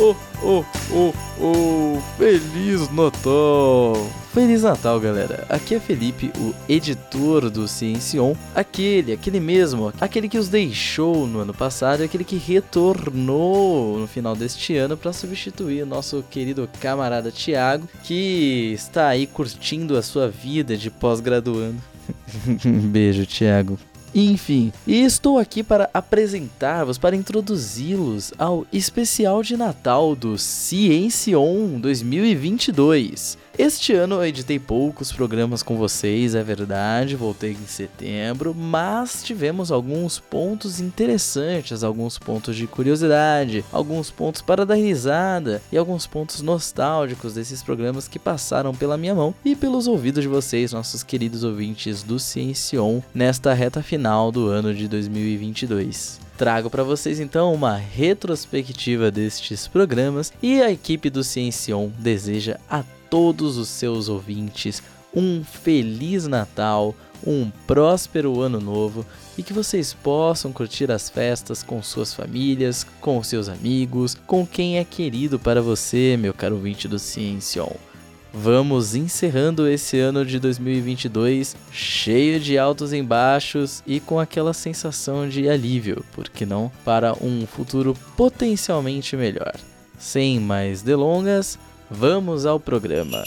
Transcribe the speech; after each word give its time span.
oh, 0.00 0.14
oh, 0.42 0.64
oh, 0.92 1.14
oh, 1.40 2.00
Feliz 2.16 2.88
Natal! 2.90 3.94
Feliz 4.32 4.62
Natal, 4.62 5.00
galera! 5.00 5.44
Aqui 5.48 5.74
é 5.74 5.80
Felipe, 5.80 6.30
o 6.38 6.54
editor 6.68 7.50
do 7.50 7.66
Ciencion, 7.66 8.34
aquele, 8.54 9.12
aquele 9.12 9.40
mesmo, 9.40 9.92
aquele 10.00 10.28
que 10.28 10.38
os 10.38 10.48
deixou 10.48 11.26
no 11.26 11.40
ano 11.40 11.52
passado 11.52 12.02
e 12.02 12.04
aquele 12.04 12.24
que 12.24 12.36
retornou 12.36 13.98
no 13.98 14.06
final 14.06 14.36
deste 14.36 14.76
ano 14.76 14.96
para 14.96 15.12
substituir 15.12 15.82
o 15.82 15.86
nosso 15.86 16.24
querido 16.30 16.68
camarada 16.80 17.32
Tiago, 17.32 17.88
que 18.04 18.72
está 18.74 19.08
aí 19.08 19.26
curtindo 19.26 19.96
a 19.96 20.02
sua 20.02 20.28
vida 20.28 20.76
de 20.76 20.90
pós-graduando. 20.90 21.82
Beijo, 22.90 23.26
Tiago. 23.26 23.78
Enfim, 24.14 24.72
e 24.86 25.02
estou 25.02 25.38
aqui 25.38 25.62
para 25.62 25.90
apresentar-vos, 25.92 26.98
para 26.98 27.16
introduzi-los 27.16 28.32
ao 28.38 28.66
especial 28.72 29.42
de 29.42 29.56
Natal 29.56 30.16
do 30.16 30.38
Ciencion 30.38 31.78
2022. 31.78 33.36
Este 33.58 33.92
ano 33.92 34.14
eu 34.14 34.24
editei 34.24 34.56
poucos 34.56 35.10
programas 35.10 35.64
com 35.64 35.76
vocês, 35.76 36.36
é 36.36 36.44
verdade, 36.44 37.16
voltei 37.16 37.50
em 37.50 37.66
setembro, 37.66 38.54
mas 38.54 39.20
tivemos 39.24 39.72
alguns 39.72 40.20
pontos 40.20 40.78
interessantes, 40.78 41.82
alguns 41.82 42.20
pontos 42.20 42.54
de 42.54 42.68
curiosidade, 42.68 43.64
alguns 43.72 44.12
pontos 44.12 44.40
para 44.40 44.64
dar 44.64 44.76
risada 44.76 45.60
e 45.72 45.76
alguns 45.76 46.06
pontos 46.06 46.40
nostálgicos 46.40 47.34
desses 47.34 47.60
programas 47.60 48.06
que 48.06 48.20
passaram 48.20 48.72
pela 48.72 48.96
minha 48.96 49.14
mão 49.16 49.34
e 49.44 49.56
pelos 49.56 49.88
ouvidos 49.88 50.22
de 50.22 50.28
vocês, 50.28 50.72
nossos 50.72 51.02
queridos 51.02 51.42
ouvintes 51.42 52.04
do 52.04 52.20
Ciencion, 52.20 53.00
nesta 53.12 53.52
reta 53.52 53.82
final 53.82 53.97
do 54.32 54.48
ano 54.48 54.72
de 54.72 54.86
2022. 54.86 56.20
Trago 56.36 56.70
para 56.70 56.84
vocês 56.84 57.18
então 57.18 57.52
uma 57.52 57.74
retrospectiva 57.74 59.10
destes 59.10 59.66
programas 59.66 60.32
e 60.40 60.62
a 60.62 60.70
equipe 60.70 61.10
do 61.10 61.24
Ciencion 61.24 61.90
deseja 61.98 62.58
a 62.70 62.84
todos 63.10 63.56
os 63.56 63.68
seus 63.68 64.08
ouvintes 64.08 64.82
um 65.14 65.42
feliz 65.42 66.28
Natal, 66.28 66.94
um 67.26 67.50
próspero 67.66 68.40
ano 68.40 68.60
novo 68.60 69.04
e 69.36 69.42
que 69.42 69.52
vocês 69.52 69.92
possam 69.92 70.52
curtir 70.52 70.92
as 70.92 71.10
festas 71.10 71.62
com 71.62 71.82
suas 71.82 72.14
famílias, 72.14 72.86
com 73.00 73.20
seus 73.22 73.48
amigos, 73.48 74.16
com 74.26 74.46
quem 74.46 74.78
é 74.78 74.84
querido 74.84 75.38
para 75.38 75.60
você, 75.60 76.16
meu 76.16 76.32
caro 76.32 76.54
ouvinte 76.54 76.86
do 76.86 76.98
Ciencion. 76.98 77.87
Vamos 78.32 78.94
encerrando 78.94 79.66
esse 79.66 79.98
ano 79.98 80.24
de 80.24 80.38
2022 80.38 81.56
cheio 81.72 82.38
de 82.38 82.58
altos 82.58 82.92
e 82.92 83.02
baixos 83.02 83.82
e 83.86 84.00
com 84.00 84.20
aquela 84.20 84.52
sensação 84.52 85.28
de 85.28 85.48
alívio, 85.48 86.04
por 86.12 86.28
que 86.28 86.44
não, 86.44 86.70
para 86.84 87.14
um 87.14 87.46
futuro 87.46 87.96
potencialmente 88.16 89.16
melhor. 89.16 89.54
Sem 89.98 90.38
mais 90.38 90.82
delongas, 90.82 91.58
Vamos 91.90 92.44
ao 92.44 92.60
programa. 92.60 93.24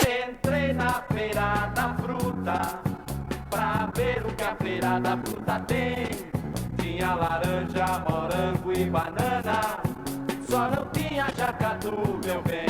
Entrei 0.00 0.72
na 0.72 1.02
feira 1.12 1.70
da 1.74 1.94
fruta 1.96 2.80
pra 3.50 3.90
ver 3.94 4.24
o 4.24 4.34
que 4.34 4.42
a 4.42 4.56
feira 4.56 4.98
da 5.00 5.18
fruta 5.18 5.60
tem. 5.66 6.08
Tinha 6.78 7.14
laranja, 7.14 8.04
morango 8.08 8.72
e 8.72 8.84
banana, 8.86 9.82
só 10.48 10.70
não 10.70 10.86
tinha 10.92 11.26
jacatu, 11.36 12.18
meu 12.24 12.42
bem. 12.42 12.69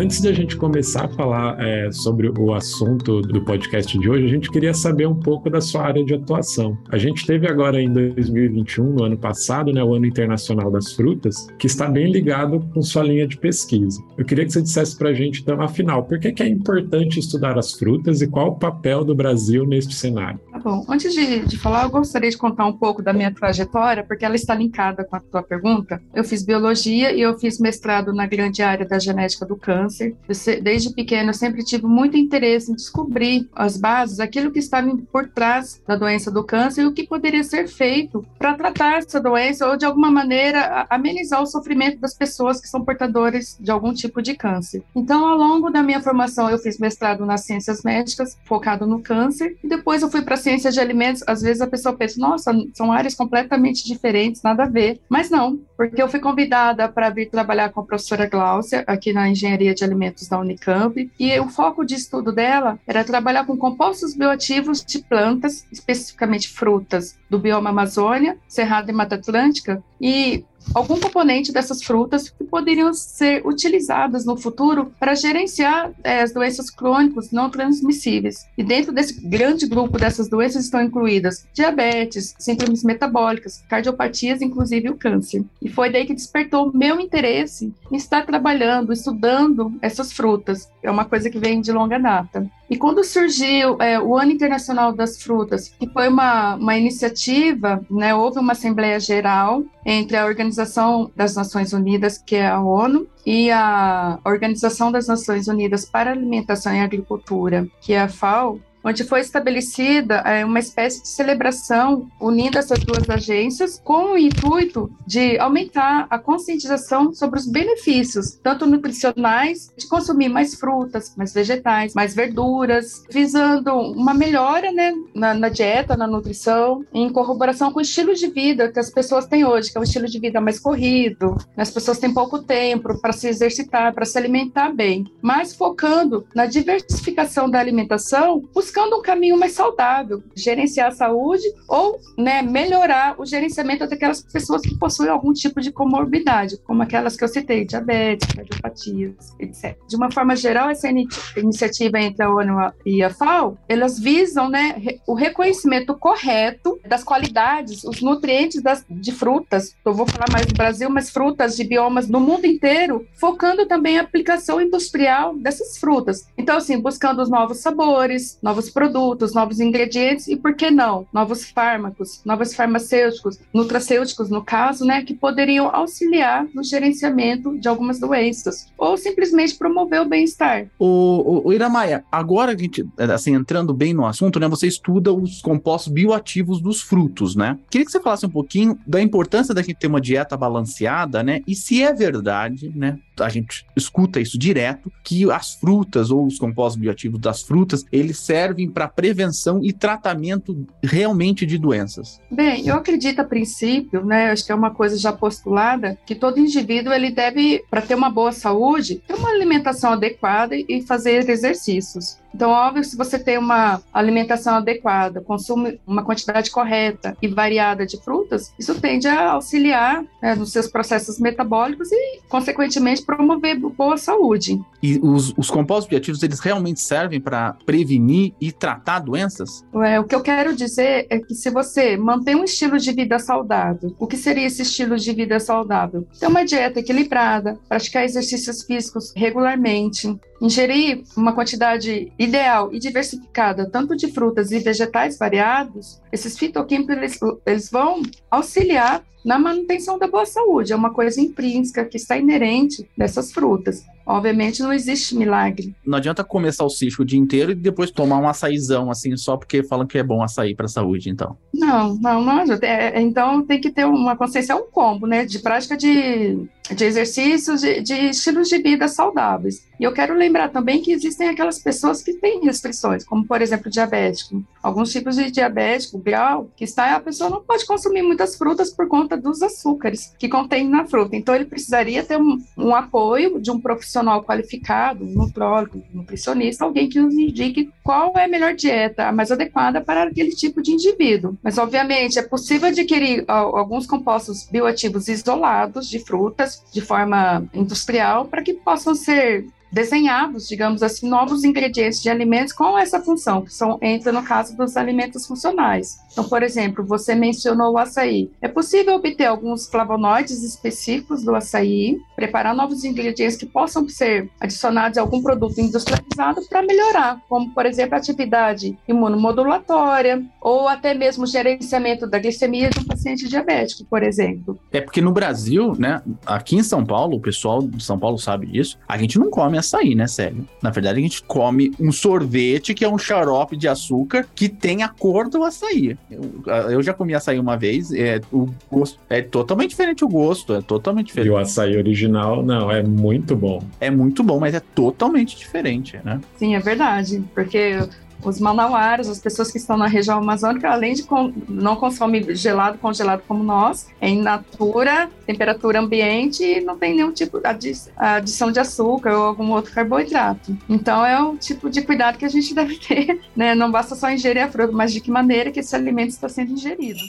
Antes 0.00 0.18
da 0.22 0.32
gente 0.32 0.56
começar 0.56 1.04
a 1.04 1.08
falar 1.08 1.60
é, 1.60 1.92
sobre 1.92 2.30
o 2.30 2.54
assunto 2.54 3.20
do 3.20 3.44
podcast 3.44 3.98
de 3.98 4.08
hoje, 4.08 4.24
a 4.24 4.28
gente 4.28 4.50
queria 4.50 4.72
saber 4.72 5.06
um 5.06 5.14
pouco 5.14 5.50
da 5.50 5.60
sua 5.60 5.82
área 5.82 6.02
de 6.02 6.14
atuação. 6.14 6.78
A 6.88 6.96
gente 6.96 7.26
teve 7.26 7.46
agora 7.46 7.78
em 7.78 7.92
2021, 7.92 8.94
no 8.94 9.04
ano 9.04 9.18
passado, 9.18 9.70
né, 9.70 9.84
o 9.84 9.92
Ano 9.92 10.06
Internacional 10.06 10.70
das 10.70 10.94
Frutas, 10.94 11.46
que 11.58 11.66
está 11.66 11.86
bem 11.86 12.10
ligado 12.10 12.60
com 12.72 12.80
sua 12.80 13.02
linha 13.02 13.26
de 13.26 13.36
pesquisa. 13.36 14.02
Eu 14.16 14.24
queria 14.24 14.46
que 14.46 14.52
você 14.54 14.62
dissesse 14.62 14.96
para 14.96 15.10
a 15.10 15.12
gente, 15.12 15.42
então, 15.42 15.60
afinal, 15.60 16.02
por 16.04 16.18
que, 16.18 16.32
que 16.32 16.42
é 16.42 16.48
importante 16.48 17.20
estudar 17.20 17.58
as 17.58 17.74
frutas 17.74 18.22
e 18.22 18.26
qual 18.26 18.52
o 18.52 18.58
papel 18.58 19.04
do 19.04 19.14
Brasil 19.14 19.66
neste 19.66 19.94
cenário? 19.94 20.40
Bom. 20.62 20.84
Antes 20.88 21.14
de, 21.14 21.40
de 21.40 21.58
falar, 21.58 21.84
eu 21.84 21.90
gostaria 21.90 22.30
de 22.30 22.36
contar 22.36 22.66
um 22.66 22.72
pouco 22.72 23.02
da 23.02 23.12
minha 23.12 23.32
trajetória, 23.32 24.04
porque 24.04 24.24
ela 24.24 24.36
está 24.36 24.54
linkada 24.54 25.04
com 25.04 25.16
a 25.16 25.20
tua 25.20 25.42
pergunta. 25.42 26.02
Eu 26.14 26.22
fiz 26.22 26.42
biologia 26.44 27.12
e 27.12 27.20
eu 27.20 27.38
fiz 27.38 27.58
mestrado 27.58 28.12
na 28.12 28.26
grande 28.26 28.62
área 28.62 28.86
da 28.86 28.98
genética 28.98 29.46
do 29.46 29.56
câncer. 29.56 30.14
Eu, 30.28 30.62
desde 30.62 30.92
pequeno, 30.94 31.30
eu 31.30 31.34
sempre 31.34 31.64
tive 31.64 31.86
muito 31.86 32.16
interesse 32.16 32.70
em 32.70 32.74
descobrir 32.74 33.48
as 33.54 33.76
bases, 33.76 34.20
aquilo 34.20 34.50
que 34.50 34.58
estava 34.58 34.94
por 35.10 35.28
trás 35.28 35.80
da 35.86 35.96
doença 35.96 36.30
do 36.30 36.44
câncer 36.44 36.82
e 36.82 36.86
o 36.86 36.92
que 36.92 37.06
poderia 37.06 37.42
ser 37.42 37.66
feito 37.66 38.24
para 38.38 38.54
tratar 38.54 38.98
essa 38.98 39.20
doença 39.20 39.66
ou, 39.66 39.76
de 39.76 39.86
alguma 39.86 40.10
maneira, 40.10 40.86
amenizar 40.90 41.42
o 41.42 41.46
sofrimento 41.46 41.98
das 41.98 42.14
pessoas 42.14 42.60
que 42.60 42.68
são 42.68 42.84
portadoras 42.84 43.56
de 43.58 43.70
algum 43.70 43.94
tipo 43.94 44.20
de 44.20 44.34
câncer. 44.34 44.82
Então, 44.94 45.26
ao 45.26 45.36
longo 45.36 45.70
da 45.70 45.82
minha 45.82 46.00
formação, 46.00 46.50
eu 46.50 46.58
fiz 46.58 46.78
mestrado 46.78 47.24
nas 47.24 47.42
ciências 47.44 47.82
médicas, 47.82 48.36
focado 48.44 48.86
no 48.86 49.00
câncer, 49.00 49.56
e 49.62 49.68
depois 49.68 50.02
eu 50.02 50.10
fui 50.10 50.22
para 50.22 50.36
ciências 50.50 50.74
de 50.74 50.80
alimentos. 50.80 51.22
Às 51.26 51.42
vezes 51.42 51.62
a 51.62 51.66
pessoa 51.66 51.96
pensa, 51.96 52.18
nossa, 52.18 52.52
são 52.74 52.92
áreas 52.92 53.14
completamente 53.14 53.86
diferentes, 53.86 54.42
nada 54.42 54.64
a 54.64 54.68
ver. 54.68 55.00
Mas 55.08 55.30
não, 55.30 55.60
porque 55.76 56.02
eu 56.02 56.08
fui 56.08 56.18
convidada 56.18 56.88
para 56.88 57.10
vir 57.10 57.30
trabalhar 57.30 57.70
com 57.70 57.80
a 57.80 57.84
professora 57.84 58.26
Gláucia, 58.26 58.82
aqui 58.86 59.12
na 59.12 59.28
Engenharia 59.28 59.74
de 59.74 59.84
Alimentos 59.84 60.28
da 60.28 60.38
Unicamp, 60.38 61.10
e 61.18 61.38
o 61.38 61.48
foco 61.48 61.84
de 61.84 61.94
estudo 61.94 62.32
dela 62.32 62.78
era 62.86 63.04
trabalhar 63.04 63.46
com 63.46 63.56
compostos 63.56 64.14
bioativos 64.14 64.84
de 64.84 64.98
plantas, 65.00 65.64
especificamente 65.70 66.48
frutas, 66.48 67.16
do 67.28 67.38
bioma 67.38 67.70
Amazônia, 67.70 68.36
Cerrado 68.48 68.90
e 68.90 68.92
Mata 68.92 69.14
Atlântica, 69.14 69.82
e 70.00 70.44
algum 70.74 70.98
componente 70.98 71.52
dessas 71.52 71.82
frutas 71.82 72.28
que 72.30 72.44
poderiam 72.44 72.92
ser 72.92 73.46
utilizadas 73.46 74.24
no 74.24 74.36
futuro 74.36 74.92
para 74.98 75.14
gerenciar 75.14 75.90
é, 76.04 76.22
as 76.22 76.32
doenças 76.32 76.70
crônicas 76.70 77.30
não 77.30 77.50
transmissíveis. 77.50 78.46
E 78.56 78.62
dentro 78.62 78.92
desse 78.92 79.20
grande 79.20 79.66
grupo 79.66 79.98
dessas 79.98 80.28
doenças 80.28 80.64
estão 80.64 80.82
incluídas 80.82 81.46
diabetes, 81.52 82.34
síndromes 82.38 82.84
metabólicas, 82.84 83.62
cardiopatias, 83.68 84.40
inclusive 84.40 84.90
o 84.90 84.96
câncer. 84.96 85.44
E 85.60 85.68
foi 85.68 85.90
daí 85.90 86.06
que 86.06 86.14
despertou 86.14 86.72
meu 86.72 87.00
interesse 87.00 87.72
em 87.90 87.96
estar 87.96 88.24
trabalhando, 88.24 88.92
estudando 88.92 89.72
essas 89.82 90.12
frutas. 90.12 90.68
É 90.82 90.90
uma 90.90 91.04
coisa 91.04 91.30
que 91.30 91.38
vem 91.38 91.60
de 91.60 91.72
longa 91.72 91.98
data. 91.98 92.48
E 92.70 92.76
quando 92.76 93.02
surgiu 93.02 93.76
é, 93.82 93.98
o 93.98 94.16
Ano 94.16 94.30
Internacional 94.30 94.92
das 94.92 95.20
Frutas, 95.20 95.68
que 95.68 95.88
foi 95.88 96.08
uma, 96.08 96.54
uma 96.54 96.78
iniciativa, 96.78 97.84
né, 97.90 98.14
houve 98.14 98.38
uma 98.38 98.52
Assembleia 98.52 99.00
Geral 99.00 99.64
entre 99.84 100.16
a 100.16 100.24
Organização 100.24 101.10
das 101.16 101.34
Nações 101.34 101.72
Unidas, 101.72 102.16
que 102.16 102.36
é 102.36 102.46
a 102.46 102.60
ONU, 102.60 103.08
e 103.26 103.50
a 103.50 104.20
Organização 104.24 104.92
das 104.92 105.08
Nações 105.08 105.48
Unidas 105.48 105.84
para 105.84 106.12
Alimentação 106.12 106.72
e 106.72 106.80
Agricultura, 106.80 107.66
que 107.80 107.92
é 107.92 108.02
a 108.02 108.08
FAO, 108.08 108.60
onde 108.84 109.04
foi 109.04 109.20
estabelecida 109.20 110.16
é, 110.26 110.44
uma 110.44 110.58
espécie 110.58 111.02
de 111.02 111.08
celebração 111.08 112.08
unindo 112.20 112.58
essas 112.58 112.78
duas 112.80 113.08
agências 113.08 113.80
com 113.84 114.12
o 114.12 114.18
intuito 114.18 114.90
de 115.06 115.38
aumentar 115.38 116.06
a 116.08 116.18
conscientização 116.18 117.12
sobre 117.12 117.38
os 117.38 117.46
benefícios, 117.46 118.38
tanto 118.42 118.66
nutricionais, 118.66 119.70
de 119.76 119.86
consumir 119.86 120.28
mais 120.28 120.54
frutas, 120.54 121.14
mais 121.16 121.32
vegetais, 121.32 121.94
mais 121.94 122.14
verduras, 122.14 123.04
visando 123.10 123.74
uma 123.74 124.14
melhora 124.14 124.72
né, 124.72 124.92
na, 125.14 125.34
na 125.34 125.48
dieta, 125.48 125.96
na 125.96 126.06
nutrição, 126.06 126.84
em 126.92 127.10
corroboração 127.10 127.72
com 127.72 127.78
o 127.78 127.82
estilo 127.82 128.14
de 128.14 128.28
vida 128.28 128.70
que 128.70 128.78
as 128.78 128.90
pessoas 128.90 129.26
têm 129.26 129.44
hoje, 129.44 129.70
que 129.70 129.78
é 129.78 129.80
um 129.80 129.84
estilo 129.84 130.06
de 130.06 130.18
vida 130.18 130.40
mais 130.40 130.58
corrido, 130.58 131.36
as 131.56 131.70
pessoas 131.70 131.98
têm 131.98 132.12
pouco 132.12 132.38
tempo 132.38 133.00
para 133.00 133.12
se 133.12 133.28
exercitar, 133.28 133.92
para 133.92 134.04
se 134.04 134.16
alimentar 134.16 134.70
bem, 134.72 135.06
mas 135.20 135.54
focando 135.54 136.26
na 136.34 136.46
diversificação 136.46 137.50
da 137.50 137.58
alimentação, 137.58 138.42
os 138.54 138.69
buscando 138.70 138.96
um 138.96 139.02
caminho 139.02 139.36
mais 139.36 139.52
saudável, 139.52 140.22
gerenciar 140.34 140.88
a 140.88 140.92
saúde 140.92 141.42
ou 141.68 141.98
né, 142.16 142.40
melhorar 142.40 143.20
o 143.20 143.26
gerenciamento 143.26 143.84
daquelas 143.88 144.22
pessoas 144.22 144.62
que 144.62 144.76
possuem 144.76 145.10
algum 145.10 145.32
tipo 145.32 145.60
de 145.60 145.72
comorbidade, 145.72 146.56
como 146.58 146.82
aquelas 146.82 147.16
que 147.16 147.24
eu 147.24 147.28
citei, 147.28 147.64
diabetes, 147.64 148.28
cardiopatias, 148.32 149.34
etc. 149.40 149.76
De 149.88 149.96
uma 149.96 150.10
forma 150.12 150.36
geral, 150.36 150.70
essa 150.70 150.88
iniciativa 151.36 151.98
entre 151.98 152.22
a 152.22 152.30
ONU 152.30 152.72
e 152.86 153.02
a 153.02 153.10
FAO, 153.10 153.58
elas 153.68 153.98
visam 153.98 154.48
né, 154.48 154.76
o 155.04 155.14
reconhecimento 155.14 155.92
correto 155.96 156.78
das 156.86 157.02
qualidades, 157.02 157.82
os 157.82 158.00
nutrientes 158.00 158.62
das, 158.62 158.84
de 158.88 159.10
frutas, 159.10 159.74
eu 159.84 159.92
vou 159.92 160.06
falar 160.06 160.26
mais 160.30 160.46
do 160.46 160.54
Brasil, 160.54 160.88
mas 160.88 161.10
frutas 161.10 161.56
de 161.56 161.64
biomas 161.64 162.08
no 162.08 162.20
mundo 162.20 162.44
inteiro, 162.44 163.04
focando 163.14 163.66
também 163.66 163.98
a 163.98 164.02
aplicação 164.02 164.60
industrial 164.60 165.34
dessas 165.34 165.76
frutas. 165.76 166.28
Então, 166.38 166.56
assim, 166.56 166.78
buscando 166.78 167.20
os 167.20 167.28
novos 167.28 167.58
sabores, 167.58 168.38
novos 168.42 168.59
novos 168.60 168.70
produtos, 168.70 169.34
novos 169.34 169.60
ingredientes 169.60 170.28
e, 170.28 170.36
por 170.36 170.54
que 170.54 170.70
não, 170.70 171.06
novos 171.12 171.44
fármacos, 171.44 172.20
novos 172.24 172.54
farmacêuticos, 172.54 173.38
nutracêuticos, 173.54 174.28
no 174.28 174.44
caso, 174.44 174.84
né, 174.84 175.02
que 175.02 175.14
poderiam 175.14 175.74
auxiliar 175.74 176.46
no 176.54 176.62
gerenciamento 176.62 177.58
de 177.58 177.68
algumas 177.68 177.98
doenças 177.98 178.66
ou 178.76 178.96
simplesmente 178.96 179.56
promover 179.56 180.02
o 180.02 180.08
bem-estar. 180.08 180.66
O, 180.78 180.86
o, 180.86 181.48
o 181.48 181.52
Iramaia, 181.52 182.04
agora 182.12 182.52
a 182.52 182.56
gente, 182.56 182.86
assim, 182.98 183.34
entrando 183.34 183.72
bem 183.72 183.94
no 183.94 184.04
assunto, 184.04 184.38
né, 184.38 184.48
você 184.48 184.66
estuda 184.66 185.12
os 185.12 185.40
compostos 185.40 185.92
bioativos 185.92 186.60
dos 186.60 186.82
frutos, 186.82 187.34
né? 187.34 187.58
Queria 187.70 187.86
que 187.86 187.92
você 187.92 188.00
falasse 188.00 188.26
um 188.26 188.30
pouquinho 188.30 188.78
da 188.86 189.00
importância 189.00 189.54
da 189.54 189.62
gente 189.62 189.78
ter 189.78 189.86
uma 189.86 190.00
dieta 190.00 190.36
balanceada, 190.36 191.22
né? 191.22 191.40
E 191.46 191.54
se 191.54 191.82
é 191.82 191.92
verdade, 191.92 192.70
né? 192.74 192.98
A 193.24 193.28
gente 193.28 193.66
escuta 193.76 194.20
isso 194.20 194.38
direto, 194.38 194.90
que 195.02 195.30
as 195.30 195.54
frutas 195.54 196.10
ou 196.10 196.26
os 196.26 196.38
compostos 196.38 196.80
bioativos 196.80 197.20
das 197.20 197.42
frutas, 197.42 197.84
eles 197.90 198.18
servem 198.18 198.68
para 198.68 198.88
prevenção 198.88 199.60
e 199.62 199.72
tratamento 199.72 200.66
realmente 200.82 201.44
de 201.46 201.58
doenças. 201.58 202.20
Bem, 202.30 202.66
eu 202.66 202.74
acredito 202.74 203.20
a 203.20 203.24
princípio, 203.24 204.04
né? 204.04 204.30
Acho 204.30 204.44
que 204.44 204.52
é 204.52 204.54
uma 204.54 204.70
coisa 204.70 204.96
já 204.96 205.12
postulada 205.12 205.98
que 206.06 206.14
todo 206.14 206.38
indivíduo 206.38 206.92
ele 206.92 207.10
deve, 207.10 207.64
para 207.70 207.82
ter 207.82 207.94
uma 207.94 208.10
boa 208.10 208.32
saúde, 208.32 209.02
ter 209.06 209.14
uma 209.14 209.30
alimentação 209.30 209.92
adequada 209.92 210.54
e 210.56 210.82
fazer 210.82 211.28
exercícios. 211.28 212.19
Então, 212.34 212.50
óbvio, 212.50 212.84
se 212.84 212.96
você 212.96 213.18
tem 213.18 213.38
uma 213.38 213.82
alimentação 213.92 214.54
adequada, 214.56 215.20
consome 215.20 215.80
uma 215.86 216.02
quantidade 216.02 216.50
correta 216.50 217.16
e 217.20 217.28
variada 217.28 217.86
de 217.86 217.96
frutas, 218.02 218.52
isso 218.58 218.80
tende 218.80 219.08
a 219.08 219.32
auxiliar 219.32 220.04
né, 220.22 220.34
nos 220.34 220.52
seus 220.52 220.66
processos 220.66 221.18
metabólicos 221.18 221.90
e, 221.90 222.20
consequentemente, 222.28 223.02
promover 223.04 223.58
boa 223.58 223.96
saúde. 223.96 224.60
E 224.82 224.98
os, 225.02 225.34
os 225.36 225.50
compostos 225.50 225.88
bioativos, 225.88 226.22
eles 226.22 226.40
realmente 226.40 226.80
servem 226.80 227.20
para 227.20 227.54
prevenir 227.66 228.32
e 228.40 228.50
tratar 228.50 229.00
doenças? 229.00 229.64
É, 229.84 230.00
o 230.00 230.04
que 230.04 230.14
eu 230.14 230.22
quero 230.22 230.54
dizer 230.54 231.06
é 231.10 231.18
que 231.18 231.34
se 231.34 231.50
você 231.50 231.96
mantém 231.96 232.34
um 232.34 232.44
estilo 232.44 232.78
de 232.78 232.92
vida 232.92 233.18
saudável, 233.18 233.94
o 233.98 234.06
que 234.06 234.16
seria 234.16 234.46
esse 234.46 234.62
estilo 234.62 234.96
de 234.96 235.12
vida 235.12 235.38
saudável? 235.38 236.06
Ter 236.18 236.26
uma 236.26 236.44
dieta 236.44 236.80
equilibrada, 236.80 237.58
praticar 237.68 238.04
exercícios 238.04 238.62
físicos 238.62 239.12
regularmente, 239.14 240.18
ingerir 240.40 241.02
uma 241.16 241.32
quantidade 241.32 242.12
ideal 242.20 242.68
e 242.70 242.78
diversificada 242.78 243.68
tanto 243.68 243.96
de 243.96 244.12
frutas 244.12 244.52
e 244.52 244.58
vegetais 244.58 245.16
variados, 245.16 246.02
esses 246.12 246.38
fitoquímicos 246.38 246.94
eles, 246.94 247.18
eles 247.46 247.70
vão 247.70 248.02
auxiliar 248.30 249.02
na 249.24 249.38
manutenção 249.38 249.98
da 249.98 250.06
boa 250.06 250.26
saúde. 250.26 250.72
É 250.72 250.76
uma 250.76 250.92
coisa 250.92 251.20
intrínseca 251.20 251.84
que 251.84 251.96
está 251.96 252.16
inerente 252.16 252.88
dessas 252.96 253.32
frutas. 253.32 253.84
Obviamente 254.06 254.62
não 254.62 254.72
existe 254.72 255.16
milagre. 255.16 255.74
Não 255.86 255.98
adianta 255.98 256.24
comer 256.24 256.52
salsicha 256.52 257.00
o 257.00 257.04
dia 257.04 257.18
inteiro 257.18 257.52
e 257.52 257.54
depois 257.54 257.90
tomar 257.90 258.18
um 258.18 258.28
açaizão, 258.28 258.90
assim, 258.90 259.16
só 259.16 259.36
porque 259.36 259.62
falam 259.62 259.86
que 259.86 259.98
é 259.98 260.02
bom 260.02 260.22
açaí 260.22 260.54
para 260.54 260.66
a 260.66 260.68
saúde, 260.68 261.10
então. 261.10 261.36
Não, 261.54 261.94
não, 261.94 262.24
não 262.24 262.40
ajuda. 262.40 262.66
É, 262.66 262.98
é, 262.98 263.00
então 263.00 263.44
tem 263.44 263.60
que 263.60 263.70
ter 263.70 263.84
uma 263.84 264.16
consciência, 264.16 264.52
é 264.52 264.56
um 264.56 264.66
combo, 264.66 265.06
né? 265.06 265.24
De 265.24 265.38
prática 265.38 265.76
de, 265.76 266.38
de 266.74 266.84
exercícios, 266.84 267.60
de, 267.60 267.82
de 267.82 267.94
estilos 268.10 268.48
de 268.48 268.58
vida 268.58 268.88
saudáveis. 268.88 269.64
E 269.78 269.84
eu 269.84 269.92
quero 269.92 270.14
lembrar 270.14 270.48
também 270.48 270.82
que 270.82 270.92
existem 270.92 271.28
aquelas 271.28 271.58
pessoas 271.58 272.02
que 272.02 272.14
têm 272.14 272.44
restrições, 272.44 273.04
como 273.04 273.24
por 273.24 273.40
exemplo 273.40 273.70
diabético. 273.70 274.42
Alguns 274.62 274.90
tipos 274.90 275.16
de 275.16 275.30
diabético, 275.30 275.98
grau, 275.98 276.48
que 276.56 276.64
está 276.64 276.96
a 276.96 277.00
pessoa 277.00 277.30
não 277.30 277.42
pode 277.42 277.64
consumir 277.64 278.02
muitas 278.02 278.36
frutas 278.36 278.70
por 278.70 278.88
conta 278.88 279.09
dos 279.16 279.42
açúcares 279.42 280.14
que 280.18 280.28
contém 280.28 280.68
na 280.68 280.86
fruta. 280.86 281.16
Então 281.16 281.34
ele 281.34 281.44
precisaria 281.44 282.02
ter 282.02 282.18
um, 282.18 282.38
um 282.56 282.74
apoio 282.74 283.40
de 283.40 283.50
um 283.50 283.60
profissional 283.60 284.22
qualificado, 284.22 285.04
um 285.04 285.12
nutrólogo, 285.12 285.82
um 285.92 285.98
nutricionista, 285.98 286.64
alguém 286.64 286.88
que 286.88 287.00
nos 287.00 287.14
indique 287.14 287.70
qual 287.82 288.12
é 288.16 288.24
a 288.24 288.28
melhor 288.28 288.54
dieta, 288.54 289.08
a 289.08 289.12
mais 289.12 289.30
adequada 289.30 289.80
para 289.80 290.04
aquele 290.04 290.30
tipo 290.30 290.62
de 290.62 290.72
indivíduo. 290.72 291.36
Mas 291.42 291.58
obviamente 291.58 292.18
é 292.18 292.22
possível 292.22 292.68
adquirir 292.68 293.24
alguns 293.26 293.86
compostos 293.86 294.48
bioativos 294.50 295.08
isolados 295.08 295.88
de 295.88 295.98
frutas 295.98 296.62
de 296.72 296.80
forma 296.80 297.44
industrial 297.54 298.24
para 298.26 298.42
que 298.42 298.54
possam 298.54 298.94
ser 298.94 299.46
desenhados, 299.72 300.48
digamos 300.48 300.82
assim, 300.82 301.08
novos 301.08 301.44
ingredientes 301.44 302.02
de 302.02 302.10
alimentos 302.10 302.52
com 302.52 302.78
essa 302.78 303.00
função, 303.00 303.42
que 303.42 303.52
são 303.52 303.78
entra 303.80 304.12
no 304.12 304.22
caso 304.22 304.56
dos 304.56 304.76
alimentos 304.76 305.26
funcionais. 305.26 305.98
Então, 306.12 306.24
por 306.24 306.42
exemplo, 306.42 306.84
você 306.84 307.14
mencionou 307.14 307.72
o 307.72 307.78
açaí. 307.78 308.30
É 308.40 308.48
possível 308.48 308.94
obter 308.94 309.26
alguns 309.26 309.68
flavonoides 309.68 310.42
específicos 310.42 311.22
do 311.22 311.34
açaí, 311.34 311.98
preparar 312.16 312.54
novos 312.54 312.84
ingredientes 312.84 313.36
que 313.36 313.46
possam 313.46 313.88
ser 313.88 314.30
adicionados 314.40 314.98
a 314.98 315.00
algum 315.00 315.22
produto 315.22 315.58
industrializado 315.60 316.42
para 316.48 316.62
melhorar, 316.62 317.20
como, 317.28 317.52
por 317.54 317.66
exemplo, 317.66 317.94
a 317.94 317.98
atividade 317.98 318.76
imunomodulatória 318.88 320.22
ou 320.40 320.68
até 320.68 320.94
mesmo 320.94 321.24
o 321.24 321.26
gerenciamento 321.26 322.06
da 322.06 322.18
glicemia 322.18 322.70
de 322.70 322.80
um 322.80 322.84
paciente 322.84 323.28
diabético, 323.28 323.84
por 323.84 324.02
exemplo. 324.02 324.58
É 324.72 324.80
porque 324.80 325.00
no 325.00 325.12
Brasil, 325.12 325.74
né, 325.78 326.02
aqui 326.26 326.56
em 326.56 326.62
São 326.62 326.84
Paulo, 326.84 327.16
o 327.16 327.20
pessoal 327.20 327.62
de 327.62 327.82
São 327.82 327.98
Paulo 327.98 328.18
sabe 328.18 328.46
disso, 328.46 328.78
a 328.88 328.98
gente 328.98 329.18
não 329.18 329.30
come 329.30 329.58
açaí, 329.60 329.94
né, 329.94 330.06
sério? 330.06 330.46
Na 330.62 330.70
verdade, 330.70 330.98
a 330.98 331.02
gente 331.02 331.22
come 331.22 331.72
um 331.78 331.92
sorvete 331.92 332.74
que 332.74 332.84
é 332.84 332.88
um 332.88 332.98
xarope 332.98 333.56
de 333.56 333.68
açúcar 333.68 334.26
que 334.34 334.48
tem 334.48 334.82
a 334.82 334.88
cor 334.88 335.28
do 335.28 335.44
açaí. 335.44 335.96
Eu, 336.10 336.42
eu 336.70 336.82
já 336.82 336.92
comi 336.92 337.14
açaí 337.14 337.38
uma 337.38 337.56
vez, 337.56 337.92
é, 337.92 338.20
o 338.32 338.48
gosto 338.70 338.98
é 339.08 339.22
totalmente 339.22 339.70
diferente 339.70 340.04
o 340.04 340.08
gosto, 340.08 340.54
é 340.54 340.60
totalmente 340.60 341.06
diferente. 341.06 341.28
E 341.28 341.30
o 341.30 341.36
açaí 341.36 341.76
original, 341.76 342.42
não, 342.42 342.70
é 342.70 342.82
muito 342.82 343.36
bom. 343.36 343.62
É 343.80 343.90
muito 343.90 344.22
bom, 344.22 344.38
mas 344.40 344.54
é 344.54 344.60
totalmente 344.60 345.36
diferente, 345.36 345.98
né? 346.04 346.20
Sim, 346.36 346.54
é 346.54 346.60
verdade, 346.60 347.22
porque 347.34 347.78
os 348.24 348.40
manauaras, 348.40 349.08
as 349.08 349.18
pessoas 349.18 349.50
que 349.50 349.58
estão 349.58 349.76
na 349.76 349.86
região 349.86 350.18
amazônica, 350.18 350.68
além 350.68 350.94
de 350.94 351.02
com, 351.02 351.32
não 351.48 351.76
consomem 351.76 352.34
gelado, 352.34 352.78
congelado 352.78 353.22
como 353.26 353.42
nós, 353.42 353.88
é 354.00 354.08
in 354.08 354.22
natura, 354.22 355.10
temperatura 355.26 355.80
ambiente 355.80 356.44
e 356.44 356.60
não 356.60 356.76
tem 356.76 356.94
nenhum 356.94 357.12
tipo 357.12 357.40
de 357.40 357.46
adi 357.46 357.72
adição 357.96 358.50
de 358.50 358.60
açúcar 358.60 359.16
ou 359.16 359.24
algum 359.24 359.52
outro 359.52 359.72
carboidrato. 359.72 360.56
Então 360.68 361.04
é 361.04 361.20
o 361.22 361.36
tipo 361.36 361.70
de 361.70 361.82
cuidado 361.82 362.18
que 362.18 362.24
a 362.24 362.28
gente 362.28 362.52
deve 362.54 362.76
ter, 362.76 363.20
né? 363.34 363.54
Não 363.54 363.70
basta 363.70 363.94
só 363.94 364.10
ingerir 364.10 364.44
a 364.44 364.50
fruta, 364.50 364.72
mas 364.72 364.92
de 364.92 365.00
que 365.00 365.10
maneira 365.10 365.50
que 365.50 365.60
esse 365.60 365.74
alimento 365.74 366.10
está 366.10 366.28
sendo 366.28 366.52
ingerido. 366.52 367.00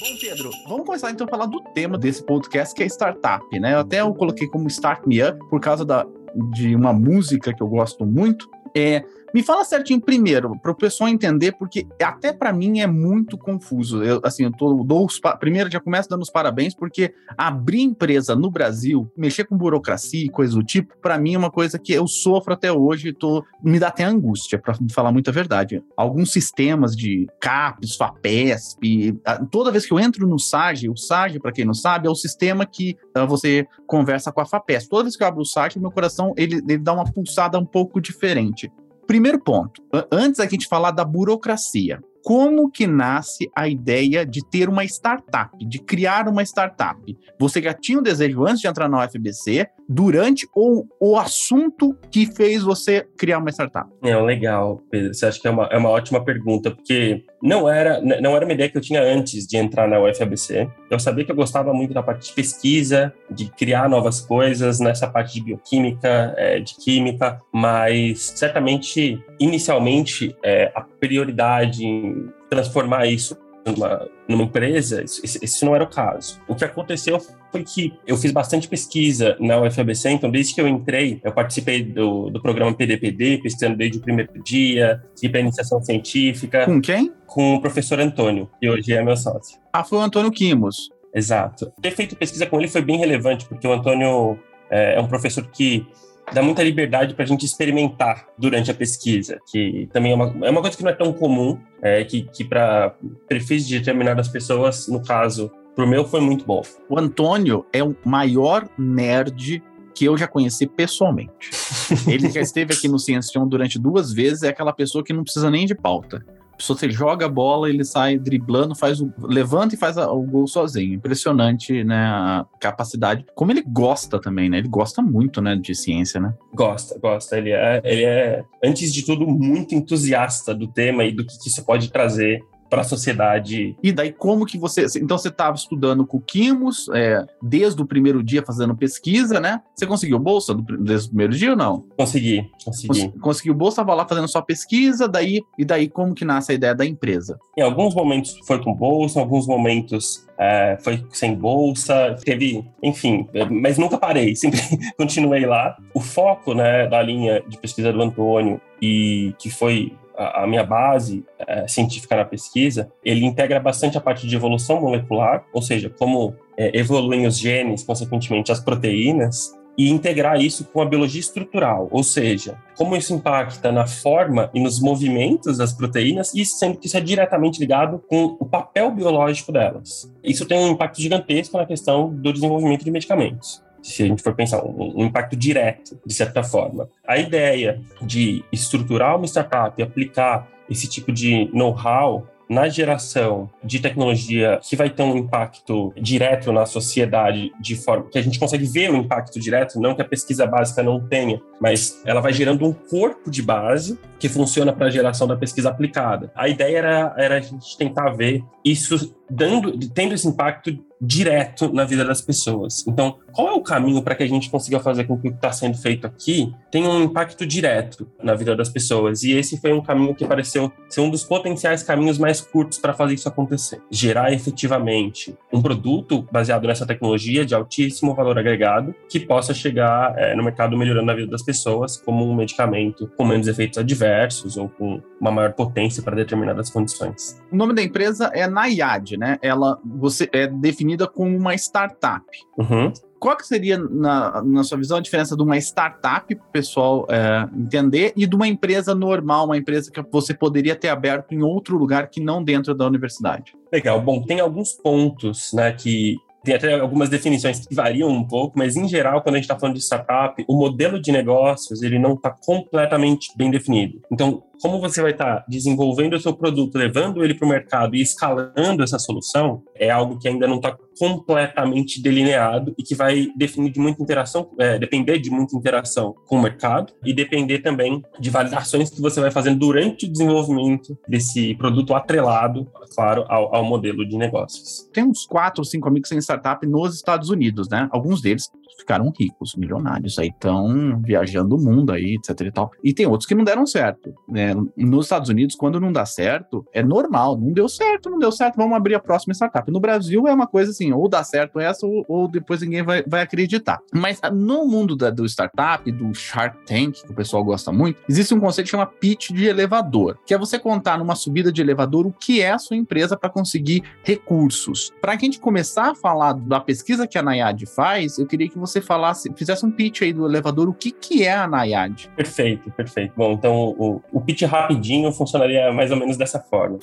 Bom, 0.00 0.16
Pedro, 0.18 0.50
vamos 0.66 0.86
começar 0.86 1.10
então 1.10 1.26
a 1.26 1.30
falar 1.30 1.44
do 1.44 1.60
tema 1.74 1.98
desse 1.98 2.24
podcast, 2.24 2.74
que 2.74 2.82
é 2.82 2.86
startup, 2.86 3.44
né? 3.60 3.74
Eu 3.74 3.80
até 3.80 4.00
eu 4.00 4.14
coloquei 4.14 4.48
como 4.48 4.66
Start 4.66 5.06
Me 5.06 5.22
Up 5.22 5.38
por 5.50 5.60
causa 5.60 5.84
da, 5.84 6.06
de 6.54 6.74
uma 6.74 6.90
música 6.92 7.52
que 7.52 7.62
eu 7.62 7.68
gosto 7.68 8.06
muito. 8.06 8.48
É, 8.74 9.04
me 9.34 9.42
fala 9.42 9.64
certinho 9.64 10.00
primeiro, 10.00 10.58
para 10.58 10.72
o 10.72 10.74
pessoal 10.74 11.08
entender, 11.08 11.52
porque 11.52 11.86
até 12.02 12.32
para 12.32 12.52
mim 12.52 12.80
é 12.80 12.86
muito 12.86 13.38
confuso. 13.38 14.02
Eu, 14.02 14.20
assim, 14.24 14.44
eu 14.44 14.52
tô, 14.52 14.84
dou 14.84 15.06
os, 15.06 15.20
primeiro 15.38 15.70
já 15.70 15.80
começo 15.80 16.08
dando 16.08 16.22
os 16.22 16.30
parabéns, 16.30 16.74
porque 16.74 17.14
abrir 17.36 17.82
empresa 17.82 18.34
no 18.34 18.50
Brasil, 18.50 19.10
mexer 19.16 19.44
com 19.44 19.56
burocracia 19.56 20.24
e 20.24 20.28
coisa 20.28 20.54
do 20.54 20.62
tipo, 20.62 20.96
para 21.00 21.18
mim 21.18 21.34
é 21.34 21.38
uma 21.38 21.50
coisa 21.50 21.78
que 21.78 21.92
eu 21.92 22.06
sofro 22.06 22.54
até 22.54 22.72
hoje, 22.72 23.12
tô, 23.12 23.44
me 23.62 23.78
dá 23.78 23.88
até 23.88 24.04
angústia, 24.04 24.58
para 24.58 24.74
falar 24.90 25.12
muita 25.12 25.32
verdade. 25.32 25.82
Alguns 25.96 26.32
sistemas 26.32 26.96
de 26.96 27.28
CAPES, 27.40 27.96
FAPESP, 27.96 29.20
toda 29.50 29.70
vez 29.70 29.86
que 29.86 29.92
eu 29.92 30.00
entro 30.00 30.26
no 30.26 30.38
SAGE, 30.38 30.88
o 30.88 30.96
SAGE, 30.96 31.38
para 31.38 31.52
quem 31.52 31.64
não 31.64 31.74
sabe, 31.74 32.06
é 32.06 32.10
o 32.10 32.14
sistema 32.14 32.66
que 32.66 32.96
uh, 33.16 33.26
você 33.26 33.66
conversa 33.86 34.32
com 34.32 34.40
a 34.40 34.46
FAPESP. 34.46 34.90
Toda 34.90 35.04
vez 35.04 35.16
que 35.16 35.22
eu 35.22 35.28
abro 35.28 35.42
o 35.42 35.46
SAGE, 35.46 35.78
meu 35.78 35.90
coração 35.90 36.32
ele, 36.36 36.56
ele 36.56 36.78
dá 36.78 36.92
uma 36.92 37.04
pulsada 37.04 37.58
um 37.58 37.64
pouco 37.64 38.00
diferente. 38.00 38.70
Primeiro 39.10 39.40
ponto, 39.40 39.82
antes 40.08 40.38
a 40.38 40.46
gente 40.46 40.68
falar 40.68 40.92
da 40.92 41.04
burocracia. 41.04 42.00
Como 42.24 42.70
que 42.70 42.86
nasce 42.86 43.50
a 43.56 43.68
ideia 43.68 44.24
de 44.26 44.40
ter 44.48 44.68
uma 44.68 44.84
startup, 44.84 45.50
de 45.64 45.78
criar 45.78 46.28
uma 46.28 46.42
startup? 46.42 47.00
Você 47.38 47.62
já 47.62 47.72
tinha 47.72 47.98
um 47.98 48.02
desejo 48.02 48.44
antes 48.44 48.60
de 48.60 48.68
entrar 48.68 48.88
na 48.88 49.04
UFBC, 49.04 49.66
durante 49.92 50.48
ou 50.54 50.86
o 51.00 51.18
assunto 51.18 51.96
que 52.12 52.24
fez 52.24 52.62
você 52.62 53.04
criar 53.18 53.38
uma 53.38 53.50
startup? 53.50 53.90
É, 54.04 54.16
legal, 54.16 54.80
Pedro. 54.88 55.12
Você 55.12 55.26
acha 55.26 55.40
que 55.40 55.48
é 55.48 55.50
uma, 55.50 55.66
é 55.66 55.76
uma 55.76 55.88
ótima 55.88 56.24
pergunta, 56.24 56.70
porque 56.70 57.24
não 57.42 57.68
era, 57.68 58.00
não 58.00 58.36
era 58.36 58.44
uma 58.44 58.54
ideia 58.54 58.70
que 58.70 58.78
eu 58.78 58.80
tinha 58.80 59.02
antes 59.02 59.48
de 59.48 59.56
entrar 59.56 59.88
na 59.88 59.98
UFABC. 60.00 60.68
Eu 60.88 61.00
sabia 61.00 61.24
que 61.24 61.32
eu 61.32 61.36
gostava 61.36 61.74
muito 61.74 61.92
da 61.92 62.04
parte 62.04 62.28
de 62.28 62.34
pesquisa, 62.34 63.12
de 63.28 63.50
criar 63.50 63.88
novas 63.88 64.20
coisas, 64.20 64.78
nessa 64.78 65.08
parte 65.08 65.34
de 65.34 65.44
bioquímica, 65.44 66.34
é, 66.36 66.60
de 66.60 66.76
química, 66.76 67.40
mas 67.52 68.32
certamente, 68.36 69.20
inicialmente, 69.40 70.36
é, 70.44 70.70
a 70.72 70.82
prioridade 71.00 71.84
em 71.84 72.28
transformar 72.48 73.06
isso 73.06 73.36
numa, 73.66 74.08
numa 74.28 74.44
empresa, 74.44 75.02
isso, 75.02 75.22
isso, 75.42 75.64
não 75.64 75.74
era 75.74 75.84
o 75.84 75.88
caso. 75.88 76.40
O 76.48 76.54
que 76.54 76.64
aconteceu 76.64 77.20
foi 77.50 77.64
que 77.64 77.92
eu 78.06 78.16
fiz 78.16 78.30
bastante 78.30 78.68
pesquisa 78.68 79.36
na 79.40 79.60
UFABC, 79.60 80.10
então 80.10 80.30
desde 80.30 80.54
que 80.54 80.60
eu 80.60 80.68
entrei, 80.68 81.20
eu 81.22 81.32
participei 81.32 81.82
do, 81.82 82.30
do 82.30 82.40
programa 82.40 82.72
PDPD, 82.74 83.38
pesquisando 83.42 83.76
desde 83.76 83.98
o 83.98 84.00
primeiro 84.00 84.42
dia, 84.42 85.02
fui 85.18 85.28
para 85.28 85.40
iniciação 85.40 85.82
científica. 85.82 86.64
Com 86.64 86.80
quem? 86.80 87.12
Com 87.26 87.56
o 87.56 87.60
professor 87.60 88.00
Antônio, 88.00 88.48
que 88.60 88.68
hoje 88.68 88.92
é 88.92 89.02
meu 89.02 89.16
sócio. 89.16 89.58
Ah, 89.72 89.84
foi 89.84 89.98
o 89.98 90.02
Antônio 90.02 90.30
Quimos. 90.30 90.90
Exato. 91.14 91.72
Ter 91.82 91.90
feito 91.90 92.16
pesquisa 92.16 92.46
com 92.46 92.58
ele 92.58 92.68
foi 92.68 92.82
bem 92.82 92.98
relevante, 92.98 93.44
porque 93.46 93.66
o 93.66 93.72
Antônio 93.72 94.38
é, 94.70 94.94
é 94.94 95.00
um 95.00 95.08
professor 95.08 95.44
que 95.48 95.86
dá 96.32 96.42
muita 96.42 96.62
liberdade 96.62 97.14
para 97.14 97.24
a 97.24 97.28
gente 97.28 97.44
experimentar 97.44 98.26
durante 98.38 98.70
a 98.70 98.74
pesquisa, 98.74 99.38
que 99.50 99.88
também 99.92 100.12
é 100.12 100.14
uma, 100.14 100.46
é 100.46 100.50
uma 100.50 100.60
coisa 100.60 100.76
que 100.76 100.82
não 100.82 100.90
é 100.90 100.94
tão 100.94 101.12
comum, 101.12 101.58
é, 101.82 102.04
que, 102.04 102.22
que 102.22 102.44
para 102.44 102.94
perfis 103.28 103.66
de 103.66 103.78
determinadas 103.78 104.28
pessoas, 104.28 104.88
no 104.88 105.02
caso, 105.02 105.50
para 105.74 105.84
o 105.84 105.88
meu 105.88 106.04
foi 106.04 106.20
muito 106.20 106.44
bom. 106.44 106.62
O 106.88 106.98
Antônio 106.98 107.64
é 107.72 107.82
o 107.82 107.96
maior 108.04 108.68
nerd 108.78 109.62
que 109.94 110.04
eu 110.04 110.16
já 110.16 110.26
conheci 110.26 110.66
pessoalmente. 110.66 111.50
Ele 112.06 112.30
já 112.30 112.40
esteve 112.40 112.72
aqui 112.72 112.88
no 112.88 112.98
Ciencião 112.98 113.46
durante 113.46 113.78
duas 113.78 114.12
vezes, 114.12 114.42
é 114.42 114.48
aquela 114.48 114.72
pessoa 114.72 115.04
que 115.04 115.12
não 115.12 115.24
precisa 115.24 115.50
nem 115.50 115.66
de 115.66 115.74
pauta. 115.74 116.24
Se 116.60 116.68
você 116.68 116.90
joga 116.90 117.26
a 117.26 117.28
bola, 117.28 117.68
ele 117.68 117.84
sai 117.84 118.18
driblando, 118.18 118.74
faz 118.74 119.00
o, 119.00 119.12
levanta 119.18 119.74
e 119.74 119.78
faz 119.78 119.96
a, 119.96 120.10
o 120.10 120.22
gol 120.22 120.46
sozinho. 120.46 120.94
Impressionante, 120.94 121.82
né? 121.82 122.06
A 122.06 122.46
capacidade. 122.60 123.24
Como 123.34 123.50
ele 123.50 123.62
gosta 123.66 124.20
também, 124.20 124.48
né? 124.48 124.58
Ele 124.58 124.68
gosta 124.68 125.02
muito, 125.02 125.40
né, 125.40 125.56
de 125.56 125.74
ciência, 125.74 126.20
né? 126.20 126.34
Gosta, 126.54 126.98
gosta. 126.98 127.38
Ele 127.38 127.50
é, 127.50 127.80
ele 127.84 128.04
é 128.04 128.44
antes 128.62 128.92
de 128.92 129.04
tudo, 129.04 129.26
muito 129.26 129.74
entusiasta 129.74 130.54
do 130.54 130.68
tema 130.68 131.04
e 131.04 131.12
do 131.12 131.24
que 131.24 131.48
isso 131.48 131.64
pode 131.64 131.90
trazer 131.90 132.42
para 132.70 132.82
a 132.82 132.84
sociedade. 132.84 133.76
E 133.82 133.92
daí 133.92 134.12
como 134.12 134.46
que 134.46 134.56
você, 134.56 134.86
então 134.96 135.18
você 135.18 135.28
estava 135.28 135.56
estudando 135.56 136.06
com 136.06 136.18
o 136.18 136.20
Quimos, 136.20 136.88
é, 136.94 137.26
desde 137.42 137.82
o 137.82 137.86
primeiro 137.86 138.22
dia 138.22 138.42
fazendo 138.46 138.76
pesquisa, 138.76 139.40
né? 139.40 139.60
Você 139.74 139.86
conseguiu 139.86 140.18
bolsa 140.18 140.54
do, 140.54 140.62
desde 140.78 141.08
o 141.08 141.10
primeiro 141.10 141.34
dia 141.34 141.50
ou 141.50 141.56
não? 141.56 141.84
Consegui, 141.96 142.48
consegui. 142.64 143.08
Cons 143.08 143.20
conseguiu 143.20 143.54
bolsa, 143.54 143.80
estava 143.80 143.94
lá 143.94 144.06
fazendo 144.06 144.28
sua 144.28 144.42
pesquisa, 144.42 145.08
daí 145.08 145.40
e 145.58 145.64
daí 145.64 145.88
como 145.88 146.14
que 146.14 146.24
nasce 146.24 146.52
a 146.52 146.54
ideia 146.54 146.74
da 146.74 146.86
empresa? 146.86 147.38
Em 147.58 147.62
alguns 147.62 147.94
momentos 147.94 148.38
foi 148.46 148.62
com 148.62 148.72
bolsa, 148.72 149.18
em 149.18 149.22
alguns 149.22 149.46
momentos 149.46 150.26
é, 150.38 150.78
foi 150.80 151.04
sem 151.10 151.34
bolsa, 151.34 152.16
teve, 152.24 152.64
enfim, 152.82 153.26
mas 153.50 153.78
nunca 153.78 153.98
parei, 153.98 154.34
sempre 154.36 154.60
continuei 154.96 155.44
lá. 155.44 155.76
O 155.94 156.00
foco, 156.00 156.54
né, 156.54 156.86
da 156.86 157.02
linha 157.02 157.42
de 157.48 157.58
pesquisa 157.58 157.92
do 157.92 158.00
Antônio 158.00 158.60
e 158.80 159.34
que 159.38 159.50
foi 159.50 159.92
a, 160.20 160.46
minha 160.46 160.64
base 160.64 161.24
é, 161.38 161.66
científica 161.66 162.16
na 162.16 162.24
pesquisa, 162.24 162.90
ele 163.04 163.24
integra 163.24 163.58
bastante 163.58 163.96
a 163.96 164.00
parte 164.00 164.26
de 164.26 164.36
evolução 164.36 164.80
molecular, 164.80 165.44
ou 165.52 165.62
seja, 165.62 165.88
como 165.88 166.34
é, 166.56 166.78
evoluem 166.78 167.26
os 167.26 167.38
genes, 167.38 167.82
consequentemente 167.82 168.52
as 168.52 168.60
proteínas, 168.60 169.58
e 169.78 169.88
integrar 169.88 170.38
isso 170.38 170.64
com 170.66 170.82
a 170.82 170.84
biologia 170.84 171.20
estrutural, 171.20 171.88
ou 171.90 172.02
seja, 172.02 172.58
como 172.76 172.94
isso 172.96 173.14
impacta 173.14 173.72
na 173.72 173.86
forma 173.86 174.50
e 174.52 174.60
nos 174.60 174.78
movimentos 174.78 175.56
das 175.56 175.72
proteínas, 175.72 176.34
e 176.34 176.44
sendo 176.44 176.76
que 176.76 176.86
isso 176.86 176.98
é 176.98 177.00
diretamente 177.00 177.58
ligado 177.58 177.98
com 178.06 178.36
o 178.38 178.44
papel 178.44 178.90
biológico 178.90 179.50
delas. 179.50 180.12
Isso 180.22 180.44
tem 180.44 180.58
um 180.58 180.72
impacto 180.72 181.00
gigantesco 181.00 181.56
na 181.56 181.64
questão 181.64 182.12
do 182.12 182.30
desenvolvimento 182.30 182.84
de 182.84 182.90
medicamentos 182.90 183.62
se 183.82 184.02
a 184.02 184.06
gente 184.06 184.22
for 184.22 184.34
pensar, 184.34 184.64
um, 184.64 185.00
um, 185.00 185.04
impacto 185.06 185.36
direto, 185.36 185.98
de 186.04 186.14
certa 186.14 186.42
forma. 186.42 186.88
A 187.06 187.18
ideia 187.18 187.80
de 188.02 188.44
estruturar 188.52 189.16
uma 189.16 189.26
startup 189.26 189.74
e 189.78 189.82
aplicar 189.82 190.48
esse 190.68 190.88
tipo 190.88 191.12
de 191.12 191.50
know-how 191.52 192.26
na 192.50 192.68
geração 192.68 193.48
de 193.62 193.78
tecnologia 193.78 194.58
que 194.60 194.74
vai 194.74 194.90
ter 194.90 195.04
um 195.04 195.16
impacto 195.16 195.92
direto 195.96 196.50
na 196.50 196.66
sociedade, 196.66 197.52
de 197.60 197.76
forma 197.76 198.08
que 198.10 198.18
a 198.18 198.22
gente 198.22 198.40
consegue 198.40 198.64
ver 198.64 198.90
o 198.90 198.96
impacto 198.96 199.38
direto, 199.38 199.80
não 199.80 199.94
que 199.94 200.02
a 200.02 200.04
pesquisa 200.04 200.44
básica 200.46 200.82
não 200.82 200.98
tenha, 200.98 201.40
mas 201.60 202.02
ela 202.04 202.20
vai 202.20 202.32
gerando 202.32 202.66
um 202.66 202.72
corpo 202.72 203.30
de 203.30 203.40
base 203.40 203.96
que 204.18 204.28
funciona 204.28 204.72
para 204.72 204.86
a 204.86 204.90
geração 204.90 205.28
da 205.28 205.36
pesquisa 205.36 205.68
aplicada. 205.68 206.32
A 206.34 206.48
ideia 206.48 206.78
era, 206.78 207.14
era 207.16 207.36
a 207.36 207.40
gente 207.40 207.78
tentar 207.78 208.10
ver 208.10 208.42
isso 208.64 209.14
dando, 209.30 209.78
tendo 209.90 210.14
esse 210.14 210.26
impacto 210.26 210.78
direto 211.00 211.72
na 211.72 211.84
vida 211.84 212.04
das 212.04 212.20
pessoas. 212.20 212.84
Então, 212.86 213.16
qual 213.32 213.48
é 213.48 213.52
o 213.52 213.62
caminho 213.62 214.02
para 214.02 214.14
que 214.14 214.22
a 214.22 214.28
gente 214.28 214.50
consiga 214.50 214.78
fazer 214.80 215.04
com 215.04 215.18
que 215.18 215.28
o 215.28 215.30
que 215.30 215.36
está 215.36 215.50
sendo 215.50 215.78
feito 215.78 216.06
aqui 216.06 216.52
tenha 216.70 216.88
um 216.90 217.04
impacto 217.04 217.46
direto 217.46 218.06
na 218.22 218.34
vida 218.34 218.54
das 218.54 218.68
pessoas? 218.68 219.22
E 219.22 219.32
esse 219.32 219.58
foi 219.58 219.72
um 219.72 219.82
caminho 219.82 220.14
que 220.14 220.26
pareceu 220.26 220.70
ser 220.88 221.00
um 221.00 221.10
dos 221.10 221.24
potenciais 221.24 221.82
caminhos 221.82 222.18
mais 222.18 222.40
curtos 222.40 222.78
para 222.78 222.92
fazer 222.92 223.14
isso 223.14 223.28
acontecer. 223.28 223.80
Gerar 223.90 224.32
efetivamente 224.32 225.34
um 225.50 225.62
produto 225.62 226.28
baseado 226.30 226.66
nessa 226.66 226.86
tecnologia 226.86 227.46
de 227.46 227.54
altíssimo 227.54 228.14
valor 228.14 228.38
agregado 228.38 228.94
que 229.08 229.18
possa 229.18 229.54
chegar 229.54 230.14
é, 230.18 230.34
no 230.34 230.44
mercado 230.44 230.76
melhorando 230.76 231.10
a 231.10 231.14
vida 231.14 231.30
das 231.30 231.42
pessoas, 231.42 231.96
como 231.96 232.28
um 232.28 232.34
medicamento 232.34 233.10
com 233.16 233.24
menos 233.24 233.48
efeitos 233.48 233.78
adversos 233.78 234.56
ou 234.58 234.68
com 234.68 235.00
uma 235.20 235.30
maior 235.30 235.52
potência 235.52 236.02
para 236.02 236.16
determinadas 236.16 236.68
condições. 236.68 237.40
O 237.50 237.56
nome 237.56 237.74
da 237.74 237.82
empresa 237.82 238.30
é 238.34 238.46
Nayad, 238.46 239.16
né? 239.20 239.38
Ela 239.42 239.78
você 239.84 240.28
é 240.32 240.46
definida 240.46 241.06
como 241.06 241.36
uma 241.36 241.54
startup. 241.54 242.24
Uhum. 242.56 242.90
Qual 243.18 243.36
que 243.36 243.46
seria, 243.46 243.76
na, 243.76 244.42
na 244.42 244.64
sua 244.64 244.78
visão, 244.78 244.96
a 244.96 245.00
diferença 245.00 245.36
de 245.36 245.42
uma 245.42 245.58
startup 245.58 246.34
para 246.34 246.42
o 246.42 246.50
pessoal 246.50 247.06
é, 247.10 247.46
entender 247.54 248.14
e 248.16 248.26
de 248.26 248.34
uma 248.34 248.48
empresa 248.48 248.94
normal, 248.94 249.44
uma 249.44 249.58
empresa 249.58 249.90
que 249.92 250.02
você 250.10 250.32
poderia 250.32 250.74
ter 250.74 250.88
aberto 250.88 251.34
em 251.34 251.42
outro 251.42 251.76
lugar 251.76 252.08
que 252.08 252.18
não 252.18 252.42
dentro 252.42 252.74
da 252.74 252.86
universidade? 252.86 253.54
Legal. 253.70 254.00
Bom, 254.00 254.22
tem 254.22 254.40
alguns 254.40 254.72
pontos 254.72 255.52
né, 255.52 255.70
que 255.70 256.16
tem 256.42 256.54
até 256.54 256.80
algumas 256.80 257.10
definições 257.10 257.66
que 257.66 257.74
variam 257.74 258.08
um 258.08 258.26
pouco, 258.26 258.58
mas 258.58 258.74
em 258.74 258.88
geral, 258.88 259.20
quando 259.20 259.34
a 259.34 259.38
gente 259.38 259.44
está 259.44 259.58
falando 259.58 259.76
de 259.76 259.82
startup, 259.82 260.42
o 260.48 260.56
modelo 260.56 260.98
de 260.98 261.12
negócios 261.12 261.82
ele 261.82 261.98
não 261.98 262.14
está 262.14 262.30
completamente 262.30 263.36
bem 263.36 263.50
definido. 263.50 264.00
Então, 264.10 264.42
como 264.60 264.80
você 264.80 265.00
vai 265.02 265.12
estar 265.12 265.44
desenvolvendo 265.48 266.14
o 266.14 266.20
seu 266.20 266.32
produto, 266.34 266.76
levando 266.76 267.24
ele 267.24 267.34
para 267.34 267.46
o 267.46 267.48
mercado 267.48 267.96
e 267.96 268.02
escalando 268.02 268.82
essa 268.82 268.98
solução, 268.98 269.62
é 269.74 269.90
algo 269.90 270.18
que 270.18 270.28
ainda 270.28 270.46
não 270.46 270.56
está 270.56 270.76
completamente 270.98 272.02
delineado 272.02 272.74
e 272.76 272.82
que 272.82 272.94
vai 272.94 273.28
definir 273.34 273.72
de 273.72 273.80
muita 273.80 274.02
interação, 274.02 274.50
é, 274.58 274.78
depender 274.78 275.18
de 275.18 275.30
muita 275.30 275.56
interação 275.56 276.14
com 276.26 276.36
o 276.36 276.42
mercado 276.42 276.92
e 277.02 277.14
depender 277.14 277.60
também 277.60 278.02
de 278.18 278.28
validações 278.28 278.90
que 278.90 279.00
você 279.00 279.18
vai 279.18 279.30
fazendo 279.30 279.58
durante 279.58 280.04
o 280.04 280.12
desenvolvimento 280.12 280.98
desse 281.08 281.54
produto 281.54 281.94
atrelado, 281.94 282.70
claro, 282.94 283.24
ao, 283.28 283.54
ao 283.54 283.64
modelo 283.64 284.06
de 284.06 284.16
negócios. 284.18 284.88
Tem 284.92 285.04
uns 285.04 285.24
quatro 285.24 285.62
ou 285.62 285.64
cinco 285.64 285.88
amigos 285.88 286.12
em 286.12 286.18
startup 286.18 286.66
nos 286.66 286.94
Estados 286.94 287.30
Unidos, 287.30 287.68
né? 287.70 287.88
Alguns 287.90 288.20
deles 288.20 288.50
ficaram 288.80 289.12
ricos, 289.18 289.54
milionários, 289.56 290.18
aí 290.18 290.28
estão 290.28 291.00
viajando 291.02 291.56
o 291.56 291.60
mundo 291.60 291.92
aí, 291.92 292.16
etc 292.16 292.40
e 292.40 292.52
tal. 292.52 292.70
E 292.82 292.92
tem 292.92 293.06
outros 293.06 293.26
que 293.26 293.34
não 293.34 293.44
deram 293.44 293.66
certo, 293.66 294.12
né? 294.28 294.54
Nos 294.76 295.06
Estados 295.06 295.28
Unidos, 295.28 295.54
quando 295.54 295.80
não 295.80 295.92
dá 295.92 296.04
certo, 296.04 296.66
é 296.72 296.82
normal, 296.82 297.38
não 297.38 297.52
deu 297.52 297.68
certo, 297.68 298.10
não 298.10 298.18
deu 298.18 298.32
certo, 298.32 298.56
vamos 298.56 298.76
abrir 298.76 298.94
a 298.94 299.00
próxima 299.00 299.34
startup. 299.34 299.70
No 299.70 299.80
Brasil 299.80 300.26
é 300.26 300.34
uma 300.34 300.46
coisa 300.46 300.70
assim, 300.70 300.92
ou 300.92 301.08
dá 301.08 301.22
certo 301.22 301.60
essa, 301.60 301.86
ou, 301.86 302.04
ou 302.08 302.28
depois 302.28 302.60
ninguém 302.62 302.82
vai, 302.82 303.02
vai 303.06 303.22
acreditar. 303.22 303.78
Mas 303.92 304.18
ah, 304.22 304.30
no 304.30 304.66
mundo 304.66 304.96
da, 304.96 305.10
do 305.10 305.24
startup, 305.26 305.90
do 305.90 306.14
Shark 306.14 306.56
Tank, 306.66 307.02
que 307.04 307.12
o 307.12 307.14
pessoal 307.14 307.44
gosta 307.44 307.72
muito, 307.72 308.00
existe 308.08 308.34
um 308.34 308.40
conceito 308.40 308.66
que 308.66 308.70
chama 308.70 308.86
pitch 308.86 309.30
de 309.30 309.46
elevador, 309.46 310.18
que 310.24 310.34
é 310.34 310.38
você 310.38 310.58
contar 310.58 310.98
numa 310.98 311.14
subida 311.14 311.52
de 311.52 311.60
elevador 311.60 312.06
o 312.06 312.12
que 312.12 312.40
é 312.40 312.50
a 312.50 312.58
sua 312.58 312.76
empresa 312.76 313.16
para 313.16 313.30
conseguir 313.30 313.82
recursos. 314.02 314.92
Para 315.00 315.12
a 315.12 315.16
gente 315.16 315.40
começar 315.40 315.90
a 315.90 315.94
falar 315.94 316.34
da 316.34 316.60
pesquisa 316.60 317.06
que 317.06 317.18
a 317.18 317.22
Nayad 317.22 317.64
faz, 317.66 318.18
eu 318.18 318.26
queria 318.26 318.48
que 318.48 318.58
você 318.58 318.69
você 318.70 318.80
falasse, 318.80 319.30
fizesse 319.36 319.64
um 319.66 319.70
pitch 319.70 320.02
aí 320.02 320.12
do 320.12 320.26
elevador, 320.26 320.68
o 320.68 320.74
que, 320.74 320.90
que 320.90 321.24
é 321.24 321.32
a 321.32 321.46
Nayad? 321.46 322.08
Perfeito, 322.16 322.70
perfeito. 322.70 323.12
Bom, 323.16 323.32
então 323.32 323.74
o, 323.78 324.02
o 324.12 324.20
pitch 324.20 324.42
rapidinho 324.42 325.12
funcionaria 325.12 325.72
mais 325.72 325.90
ou 325.90 325.96
menos 325.96 326.16
dessa 326.16 326.40
forma. 326.40 326.78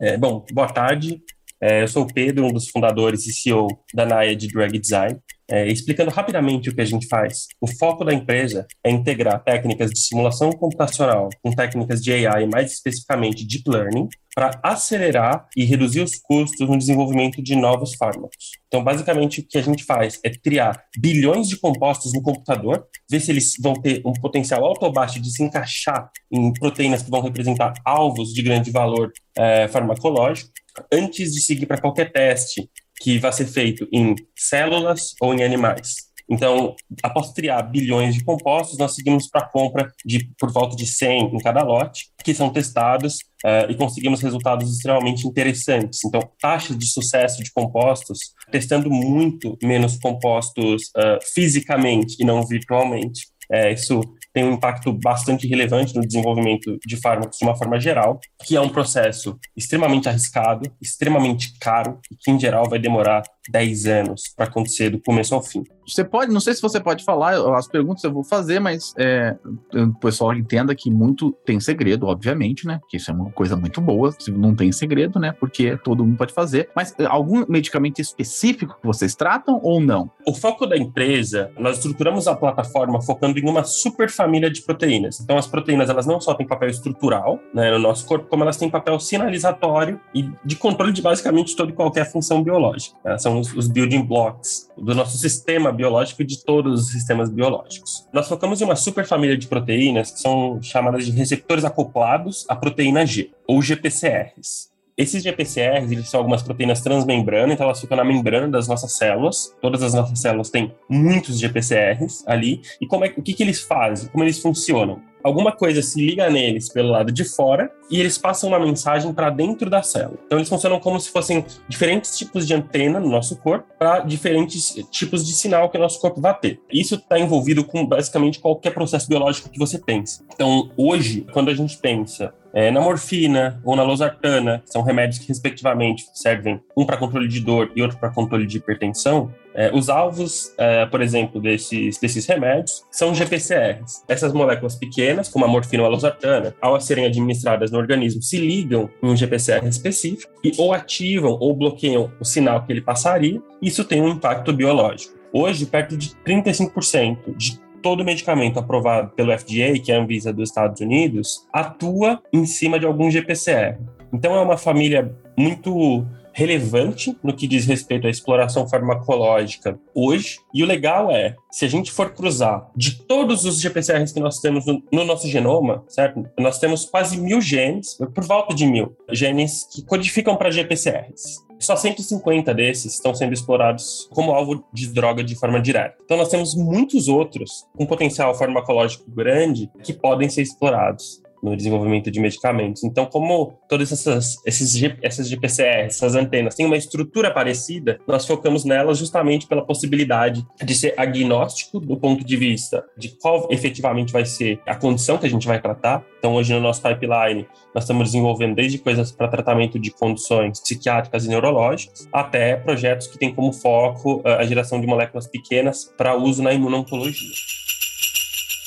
É, 0.00 0.16
bom, 0.16 0.44
boa 0.52 0.68
tarde. 0.68 1.22
É, 1.60 1.82
eu 1.82 1.88
sou 1.88 2.04
o 2.04 2.12
Pedro, 2.12 2.44
um 2.44 2.52
dos 2.52 2.68
fundadores 2.68 3.26
e 3.26 3.32
CEO 3.32 3.66
da 3.94 4.04
Nayad 4.04 4.46
Drag 4.48 4.78
Design. 4.78 5.18
É, 5.48 5.66
explicando 5.68 6.10
rapidamente 6.10 6.68
o 6.68 6.74
que 6.74 6.80
a 6.80 6.84
gente 6.84 7.06
faz, 7.06 7.46
o 7.60 7.68
foco 7.68 8.04
da 8.04 8.12
empresa 8.12 8.66
é 8.82 8.90
integrar 8.90 9.42
técnicas 9.44 9.92
de 9.92 10.00
simulação 10.00 10.50
computacional 10.50 11.28
com 11.40 11.52
técnicas 11.52 12.02
de 12.02 12.12
AI, 12.26 12.46
mais 12.46 12.72
especificamente 12.72 13.46
Deep 13.46 13.62
Learning, 13.70 14.08
para 14.36 14.60
acelerar 14.62 15.48
e 15.56 15.64
reduzir 15.64 16.02
os 16.02 16.16
custos 16.16 16.68
no 16.68 16.76
desenvolvimento 16.76 17.42
de 17.42 17.56
novos 17.56 17.94
fármacos. 17.94 18.50
Então, 18.68 18.84
basicamente, 18.84 19.40
o 19.40 19.48
que 19.48 19.56
a 19.56 19.62
gente 19.62 19.82
faz 19.82 20.20
é 20.22 20.28
triar 20.28 20.84
bilhões 20.98 21.48
de 21.48 21.58
compostos 21.58 22.12
no 22.12 22.20
computador, 22.20 22.86
ver 23.10 23.20
se 23.20 23.30
eles 23.30 23.54
vão 23.58 23.72
ter 23.72 24.02
um 24.04 24.12
potencial 24.12 24.62
alto 24.62 24.84
ou 24.84 24.92
baixo 24.92 25.18
de 25.22 25.30
se 25.32 25.42
encaixar 25.42 26.10
em 26.30 26.52
proteínas 26.52 27.02
que 27.02 27.10
vão 27.10 27.22
representar 27.22 27.72
alvos 27.82 28.34
de 28.34 28.42
grande 28.42 28.70
valor 28.70 29.10
é, 29.34 29.68
farmacológico, 29.68 30.50
antes 30.92 31.32
de 31.32 31.40
seguir 31.40 31.64
para 31.64 31.80
qualquer 31.80 32.12
teste 32.12 32.68
que 33.00 33.18
vai 33.18 33.32
ser 33.32 33.46
feito 33.46 33.88
em 33.90 34.14
células 34.36 35.14
ou 35.18 35.32
em 35.32 35.42
animais. 35.44 36.05
Então, 36.28 36.74
após 37.02 37.32
triar 37.32 37.70
bilhões 37.70 38.14
de 38.14 38.24
compostos, 38.24 38.78
nós 38.78 38.94
seguimos 38.94 39.28
para 39.28 39.42
a 39.42 39.48
compra 39.48 39.92
de 40.04 40.28
por 40.38 40.52
volta 40.52 40.76
de 40.76 40.86
100 40.86 41.36
em 41.36 41.38
cada 41.38 41.62
lote, 41.62 42.06
que 42.24 42.34
são 42.34 42.50
testados 42.50 43.18
uh, 43.44 43.70
e 43.70 43.74
conseguimos 43.76 44.20
resultados 44.20 44.70
extremamente 44.70 45.26
interessantes. 45.26 46.04
Então, 46.04 46.20
taxas 46.40 46.76
de 46.76 46.86
sucesso 46.86 47.42
de 47.42 47.52
compostos, 47.52 48.18
testando 48.50 48.90
muito 48.90 49.56
menos 49.62 49.96
compostos 49.98 50.90
uh, 50.96 51.18
fisicamente 51.32 52.16
e 52.18 52.24
não 52.24 52.44
virtualmente. 52.44 53.26
É, 53.50 53.72
isso 53.72 54.00
tem 54.32 54.44
um 54.44 54.54
impacto 54.54 54.92
bastante 54.92 55.46
relevante 55.46 55.94
no 55.94 56.06
desenvolvimento 56.06 56.78
de 56.84 56.96
fármacos 56.96 57.38
de 57.38 57.44
uma 57.44 57.56
forma 57.56 57.78
geral, 57.78 58.20
que 58.44 58.56
é 58.56 58.60
um 58.60 58.68
processo 58.68 59.38
extremamente 59.56 60.08
arriscado, 60.08 60.70
extremamente 60.82 61.56
caro 61.58 62.00
e 62.10 62.16
que, 62.16 62.30
em 62.30 62.38
geral, 62.38 62.68
vai 62.68 62.78
demorar 62.78 63.22
10 63.48 63.86
anos 63.86 64.22
para 64.36 64.46
acontecer 64.46 64.90
do 64.90 65.00
começo 65.00 65.34
ao 65.34 65.42
fim. 65.42 65.62
Você 65.86 66.04
pode, 66.04 66.32
não 66.32 66.40
sei 66.40 66.54
se 66.54 66.62
você 66.62 66.80
pode 66.80 67.04
falar, 67.04 67.36
as 67.56 67.68
perguntas 67.68 68.02
eu 68.02 68.12
vou 68.12 68.24
fazer, 68.24 68.58
mas 68.58 68.92
é, 68.98 69.36
o 69.72 69.94
pessoal 69.94 70.34
entenda 70.34 70.74
que 70.74 70.90
muito 70.90 71.32
tem 71.44 71.60
segredo, 71.60 72.06
obviamente, 72.06 72.66
né? 72.66 72.80
Que 72.88 72.96
isso 72.96 73.10
é 73.10 73.14
uma 73.14 73.30
coisa 73.30 73.56
muito 73.56 73.80
boa, 73.80 74.12
se 74.18 74.32
não 74.32 74.54
tem 74.54 74.72
segredo, 74.72 75.20
né? 75.20 75.32
Porque 75.32 75.76
todo 75.78 76.04
mundo 76.04 76.16
pode 76.16 76.32
fazer. 76.32 76.68
Mas 76.74 76.94
é, 76.98 77.06
algum 77.06 77.44
medicamento 77.48 78.00
específico 78.00 78.78
que 78.80 78.86
vocês 78.86 79.14
tratam 79.14 79.60
ou 79.62 79.80
não? 79.80 80.10
O 80.26 80.34
foco 80.34 80.66
da 80.66 80.76
empresa, 80.76 81.50
nós 81.58 81.76
estruturamos 81.76 82.26
a 82.26 82.34
plataforma 82.34 83.00
focando 83.00 83.38
em 83.38 83.48
uma 83.48 83.62
super 83.62 84.10
família 84.10 84.50
de 84.50 84.62
proteínas. 84.62 85.20
Então, 85.20 85.38
as 85.38 85.46
proteínas, 85.46 85.88
elas 85.88 86.06
não 86.06 86.20
só 86.20 86.34
têm 86.34 86.46
papel 86.46 86.68
estrutural 86.68 87.38
né, 87.54 87.70
no 87.70 87.78
nosso 87.78 88.04
corpo, 88.06 88.26
como 88.28 88.42
elas 88.42 88.56
têm 88.56 88.68
papel 88.68 88.98
sinalizatório 88.98 90.00
e 90.14 90.28
de 90.44 90.56
controle 90.56 90.92
de 90.92 91.00
basicamente 91.00 91.54
toda 91.54 91.70
e 91.70 91.74
qualquer 91.74 92.10
função 92.10 92.42
biológica. 92.42 92.96
São 93.18 93.38
os, 93.38 93.52
os 93.54 93.68
building 93.68 94.02
blocks 94.02 94.68
do 94.76 94.94
nosso 94.94 95.16
sistema 95.16 95.72
biológico 95.76 96.24
de 96.24 96.44
todos 96.44 96.82
os 96.82 96.92
sistemas 96.92 97.30
biológicos. 97.30 98.08
Nós 98.12 98.28
focamos 98.28 98.60
em 98.60 98.64
uma 98.64 98.76
super 98.76 99.06
família 99.06 99.36
de 99.36 99.46
proteínas 99.46 100.10
que 100.10 100.20
são 100.20 100.60
chamadas 100.62 101.04
de 101.04 101.12
receptores 101.12 101.64
acoplados 101.64 102.44
à 102.48 102.56
proteína 102.56 103.06
G, 103.06 103.30
ou 103.46 103.62
GPCRs. 103.62 104.74
Esses 104.96 105.22
GPCRs, 105.22 105.92
eles 105.92 106.08
são 106.08 106.20
algumas 106.20 106.42
proteínas 106.42 106.80
transmembrana, 106.80 107.52
então 107.52 107.66
elas 107.66 107.78
ficam 107.78 107.98
na 107.98 108.04
membrana 108.04 108.48
das 108.48 108.66
nossas 108.66 108.92
células. 108.92 109.54
Todas 109.60 109.82
as 109.82 109.92
nossas 109.92 110.18
células 110.18 110.48
têm 110.48 110.72
muitos 110.88 111.38
GPCRs 111.38 112.24
ali. 112.26 112.62
E 112.80 112.86
como 112.86 113.04
é, 113.04 113.12
o 113.14 113.22
que, 113.22 113.34
que 113.34 113.42
eles 113.42 113.60
fazem? 113.60 114.08
Como 114.08 114.24
eles 114.24 114.38
funcionam? 114.38 115.02
Alguma 115.26 115.50
coisa 115.50 115.82
se 115.82 116.00
liga 116.00 116.30
neles 116.30 116.68
pelo 116.68 116.90
lado 116.90 117.10
de 117.10 117.24
fora 117.24 117.68
e 117.90 117.98
eles 117.98 118.16
passam 118.16 118.48
uma 118.48 118.60
mensagem 118.60 119.12
para 119.12 119.28
dentro 119.28 119.68
da 119.68 119.82
célula. 119.82 120.18
Então 120.24 120.38
eles 120.38 120.48
funcionam 120.48 120.78
como 120.78 121.00
se 121.00 121.10
fossem 121.10 121.44
diferentes 121.68 122.16
tipos 122.16 122.46
de 122.46 122.54
antena 122.54 123.00
no 123.00 123.08
nosso 123.08 123.36
corpo 123.36 123.66
para 123.76 124.00
diferentes 124.00 124.74
tipos 124.90 125.26
de 125.26 125.32
sinal 125.32 125.68
que 125.68 125.76
o 125.76 125.80
nosso 125.80 126.00
corpo 126.00 126.20
vai 126.20 126.38
ter. 126.38 126.60
Isso 126.72 126.94
está 126.94 127.18
envolvido 127.18 127.64
com 127.64 127.84
basicamente 127.84 128.38
qualquer 128.38 128.72
processo 128.72 129.08
biológico 129.08 129.50
que 129.50 129.58
você 129.58 129.78
pense. 129.78 130.22
Então 130.32 130.70
hoje, 130.76 131.26
quando 131.32 131.50
a 131.50 131.54
gente 131.54 131.76
pensa 131.78 132.32
é, 132.56 132.70
na 132.70 132.80
morfina 132.80 133.60
ou 133.62 133.76
na 133.76 133.82
losartana, 133.82 134.62
que 134.64 134.72
são 134.72 134.80
remédios 134.80 135.18
que, 135.18 135.28
respectivamente, 135.28 136.06
servem 136.14 136.58
um 136.74 136.86
para 136.86 136.96
controle 136.96 137.28
de 137.28 137.38
dor 137.38 137.70
e 137.76 137.82
outro 137.82 137.98
para 137.98 138.08
controle 138.08 138.46
de 138.46 138.56
hipertensão, 138.56 139.30
é, 139.54 139.70
os 139.74 139.90
alvos, 139.90 140.54
é, 140.56 140.86
por 140.86 141.02
exemplo, 141.02 141.38
desses, 141.38 141.98
desses 141.98 142.24
remédios 142.24 142.82
são 142.90 143.14
GPCRs. 143.14 144.04
Essas 144.08 144.32
moléculas 144.32 144.74
pequenas, 144.74 145.28
como 145.28 145.44
a 145.44 145.48
morfina 145.48 145.82
ou 145.82 145.88
a 145.88 145.90
losartana, 145.90 146.54
ao 146.58 146.80
serem 146.80 147.04
administradas 147.04 147.70
no 147.70 147.76
organismo, 147.78 148.22
se 148.22 148.38
ligam 148.38 148.88
em 149.02 149.06
um 149.06 149.16
GPCR 149.16 149.66
específico 149.66 150.32
e 150.42 150.52
ou 150.56 150.72
ativam 150.72 151.36
ou 151.38 151.54
bloqueiam 151.54 152.10
o 152.18 152.24
sinal 152.24 152.64
que 152.64 152.72
ele 152.72 152.80
passaria. 152.80 153.38
Isso 153.60 153.84
tem 153.84 154.00
um 154.00 154.08
impacto 154.08 154.50
biológico. 154.50 155.14
Hoje, 155.30 155.66
perto 155.66 155.94
de 155.94 156.10
35% 156.26 157.36
de 157.36 157.58
todo 157.82 158.04
medicamento 158.04 158.58
aprovado 158.58 159.10
pelo 159.10 159.36
FDA, 159.36 159.78
que 159.82 159.92
é 159.92 159.96
a 159.96 160.00
Anvisa 160.00 160.32
dos 160.32 160.48
Estados 160.48 160.80
Unidos, 160.80 161.46
atua 161.52 162.22
em 162.32 162.46
cima 162.46 162.78
de 162.78 162.86
algum 162.86 163.10
GPCR. 163.10 163.78
Então 164.12 164.34
é 164.34 164.40
uma 164.40 164.56
família 164.56 165.14
muito 165.36 166.06
relevante 166.36 167.16
no 167.22 167.32
que 167.32 167.48
diz 167.48 167.64
respeito 167.64 168.06
à 168.06 168.10
exploração 168.10 168.68
farmacológica 168.68 169.78
hoje. 169.94 170.38
E 170.52 170.62
o 170.62 170.66
legal 170.66 171.10
é, 171.10 171.34
se 171.50 171.64
a 171.64 171.68
gente 171.68 171.90
for 171.90 172.12
cruzar 172.12 172.68
de 172.76 173.02
todos 173.04 173.46
os 173.46 173.58
GPCRs 173.58 174.12
que 174.12 174.20
nós 174.20 174.38
temos 174.38 174.66
no, 174.66 174.82
no 174.92 175.02
nosso 175.02 175.26
genoma, 175.28 175.82
certo? 175.88 176.28
Nós 176.38 176.58
temos 176.58 176.84
quase 176.84 177.18
mil 177.18 177.40
genes, 177.40 177.96
por 178.14 178.22
volta 178.22 178.54
de 178.54 178.66
mil 178.66 178.94
genes 179.10 179.64
que 179.64 179.82
codificam 179.82 180.36
para 180.36 180.50
GPCRs. 180.50 181.45
Só 181.58 181.76
150 181.76 182.52
desses 182.54 182.94
estão 182.94 183.14
sendo 183.14 183.32
explorados 183.32 184.08
como 184.10 184.32
alvo 184.32 184.64
de 184.72 184.88
droga 184.88 185.24
de 185.24 185.34
forma 185.34 185.60
direta. 185.60 185.96
Então, 186.04 186.16
nós 186.16 186.28
temos 186.28 186.54
muitos 186.54 187.08
outros 187.08 187.66
com 187.76 187.86
potencial 187.86 188.34
farmacológico 188.34 189.10
grande 189.10 189.70
que 189.82 189.92
podem 189.92 190.28
ser 190.28 190.42
explorados 190.42 191.22
no 191.46 191.56
desenvolvimento 191.56 192.10
de 192.10 192.20
medicamentos. 192.20 192.82
Então, 192.82 193.06
como 193.06 193.58
todas 193.68 193.92
essas, 193.92 194.36
esses, 194.44 194.74
essas 195.00 195.28
GPCR, 195.28 195.86
essas 195.86 196.14
antenas, 196.14 196.54
têm 196.54 196.66
uma 196.66 196.76
estrutura 196.76 197.30
parecida, 197.30 198.00
nós 198.06 198.26
focamos 198.26 198.64
nelas 198.64 198.98
justamente 198.98 199.46
pela 199.46 199.64
possibilidade 199.64 200.44
de 200.62 200.74
ser 200.74 200.94
agnóstico 200.96 201.78
do 201.78 201.96
ponto 201.96 202.24
de 202.24 202.36
vista 202.36 202.84
de 202.96 203.10
qual 203.20 203.46
efetivamente 203.50 204.12
vai 204.12 204.24
ser 204.24 204.60
a 204.66 204.74
condição 204.74 205.18
que 205.18 205.26
a 205.26 205.30
gente 205.30 205.46
vai 205.46 205.60
tratar. 205.60 206.04
Então, 206.18 206.34
hoje 206.34 206.52
no 206.52 206.60
nosso 206.60 206.82
pipeline, 206.82 207.46
nós 207.72 207.84
estamos 207.84 208.08
desenvolvendo 208.08 208.56
desde 208.56 208.78
coisas 208.78 209.12
para 209.12 209.28
tratamento 209.28 209.78
de 209.78 209.92
condições 209.92 210.60
psiquiátricas 210.60 211.26
e 211.26 211.28
neurológicas, 211.28 212.08
até 212.12 212.56
projetos 212.56 213.06
que 213.06 213.18
têm 213.18 213.32
como 213.32 213.52
foco 213.52 214.20
a 214.24 214.44
geração 214.44 214.80
de 214.80 214.86
moléculas 214.86 215.28
pequenas 215.28 215.92
para 215.96 216.16
uso 216.16 216.42
na 216.42 216.52
imunoncologia. 216.52 217.65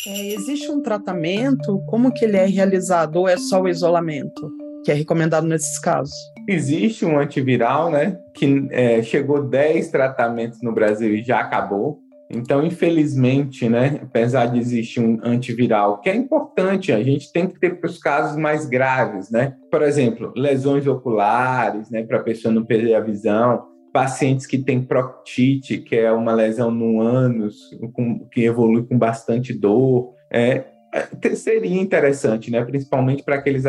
É, 0.08 0.34
existe 0.34 0.72
um 0.72 0.82
tratamento? 0.82 1.80
Como 1.88 2.14
que 2.14 2.24
ele 2.24 2.38
é 2.38 2.46
realizado 2.46 3.18
ou 3.18 3.28
é 3.28 3.38
só 3.38 3.62
o 3.62 3.68
isolamento 3.68 4.50
que 4.86 4.92
é 4.92 4.94
recomendado 4.94 5.46
nesses 5.46 5.78
casos? 5.78 6.14
Existe 6.48 7.06
um 7.06 7.20
antiviral, 7.20 7.92
né, 7.92 8.18
que 8.34 8.68
é, 8.72 9.04
chegou 9.04 9.44
10 9.44 9.90
tratamentos 9.90 10.62
no 10.62 10.74
Brasil 10.74 11.14
e 11.14 11.24
já 11.24 11.40
acabou. 11.40 12.00
Então, 12.32 12.64
infelizmente, 12.64 13.68
né, 13.68 14.00
apesar 14.04 14.46
de 14.46 14.60
existir 14.60 15.02
um 15.02 15.20
antiviral, 15.24 16.00
que 16.00 16.10
é 16.10 16.16
importante, 16.16 16.94
a 16.94 17.04
gente 17.04 17.32
tem 17.34 17.48
que 17.48 17.60
ter 17.60 17.80
para 17.80 17.90
os 17.90 17.98
casos 17.98 18.38
mais 18.38 18.68
graves, 18.68 19.32
né? 19.32 19.56
Por 19.72 19.82
exemplo, 19.82 20.32
lesões 20.36 20.86
oculares, 20.86 21.90
né, 21.90 22.04
para 22.04 22.20
a 22.20 22.24
pessoa 22.24 22.54
não 22.54 22.64
perder 22.64 22.94
a 22.94 23.02
visão 23.02 23.68
pacientes 23.92 24.46
que 24.46 24.58
têm 24.58 24.84
proctite, 24.84 25.80
que 25.80 25.96
é 25.96 26.12
uma 26.12 26.34
lesão 26.34 26.72
no 26.72 27.02
ânus, 27.02 27.70
com, 27.94 28.28
que 28.30 28.44
evolui 28.44 28.84
com 28.84 28.98
bastante 28.98 29.54
dor. 29.54 30.14
É, 30.32 30.66
é 30.94 31.36
seria 31.36 31.82
interessante, 31.82 32.52
né? 32.52 32.64
principalmente 32.64 33.24
para 33.24 33.36
aqueles 33.36 33.64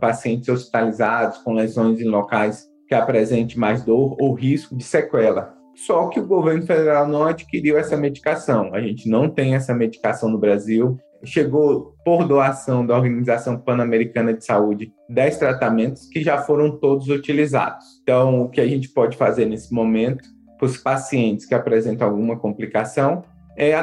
pacientes 0.00 0.48
hospitalizados 0.48 1.38
com 1.38 1.52
lesões 1.54 2.00
em 2.00 2.08
locais 2.08 2.66
que 2.88 2.94
apresentem 2.94 3.58
mais 3.58 3.84
dor 3.84 4.16
ou 4.20 4.34
risco 4.34 4.76
de 4.76 4.84
sequela. 4.84 5.54
Só 5.74 6.08
que 6.08 6.18
o 6.18 6.26
governo 6.26 6.62
federal 6.62 7.06
não 7.06 7.24
adquiriu 7.24 7.76
essa 7.76 7.96
medicação. 7.96 8.74
A 8.74 8.80
gente 8.80 9.08
não 9.08 9.28
tem 9.28 9.54
essa 9.54 9.74
medicação 9.74 10.30
no 10.30 10.38
Brasil 10.38 10.96
chegou 11.24 11.95
por 12.06 12.24
doação 12.24 12.86
da 12.86 12.96
Organização 12.96 13.58
Pan-Americana 13.58 14.32
de 14.32 14.44
Saúde 14.44 14.92
10 15.10 15.38
tratamentos 15.38 16.06
que 16.06 16.22
já 16.22 16.38
foram 16.38 16.78
todos 16.78 17.08
utilizados. 17.08 17.84
Então, 18.00 18.42
o 18.42 18.48
que 18.48 18.60
a 18.60 18.66
gente 18.66 18.88
pode 18.90 19.16
fazer 19.16 19.44
nesse 19.44 19.74
momento 19.74 20.22
para 20.56 20.66
os 20.66 20.76
pacientes 20.76 21.46
que 21.46 21.52
apresentam 21.54 22.06
alguma 22.06 22.38
complicação 22.38 23.24
é 23.56 23.74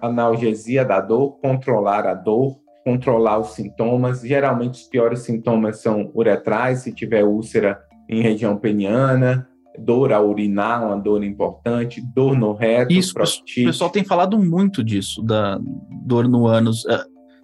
analgesia 0.00 0.84
da 0.84 1.00
dor, 1.00 1.32
controlar 1.40 2.06
a 2.06 2.14
dor, 2.14 2.60
controlar 2.84 3.40
os 3.40 3.54
sintomas. 3.54 4.20
Geralmente, 4.20 4.74
os 4.74 4.84
piores 4.84 5.22
sintomas 5.22 5.80
são 5.82 6.12
uretrais, 6.14 6.78
se 6.78 6.92
tiver 6.92 7.24
úlcera 7.24 7.80
em 8.08 8.22
região 8.22 8.56
peniana, 8.56 9.48
dor 9.76 10.12
a 10.12 10.22
urinar, 10.22 10.86
uma 10.86 10.96
dor 10.96 11.24
importante, 11.24 12.00
dor 12.00 12.38
no 12.38 12.52
reto, 12.52 12.92
Isso, 12.92 13.12
prostite. 13.12 13.62
o 13.62 13.66
pessoal 13.66 13.90
tem 13.90 14.04
falado 14.04 14.38
muito 14.38 14.84
disso, 14.84 15.20
da 15.22 15.58
dor 16.06 16.28
no 16.28 16.46
ânus. 16.46 16.84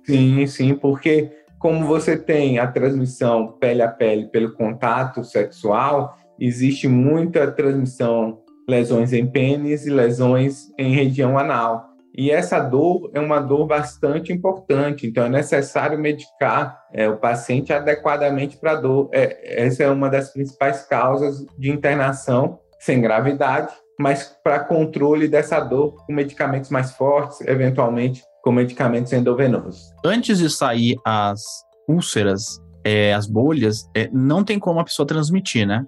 Sim, 0.04 0.46
sim, 0.46 0.74
porque 0.74 1.30
como 1.58 1.86
você 1.86 2.16
tem 2.16 2.58
a 2.58 2.66
transmissão 2.66 3.52
pele 3.60 3.82
a 3.82 3.88
pele 3.88 4.28
pelo 4.28 4.52
contato 4.52 5.22
sexual, 5.22 6.16
existe 6.38 6.88
muita 6.88 7.50
transmissão, 7.50 8.40
lesões 8.66 9.12
em 9.12 9.26
pênis 9.26 9.86
e 9.86 9.90
lesões 9.90 10.72
em 10.78 10.94
região 10.94 11.38
anal. 11.38 11.90
E 12.16 12.30
essa 12.30 12.58
dor 12.58 13.10
é 13.14 13.20
uma 13.20 13.40
dor 13.40 13.66
bastante 13.66 14.32
importante, 14.32 15.06
então 15.06 15.24
é 15.24 15.28
necessário 15.28 15.98
medicar 15.98 16.80
é, 16.92 17.08
o 17.08 17.18
paciente 17.18 17.72
adequadamente 17.72 18.56
para 18.56 18.72
a 18.72 18.76
dor. 18.76 19.08
É, 19.12 19.64
essa 19.64 19.84
é 19.84 19.90
uma 19.90 20.08
das 20.08 20.32
principais 20.32 20.82
causas 20.86 21.44
de 21.58 21.70
internação 21.70 22.58
sem 22.80 23.00
gravidade, 23.00 23.72
mas 23.98 24.34
para 24.42 24.60
controle 24.60 25.28
dessa 25.28 25.60
dor 25.60 25.94
com 26.06 26.12
medicamentos 26.12 26.70
mais 26.70 26.92
fortes, 26.92 27.42
eventualmente 27.42 28.22
com 28.42 28.52
medicamentos 28.52 29.12
endovenosos. 29.12 29.92
Antes 30.04 30.38
de 30.38 30.48
sair 30.50 30.96
as 31.04 31.40
úlceras, 31.88 32.60
é, 32.84 33.12
as 33.12 33.26
bolhas, 33.26 33.88
é, 33.94 34.08
não 34.12 34.42
tem 34.42 34.58
como 34.58 34.80
a 34.80 34.84
pessoa 34.84 35.06
transmitir, 35.06 35.66
né? 35.66 35.84